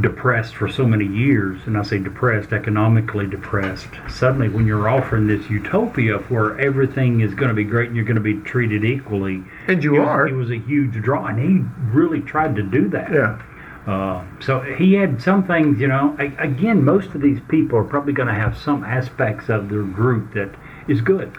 depressed 0.00 0.54
for 0.56 0.68
so 0.68 0.86
many 0.86 1.06
years, 1.06 1.60
and 1.66 1.76
I 1.78 1.82
say 1.82 1.98
depressed, 1.98 2.52
economically 2.52 3.26
depressed, 3.26 3.88
suddenly 4.08 4.48
when 4.48 4.66
you're 4.66 4.88
offering 4.88 5.26
this 5.26 5.48
utopia 5.48 6.18
where 6.28 6.58
everything 6.60 7.20
is 7.20 7.34
going 7.34 7.48
to 7.48 7.54
be 7.54 7.64
great 7.64 7.88
and 7.88 7.96
you're 7.96 8.04
going 8.04 8.16
to 8.16 8.20
be 8.20 8.38
treated 8.42 8.84
equally, 8.84 9.42
And 9.68 9.82
you 9.82 9.96
it 9.96 10.00
are. 10.00 10.26
It 10.28 10.34
was 10.34 10.50
a 10.50 10.58
huge 10.58 10.92
draw, 11.02 11.26
and 11.26 11.38
he 11.38 11.64
really 11.96 12.20
tried 12.20 12.56
to 12.56 12.62
do 12.62 12.88
that. 12.88 13.10
Yeah. 13.12 13.42
Uh, 13.86 14.24
so 14.40 14.60
he 14.60 14.94
had 14.94 15.22
some 15.22 15.46
things, 15.46 15.80
you 15.80 15.86
know. 15.86 16.16
Again, 16.38 16.84
most 16.84 17.14
of 17.14 17.20
these 17.22 17.38
people 17.48 17.78
are 17.78 17.84
probably 17.84 18.12
going 18.12 18.28
to 18.28 18.34
have 18.34 18.58
some 18.58 18.82
aspects 18.84 19.48
of 19.48 19.68
their 19.68 19.82
group 19.84 20.34
that 20.34 20.50
is 20.88 21.00
good. 21.00 21.32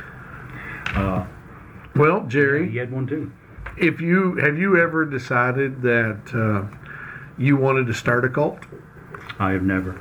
Well, 1.95 2.25
Jerry, 2.27 2.69
He 2.69 2.77
had 2.77 2.91
one 2.91 3.07
too. 3.07 3.31
if 3.77 3.99
you 4.01 4.35
have 4.35 4.57
you 4.57 4.77
ever 4.77 5.03
decided 5.05 5.81
that 5.81 6.19
uh, 6.33 6.76
you 7.37 7.57
wanted 7.57 7.87
to 7.87 7.93
start 7.93 8.25
a 8.25 8.29
cult? 8.29 8.59
I 9.39 9.51
have 9.51 9.63
never. 9.63 9.93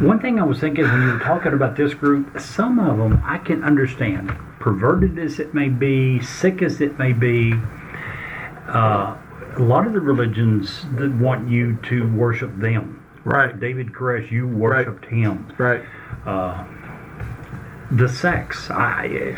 One 0.00 0.20
thing 0.20 0.40
I 0.40 0.44
was 0.44 0.58
thinking 0.58 0.84
when 0.84 1.02
you 1.02 1.12
were 1.12 1.20
talking 1.20 1.52
about 1.52 1.76
this 1.76 1.94
group, 1.94 2.40
some 2.40 2.78
of 2.78 2.98
them 2.98 3.22
I 3.24 3.38
can 3.38 3.62
understand. 3.62 4.30
Perverted 4.58 5.18
as 5.18 5.38
it 5.38 5.54
may 5.54 5.68
be, 5.68 6.20
sick 6.20 6.62
as 6.62 6.80
it 6.80 6.98
may 6.98 7.12
be, 7.12 7.54
uh, 8.66 9.16
a 9.56 9.62
lot 9.62 9.86
of 9.86 9.92
the 9.92 10.00
religions 10.00 10.84
that 10.96 11.12
want 11.12 11.48
you 11.48 11.76
to 11.84 12.12
worship 12.14 12.56
them. 12.58 13.04
Right. 13.24 13.58
David 13.58 13.92
Koresh, 13.92 14.30
you 14.30 14.48
worshipped 14.48 15.04
him. 15.06 15.52
Right. 15.58 15.82
the 17.90 18.08
sex. 18.08 18.70
I 18.70 19.36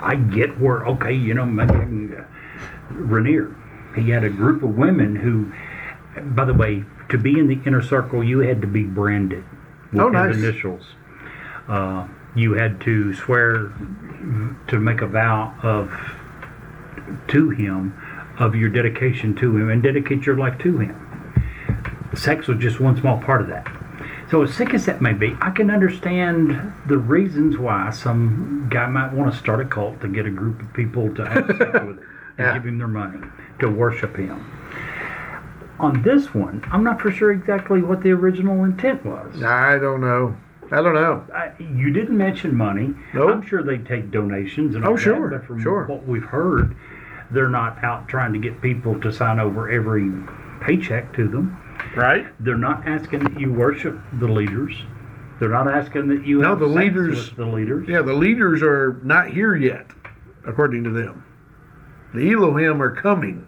I 0.00 0.16
get 0.16 0.60
where 0.60 0.86
okay, 0.86 1.12
you 1.12 1.34
know, 1.34 1.46
maybe 1.46 1.74
I 1.74 1.78
can, 1.78 2.14
uh, 2.14 2.24
Raniere. 2.92 3.54
He 3.96 4.10
had 4.10 4.24
a 4.24 4.30
group 4.30 4.62
of 4.62 4.76
women 4.76 5.16
who, 5.16 5.52
by 6.34 6.44
the 6.44 6.54
way, 6.54 6.84
to 7.10 7.18
be 7.18 7.38
in 7.38 7.46
the 7.48 7.60
inner 7.66 7.82
circle, 7.82 8.22
you 8.24 8.40
had 8.40 8.60
to 8.62 8.66
be 8.66 8.82
branded 8.84 9.44
with 9.92 10.00
Oh, 10.00 10.08
nice. 10.08 10.34
his 10.34 10.44
initials. 10.44 10.84
Uh, 11.68 12.06
you 12.34 12.54
had 12.54 12.80
to 12.82 13.14
swear 13.14 13.72
to 14.68 14.80
make 14.80 15.00
a 15.02 15.06
vow 15.06 15.54
of 15.62 15.90
to 17.28 17.50
him 17.50 17.94
of 18.38 18.54
your 18.54 18.68
dedication 18.70 19.34
to 19.36 19.56
him 19.56 19.70
and 19.70 19.82
dedicate 19.82 20.26
your 20.26 20.36
life 20.36 20.58
to 20.58 20.78
him. 20.78 20.96
Sex 22.14 22.46
was 22.48 22.58
just 22.58 22.80
one 22.80 22.98
small 23.00 23.18
part 23.20 23.40
of 23.40 23.48
that. 23.48 23.66
So 24.30 24.42
as 24.42 24.54
sick 24.54 24.72
as 24.74 24.86
that 24.86 25.00
may 25.00 25.12
be, 25.12 25.36
I 25.40 25.50
can 25.50 25.70
understand 25.70 26.72
the 26.86 26.96
reasons 26.98 27.58
why 27.58 27.90
some 27.90 28.68
guy 28.70 28.86
might 28.88 29.12
want 29.12 29.32
to 29.32 29.38
start 29.38 29.60
a 29.60 29.64
cult 29.64 30.00
to 30.00 30.08
get 30.08 30.26
a 30.26 30.30
group 30.30 30.60
of 30.62 30.72
people 30.72 31.14
to 31.14 31.24
have 31.28 31.46
sex 31.46 31.58
with 31.60 31.74
him 31.74 31.88
and 31.88 31.98
Yeah. 32.38 32.54
give 32.54 32.66
him 32.66 32.78
their 32.78 32.88
money 32.88 33.20
to 33.60 33.68
worship 33.68 34.16
him. 34.16 34.44
On 35.80 36.02
this 36.02 36.32
one, 36.32 36.62
I'm 36.70 36.84
not 36.84 37.00
for 37.00 37.10
sure 37.10 37.32
exactly 37.32 37.82
what 37.82 38.02
the 38.02 38.12
original 38.12 38.64
intent 38.64 39.04
was. 39.04 39.42
I 39.42 39.78
don't 39.78 40.00
know. 40.00 40.36
I 40.70 40.76
don't 40.82 40.94
know. 40.94 41.24
I, 41.34 41.52
you 41.60 41.92
didn't 41.92 42.16
mention 42.16 42.54
money. 42.54 42.94
Nope. 43.12 43.30
I'm 43.30 43.46
sure 43.46 43.62
they 43.62 43.78
take 43.78 44.10
donations 44.10 44.74
and 44.74 44.84
Oh, 44.84 44.92
all 44.92 44.96
sure, 44.96 45.30
that, 45.30 45.40
but 45.40 45.46
from 45.46 45.60
sure. 45.62 45.84
what 45.86 46.06
we've 46.06 46.22
heard, 46.24 46.76
they're 47.30 47.48
not 47.50 47.82
out 47.84 48.08
trying 48.08 48.32
to 48.32 48.38
get 48.38 48.62
people 48.62 48.98
to 49.00 49.12
sign 49.12 49.40
over 49.40 49.68
every 49.70 50.10
paycheck 50.60 51.12
to 51.16 51.28
them. 51.28 51.60
Right? 51.96 52.26
They're 52.42 52.56
not 52.56 52.86
asking 52.86 53.20
that 53.24 53.38
you 53.38 53.52
worship 53.52 53.98
the 54.20 54.28
leaders. 54.28 54.74
They're 55.40 55.48
not 55.50 55.68
asking 55.68 56.06
that 56.08 56.24
you 56.24 56.40
No, 56.40 56.50
have 56.50 56.60
the 56.60 56.66
leaders- 56.66 57.32
the 57.32 57.44
leaders. 57.46 57.88
Yeah, 57.88 58.02
the 58.02 58.14
leaders 58.14 58.62
are 58.62 59.00
not 59.02 59.28
here 59.28 59.54
yet, 59.56 59.86
according 60.46 60.84
to 60.84 60.90
them. 60.90 61.24
The 62.14 62.32
Elohim 62.32 62.80
are 62.80 62.94
coming 62.94 63.46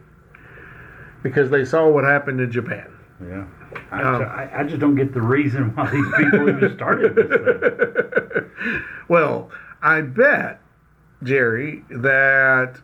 because 1.22 1.50
they 1.50 1.64
saw 1.64 1.88
what 1.88 2.04
happened 2.04 2.40
in 2.40 2.50
Japan. 2.50 2.92
Yeah. 3.20 3.46
I, 3.90 4.02
Um, 4.02 4.22
I, 4.22 4.50
I 4.60 4.64
just 4.64 4.78
don't 4.80 4.94
get 4.94 5.12
the 5.12 5.22
reason 5.22 5.74
why 5.74 5.90
these 5.90 6.06
people 6.16 6.48
even 6.48 6.74
started 6.76 7.14
this 7.14 7.28
thing. 7.28 8.82
Well, 9.08 9.50
I 9.82 10.00
bet, 10.00 10.60
Jerry, 11.22 11.84
that 11.90 12.80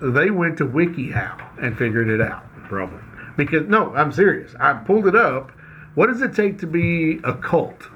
they 0.00 0.30
went 0.30 0.58
to 0.58 0.64
WikiHow 0.64 1.62
and 1.62 1.76
figured 1.76 2.08
it 2.08 2.20
out. 2.20 2.44
Probably. 2.68 3.00
Because 3.36 3.66
no, 3.66 3.92
I'm 3.94 4.12
serious. 4.12 4.54
I 4.60 4.74
pulled 4.74 5.06
it 5.06 5.16
up. 5.16 5.50
What 5.94 6.06
does 6.06 6.22
it 6.22 6.34
take 6.34 6.58
to 6.60 6.66
be 6.66 7.20
a 7.24 7.34
cult? 7.34 7.88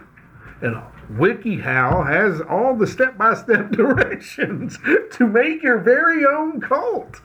And 0.62 0.82
WikiHow 1.12 2.06
has 2.06 2.40
all 2.42 2.74
the 2.76 2.86
step-by-step 2.86 3.70
directions 3.72 4.78
to 5.12 5.26
make 5.26 5.62
your 5.62 5.78
very 5.78 6.24
own 6.26 6.60
cult. 6.60 7.20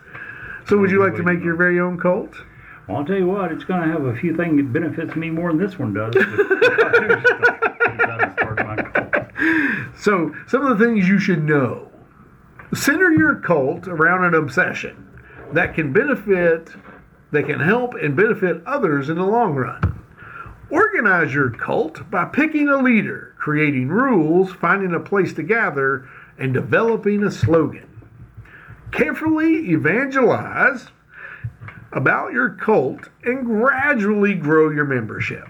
So, 0.68 0.78
would 0.78 0.90
you 0.90 1.04
like 1.04 1.16
to 1.16 1.24
make 1.24 1.44
your 1.44 1.56
very 1.56 1.80
own 1.80 2.00
cult? 2.00 2.34
Well, 2.88 2.98
I'll 2.98 3.06
tell 3.06 3.18
you 3.18 3.28
what, 3.28 3.52
it's 3.52 3.64
going 3.64 3.82
to 3.82 3.88
have 3.88 4.06
a 4.06 4.16
few 4.16 4.36
things 4.36 4.58
that 4.58 4.74
benefits 4.74 5.16
me 5.16 5.30
more 5.30 5.52
than 5.52 5.60
this 5.62 5.78
one 5.78 5.94
does. 5.94 6.14
but 6.14 6.24
I 6.24 7.08
do 7.08 7.22
start- 7.22 7.62
it 7.82 7.98
does 7.98 8.34
start 8.34 8.66
my 8.66 8.76
cult. 8.76 9.96
So, 9.98 10.36
some 10.48 10.66
of 10.66 10.78
the 10.78 10.86
things 10.86 11.08
you 11.08 11.20
should 11.20 11.44
know. 11.44 11.92
Center 12.74 13.12
your 13.12 13.36
cult 13.36 13.88
around 13.88 14.26
an 14.26 14.34
obsession 14.34 15.08
that 15.54 15.76
can 15.76 15.94
benefit, 15.94 16.70
that 17.32 17.46
can 17.46 17.60
help 17.60 17.94
and 17.96 18.16
benefit 18.16 18.62
others 18.66 19.10
in 19.10 19.18
the 19.18 19.26
long 19.26 19.54
run. 19.56 20.04
Organize 20.72 21.34
your 21.34 21.52
cult 21.52 22.10
by 22.10 22.26
picking 22.26 22.70
a 22.70 22.78
leader, 22.78 23.36
creating 23.38 23.88
rules, 23.90 24.52
finding 24.52 24.94
a 24.94 25.00
place 25.00 25.34
to 25.34 25.44
gather, 25.44 26.10
and 26.40 26.54
developing 26.54 27.24
a 27.24 27.32
slogan. 27.32 27.88
Carefully 28.96 29.72
evangelize 29.72 30.88
about 31.92 32.32
your 32.32 32.52
cult 32.52 33.10
and 33.26 33.46
gradually 33.46 34.34
grow 34.36 34.70
your 34.70 34.86
membership. 34.86 35.50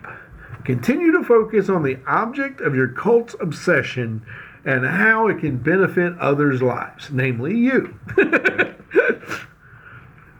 Continue 0.63 1.11
to 1.11 1.23
focus 1.23 1.69
on 1.69 1.83
the 1.83 1.99
object 2.07 2.59
of 2.59 2.73
your 2.73 2.87
cult's 2.87 3.35
obsession 3.39 4.25
and 4.65 4.83
how 4.83 5.27
it 5.27 5.37
can 5.37 5.57
benefit 5.57 6.17
others' 6.17 6.63
lives, 6.63 7.11
namely 7.11 7.55
you. 7.55 7.99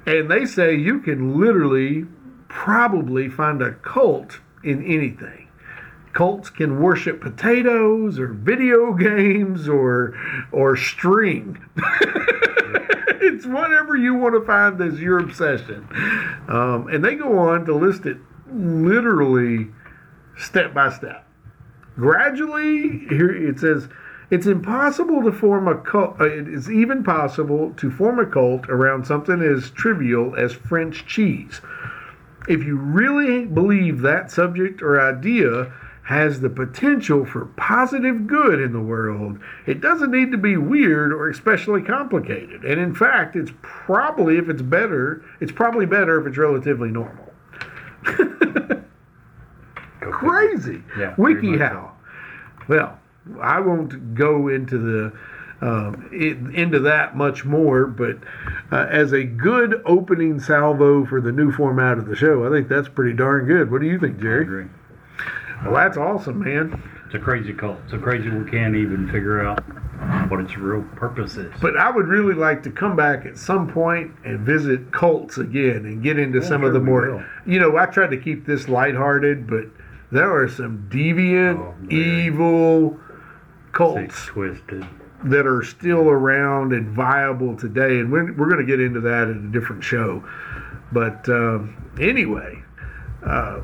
and 0.08 0.32
they 0.32 0.48
say 0.48 0.74
you 0.74 1.00
can 1.00 1.40
literally 1.40 2.08
probably 2.48 3.30
find 3.30 3.62
a 3.62 3.74
cult 3.74 4.40
in 4.64 4.84
anything. 4.84 5.45
Cults 6.16 6.50
can 6.50 6.82
worship 6.82 7.20
potatoes 7.20 8.18
or 8.18 8.30
video 8.30 8.94
games 9.08 9.68
or 9.68 10.18
or 10.52 10.78
string. 10.78 11.64
it's 13.22 13.46
whatever 13.46 13.98
you 13.98 14.16
want 14.16 14.34
to 14.34 14.46
find 14.46 14.80
as 14.82 15.00
your 15.02 15.20
obsession. 15.20 15.86
Um, 16.48 16.88
and 16.88 17.04
they 17.04 17.16
go 17.16 17.38
on 17.38 17.66
to 17.66 17.76
list 17.76 18.06
it 18.06 18.18
literally 18.50 19.68
step 20.38 20.74
by 20.74 20.90
step. 20.90 21.28
Gradually, 21.96 23.06
here 23.10 23.32
it 23.32 23.60
says, 23.60 23.90
it's 24.32 24.48
impossible 24.48 25.22
to 25.24 25.34
form 25.34 25.68
a 25.68 25.76
cult. 25.76 26.20
Uh, 26.20 26.26
it 26.26 26.48
is 26.48 26.72
even 26.72 27.04
possible 27.04 27.74
to 27.76 27.92
form 27.92 28.20
a 28.20 28.26
cult 28.26 28.70
around 28.70 29.06
something 29.06 29.42
as 29.42 29.70
trivial 29.72 30.34
as 30.36 30.54
French 30.54 31.06
cheese. 31.06 31.60
If 32.48 32.64
you 32.64 32.78
really 32.78 33.46
believe 33.46 34.02
that 34.02 34.32
subject 34.32 34.82
or 34.82 35.02
idea 35.02 35.74
has 36.06 36.42
the 36.42 36.50
potential 36.50 37.26
for 37.26 37.46
positive 37.58 38.28
good 38.28 38.62
in 38.62 38.74
the 38.74 38.80
world, 38.80 39.40
it 39.66 39.82
doesn't 39.82 40.12
need 40.12 40.32
to 40.32 40.38
be 40.38 40.56
weird 40.56 41.12
or 41.12 41.30
especially 41.30 41.82
complicated. 41.82 42.64
And 42.64 42.80
in 42.80 42.94
fact, 42.94 43.36
it's 43.36 43.52
probably, 43.62 44.38
if 44.38 44.48
it's 44.48 44.62
better, 44.62 45.26
it's 45.40 45.52
probably 45.52 45.88
better 45.88 46.22
if 46.22 46.28
it's 46.28 46.38
relatively 46.38 46.90
normal. 46.90 47.34
Crazy. 50.00 50.84
Yeah, 50.98 51.16
WikiHow. 51.16 51.90
Well, 52.68 53.00
I 53.42 53.60
won't 53.60 54.14
go 54.14 54.48
into 54.48 54.78
the 54.78 55.12
um, 55.62 56.10
it, 56.12 56.38
into 56.56 56.80
that 56.82 57.16
much 57.16 57.46
more, 57.46 57.88
but 57.88 58.18
uh, 58.72 58.88
as 58.90 59.14
a 59.14 59.24
good 59.24 59.82
opening 59.86 60.40
salvo 60.40 61.06
for 61.06 61.22
the 61.22 61.32
new 61.32 61.52
format 61.52 61.98
of 61.98 62.06
the 62.08 62.16
show, 62.16 62.46
I 62.46 62.50
think 62.50 62.68
that's 62.68 62.90
pretty 62.90 63.16
darn 63.16 63.46
good. 63.46 63.72
What 63.72 63.82
do 63.82 63.88
you 63.88 63.98
think, 63.98 64.20
I 64.20 64.22
Jerry? 64.22 64.68
Well, 65.64 65.74
that's 65.74 65.98
awesome, 65.98 66.40
man. 66.44 66.82
It's 67.06 67.16
a 67.16 67.20
crazy 67.20 67.54
cult. 67.54 67.78
It's 67.86 67.94
a 67.94 67.98
crazy 67.98 68.30
we 68.30 68.50
can't 68.50 68.76
even 68.76 69.08
figure 69.12 69.46
out 69.46 69.64
what 70.30 70.40
its 70.40 70.58
real 70.58 70.84
purpose 70.96 71.38
is. 71.38 71.52
But 71.62 71.78
I 71.78 71.90
would 71.90 72.08
really 72.08 72.34
like 72.34 72.62
to 72.64 72.72
come 72.72 72.96
back 72.96 73.26
at 73.26 73.38
some 73.38 73.68
point 73.72 74.12
and 74.26 74.40
visit 74.40 74.92
cults 74.92 75.38
again 75.38 75.86
and 75.86 76.04
get 76.04 76.20
into 76.20 76.44
some 76.44 76.64
of 76.64 76.74
the 76.74 76.80
more. 76.80 77.12
will. 77.16 77.24
You 77.46 77.60
know, 77.60 77.78
I 77.78 77.86
tried 77.86 78.12
to 78.12 78.18
keep 78.18 78.46
this 78.46 78.68
lighthearted, 78.68 79.48
but 79.48 79.66
there 80.12 80.36
are 80.36 80.50
some 80.50 80.88
deviant, 80.92 81.60
Oh, 81.60 81.76
evil 81.90 83.00
cults 83.72 84.26
twisted. 84.26 84.86
that 85.26 85.46
are 85.48 85.64
still 85.64 86.10
around 86.10 86.74
and 86.74 86.90
viable 86.90 87.56
today, 87.56 88.00
and 88.00 88.12
we're, 88.12 88.32
we're 88.34 88.48
going 88.50 88.60
to 88.60 88.66
get 88.66 88.80
into 88.80 89.00
that 89.02 89.28
in 89.28 89.48
a 89.50 89.52
different 89.52 89.84
show. 89.84 90.24
But 90.92 91.28
um, 91.30 91.92
anyway, 92.00 92.62
uh, 93.26 93.62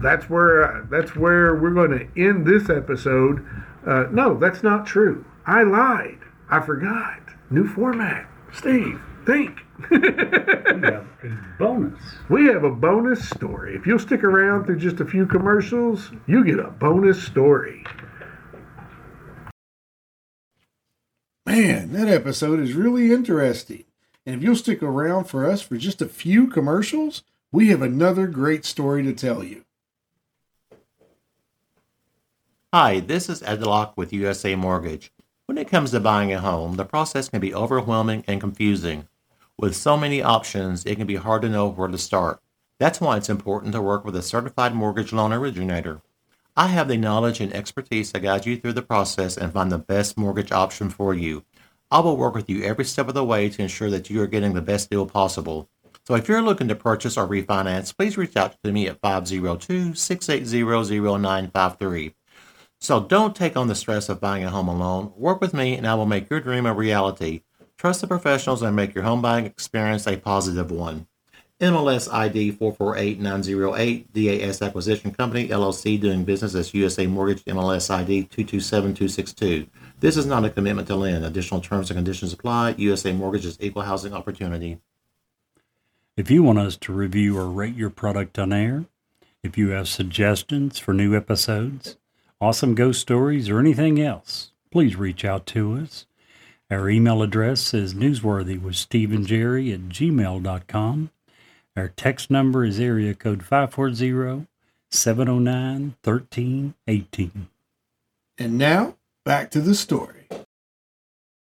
that's 0.00 0.28
where 0.30 0.86
that's 0.90 1.14
where 1.14 1.54
we're 1.54 1.70
going 1.70 1.90
to 1.90 2.08
end 2.20 2.46
this 2.46 2.70
episode. 2.70 3.46
Uh, 3.86 4.04
no, 4.10 4.36
that's 4.38 4.62
not 4.62 4.86
true. 4.86 5.24
I 5.46 5.62
lied. 5.62 6.18
I 6.48 6.60
forgot. 6.60 7.20
New 7.50 7.66
format. 7.66 8.28
Steve, 8.52 9.00
think. 9.26 9.60
We 9.90 9.96
have 9.96 10.84
a 10.84 11.06
bonus. 11.58 12.00
We 12.28 12.46
have 12.46 12.64
a 12.64 12.70
bonus 12.70 13.28
story. 13.28 13.74
If 13.76 13.86
you'll 13.86 13.98
stick 13.98 14.22
around 14.24 14.64
through 14.64 14.78
just 14.78 15.00
a 15.00 15.04
few 15.04 15.26
commercials, 15.26 16.10
you 16.26 16.44
get 16.44 16.58
a 16.58 16.70
bonus 16.70 17.22
story. 17.22 17.84
Man, 21.46 21.92
that 21.92 22.08
episode 22.08 22.60
is 22.60 22.74
really 22.74 23.12
interesting. 23.12 23.84
And 24.24 24.36
if 24.36 24.42
you'll 24.42 24.56
stick 24.56 24.82
around 24.82 25.24
for 25.24 25.44
us 25.44 25.62
for 25.62 25.76
just 25.76 26.00
a 26.00 26.06
few 26.06 26.46
commercials, 26.46 27.22
we 27.50 27.68
have 27.68 27.82
another 27.82 28.26
great 28.26 28.64
story 28.64 29.02
to 29.02 29.12
tell 29.12 29.42
you. 29.42 29.64
Hi, 32.72 33.00
this 33.00 33.28
is 33.28 33.42
Ed 33.42 33.62
Locke 33.62 33.94
with 33.96 34.12
USA 34.12 34.54
Mortgage. 34.54 35.12
When 35.46 35.58
it 35.58 35.66
comes 35.66 35.90
to 35.90 35.98
buying 35.98 36.32
a 36.32 36.38
home, 36.38 36.76
the 36.76 36.84
process 36.84 37.28
can 37.28 37.40
be 37.40 37.52
overwhelming 37.52 38.22
and 38.28 38.40
confusing. 38.40 39.08
With 39.58 39.74
so 39.74 39.96
many 39.96 40.22
options, 40.22 40.86
it 40.86 40.94
can 40.94 41.08
be 41.08 41.16
hard 41.16 41.42
to 41.42 41.48
know 41.48 41.66
where 41.66 41.88
to 41.88 41.98
start. 41.98 42.40
That's 42.78 43.00
why 43.00 43.16
it's 43.16 43.28
important 43.28 43.72
to 43.72 43.82
work 43.82 44.04
with 44.04 44.14
a 44.14 44.22
certified 44.22 44.72
mortgage 44.72 45.12
loan 45.12 45.32
originator. 45.32 46.00
I 46.56 46.68
have 46.68 46.86
the 46.86 46.96
knowledge 46.96 47.40
and 47.40 47.52
expertise 47.52 48.12
to 48.12 48.20
guide 48.20 48.46
you 48.46 48.56
through 48.56 48.74
the 48.74 48.82
process 48.82 49.36
and 49.36 49.52
find 49.52 49.72
the 49.72 49.78
best 49.78 50.16
mortgage 50.16 50.52
option 50.52 50.90
for 50.90 51.12
you. 51.12 51.44
I 51.90 51.98
will 51.98 52.16
work 52.16 52.36
with 52.36 52.48
you 52.48 52.62
every 52.62 52.84
step 52.84 53.08
of 53.08 53.14
the 53.14 53.24
way 53.24 53.48
to 53.48 53.62
ensure 53.62 53.90
that 53.90 54.10
you 54.10 54.22
are 54.22 54.28
getting 54.28 54.54
the 54.54 54.62
best 54.62 54.90
deal 54.90 55.06
possible. 55.06 55.68
So 56.06 56.14
if 56.14 56.28
you're 56.28 56.40
looking 56.40 56.68
to 56.68 56.76
purchase 56.76 57.16
or 57.16 57.26
refinance, 57.26 57.96
please 57.96 58.16
reach 58.16 58.36
out 58.36 58.54
to 58.62 58.70
me 58.70 58.86
at 58.86 59.00
502 59.00 59.94
680 59.94 60.62
0953. 61.18 62.14
So 62.80 62.98
don't 62.98 63.36
take 63.36 63.58
on 63.58 63.68
the 63.68 63.74
stress 63.74 64.08
of 64.08 64.20
buying 64.20 64.42
a 64.42 64.50
home 64.50 64.68
alone. 64.68 65.12
Work 65.14 65.42
with 65.42 65.52
me 65.52 65.76
and 65.76 65.86
I 65.86 65.94
will 65.94 66.06
make 66.06 66.30
your 66.30 66.40
dream 66.40 66.64
a 66.64 66.72
reality. 66.72 67.42
Trust 67.76 68.00
the 68.00 68.06
professionals 68.06 68.62
and 68.62 68.74
make 68.74 68.94
your 68.94 69.04
home 69.04 69.20
buying 69.20 69.44
experience 69.44 70.06
a 70.06 70.16
positive 70.16 70.70
one. 70.70 71.06
MLS 71.60 72.10
ID 72.10 72.52
448908, 72.52 74.12
DAS 74.14 74.62
Acquisition 74.62 75.12
Company, 75.12 75.48
LLC, 75.48 76.00
doing 76.00 76.24
business 76.24 76.54
as 76.54 76.72
USA 76.72 77.06
Mortgage, 77.06 77.44
MLS 77.44 77.90
ID 77.90 78.24
227262. 78.24 79.66
This 80.00 80.16
is 80.16 80.24
not 80.24 80.46
a 80.46 80.50
commitment 80.50 80.88
to 80.88 80.96
lend. 80.96 81.22
Additional 81.22 81.60
terms 81.60 81.90
and 81.90 81.98
conditions 81.98 82.32
apply. 82.32 82.76
USA 82.78 83.12
Mortgage 83.12 83.44
is 83.44 83.58
equal 83.60 83.82
housing 83.82 84.14
opportunity. 84.14 84.78
If 86.16 86.30
you 86.30 86.42
want 86.42 86.58
us 86.58 86.78
to 86.78 86.94
review 86.94 87.36
or 87.36 87.46
rate 87.46 87.76
your 87.76 87.90
product 87.90 88.38
on 88.38 88.54
air, 88.54 88.86
if 89.42 89.58
you 89.58 89.68
have 89.68 89.86
suggestions 89.86 90.78
for 90.78 90.94
new 90.94 91.14
episodes, 91.14 91.98
awesome 92.40 92.74
ghost 92.74 93.00
stories, 93.00 93.48
or 93.48 93.58
anything 93.58 94.00
else, 94.00 94.52
please 94.70 94.96
reach 94.96 95.24
out 95.24 95.46
to 95.46 95.74
us. 95.76 96.06
Our 96.70 96.88
email 96.88 97.22
address 97.22 97.74
is 97.74 97.94
newsworthy 97.94 98.60
with 98.60 98.76
Steve 98.76 99.12
and 99.12 99.26
Jerry 99.26 99.72
at 99.72 99.88
gmail.com. 99.88 101.10
Our 101.76 101.88
text 101.88 102.30
number 102.30 102.64
is 102.64 102.80
area 102.80 103.14
code 103.14 103.42
540 103.42 104.46
709 104.90 105.96
1318. 106.02 107.48
And 108.38 108.58
now, 108.58 108.96
back 109.24 109.50
to 109.50 109.60
the 109.60 109.74
story. 109.74 110.28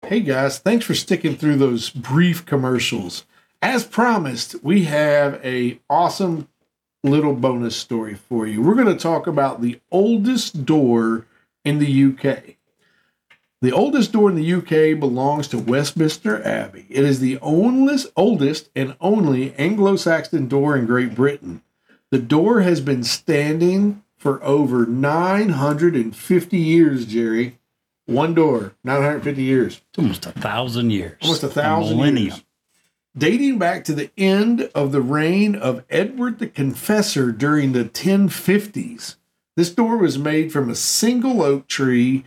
Hey 0.06 0.22
guys, 0.22 0.60
thanks 0.60 0.86
for 0.86 0.96
sticking 0.96 1.36
through 1.36 1.58
those 1.58 1.90
brief 1.90 2.46
commercials. 2.46 3.26
As 3.62 3.86
promised, 3.86 4.64
we 4.64 4.86
have 4.86 5.44
a 5.44 5.80
awesome 5.90 6.48
little 7.10 7.34
bonus 7.34 7.76
story 7.76 8.14
for 8.14 8.46
you. 8.48 8.62
We're 8.62 8.76
going 8.76 8.88
to 8.88 8.96
talk 8.96 9.28
about 9.28 9.62
the 9.62 9.80
oldest 9.92 10.66
door 10.66 11.26
in 11.64 11.80
the 11.80 12.06
UK. 12.06 12.56
The 13.62 13.72
oldest 13.72 14.12
door 14.12 14.30
in 14.30 14.36
the 14.36 14.54
UK 14.54 15.00
belongs 15.00 15.48
to 15.48 15.58
Westminster 15.58 16.46
Abbey. 16.46 16.86
It 16.90 17.04
is 17.04 17.20
the 17.20 17.40
oldest, 17.40 18.08
oldest 18.16 18.70
and 18.76 18.96
only 19.02 19.56
Anglo-Saxon 19.56 20.48
door 20.48 20.78
in 20.78 20.86
Great 20.86 21.16
Britain. 21.16 21.64
The 22.12 22.20
door 22.20 22.62
has 22.62 22.82
been 22.82 23.04
standing 23.04 24.04
for 24.16 24.44
over 24.44 24.86
950 24.86 26.58
years, 26.58 27.06
Jerry. 27.06 27.58
One 28.06 28.34
door, 28.34 28.74
950 28.84 29.44
years. 29.44 29.82
It's 29.90 30.00
almost 30.00 30.26
a 30.26 30.32
thousand 30.32 30.92
years. 30.92 31.18
Almost 31.22 31.44
a 31.44 31.50
thousand 31.50 31.98
millennium. 31.98 32.28
years. 32.28 32.44
Dating 33.18 33.58
back 33.58 33.84
to 33.86 33.94
the 33.94 34.12
end 34.16 34.70
of 34.76 34.92
the 34.92 35.02
reign 35.02 35.56
of 35.56 35.84
Edward 35.90 36.38
the 36.38 36.46
Confessor 36.46 37.32
during 37.32 37.72
the 37.72 37.86
1050s. 37.86 39.16
This 39.56 39.74
door 39.74 39.98
was 39.98 40.20
made 40.20 40.52
from 40.52 40.70
a 40.70 40.76
single 40.76 41.42
oak 41.42 41.68
tree, 41.68 42.26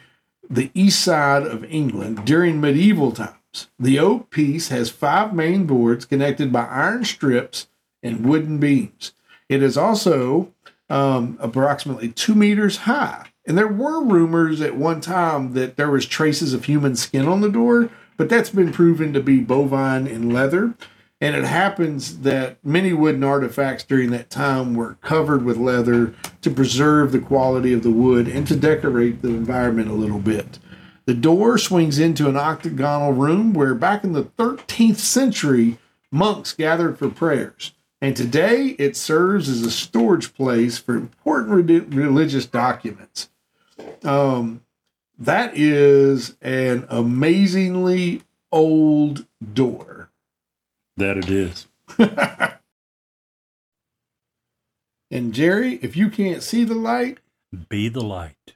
the 0.48 0.72
east 0.74 1.00
side 1.00 1.44
of 1.44 1.64
England, 1.66 2.24
during 2.24 2.60
medieval 2.60 3.12
times. 3.12 3.68
The 3.78 4.00
oak 4.00 4.30
piece 4.30 4.68
has 4.70 4.90
five 4.90 5.32
main 5.32 5.64
boards 5.64 6.06
connected 6.06 6.52
by 6.52 6.66
iron 6.66 7.04
strips 7.04 7.68
and 8.02 8.26
wooden 8.26 8.58
beams. 8.58 9.12
It 9.48 9.62
is 9.62 9.76
also 9.76 10.52
um, 10.88 11.38
approximately 11.40 12.08
two 12.08 12.34
meters 12.34 12.78
high. 12.78 13.28
And 13.46 13.56
there 13.56 13.68
were 13.68 14.02
rumors 14.02 14.60
at 14.60 14.76
one 14.76 15.00
time 15.00 15.54
that 15.54 15.76
there 15.76 15.90
was 15.90 16.04
traces 16.04 16.52
of 16.52 16.64
human 16.64 16.96
skin 16.96 17.28
on 17.28 17.42
the 17.42 17.48
door, 17.48 17.90
but 18.20 18.28
that's 18.28 18.50
been 18.50 18.70
proven 18.70 19.14
to 19.14 19.20
be 19.22 19.40
bovine 19.40 20.06
and 20.06 20.30
leather. 20.30 20.74
And 21.22 21.34
it 21.34 21.44
happens 21.44 22.18
that 22.18 22.62
many 22.62 22.92
wooden 22.92 23.24
artifacts 23.24 23.82
during 23.82 24.10
that 24.10 24.28
time 24.28 24.74
were 24.74 24.98
covered 25.00 25.42
with 25.42 25.56
leather 25.56 26.12
to 26.42 26.50
preserve 26.50 27.12
the 27.12 27.18
quality 27.18 27.72
of 27.72 27.82
the 27.82 27.90
wood 27.90 28.28
and 28.28 28.46
to 28.46 28.56
decorate 28.56 29.22
the 29.22 29.28
environment 29.28 29.88
a 29.88 29.94
little 29.94 30.18
bit. 30.18 30.58
The 31.06 31.14
door 31.14 31.56
swings 31.56 31.98
into 31.98 32.28
an 32.28 32.36
octagonal 32.36 33.14
room 33.14 33.54
where 33.54 33.74
back 33.74 34.04
in 34.04 34.12
the 34.12 34.24
13th 34.24 34.98
century, 34.98 35.78
monks 36.12 36.52
gathered 36.52 36.98
for 36.98 37.08
prayers. 37.08 37.72
And 38.02 38.14
today 38.14 38.76
it 38.78 38.98
serves 38.98 39.48
as 39.48 39.62
a 39.62 39.70
storage 39.70 40.34
place 40.34 40.76
for 40.76 40.94
important 40.94 41.70
re- 41.70 42.02
religious 42.04 42.44
documents. 42.44 43.30
Um, 44.04 44.60
that 45.20 45.56
is 45.56 46.36
an 46.42 46.86
amazingly 46.88 48.22
old 48.50 49.26
door. 49.52 50.10
That 50.96 51.16
it 51.16 51.30
is. 51.30 51.66
And 55.10 55.34
Jerry, 55.34 55.74
if 55.82 55.96
you 55.96 56.08
can't 56.08 56.42
see 56.42 56.64
the 56.64 56.74
light, 56.74 57.18
Be 57.68 57.88
the 57.88 58.00
light. 58.00 58.54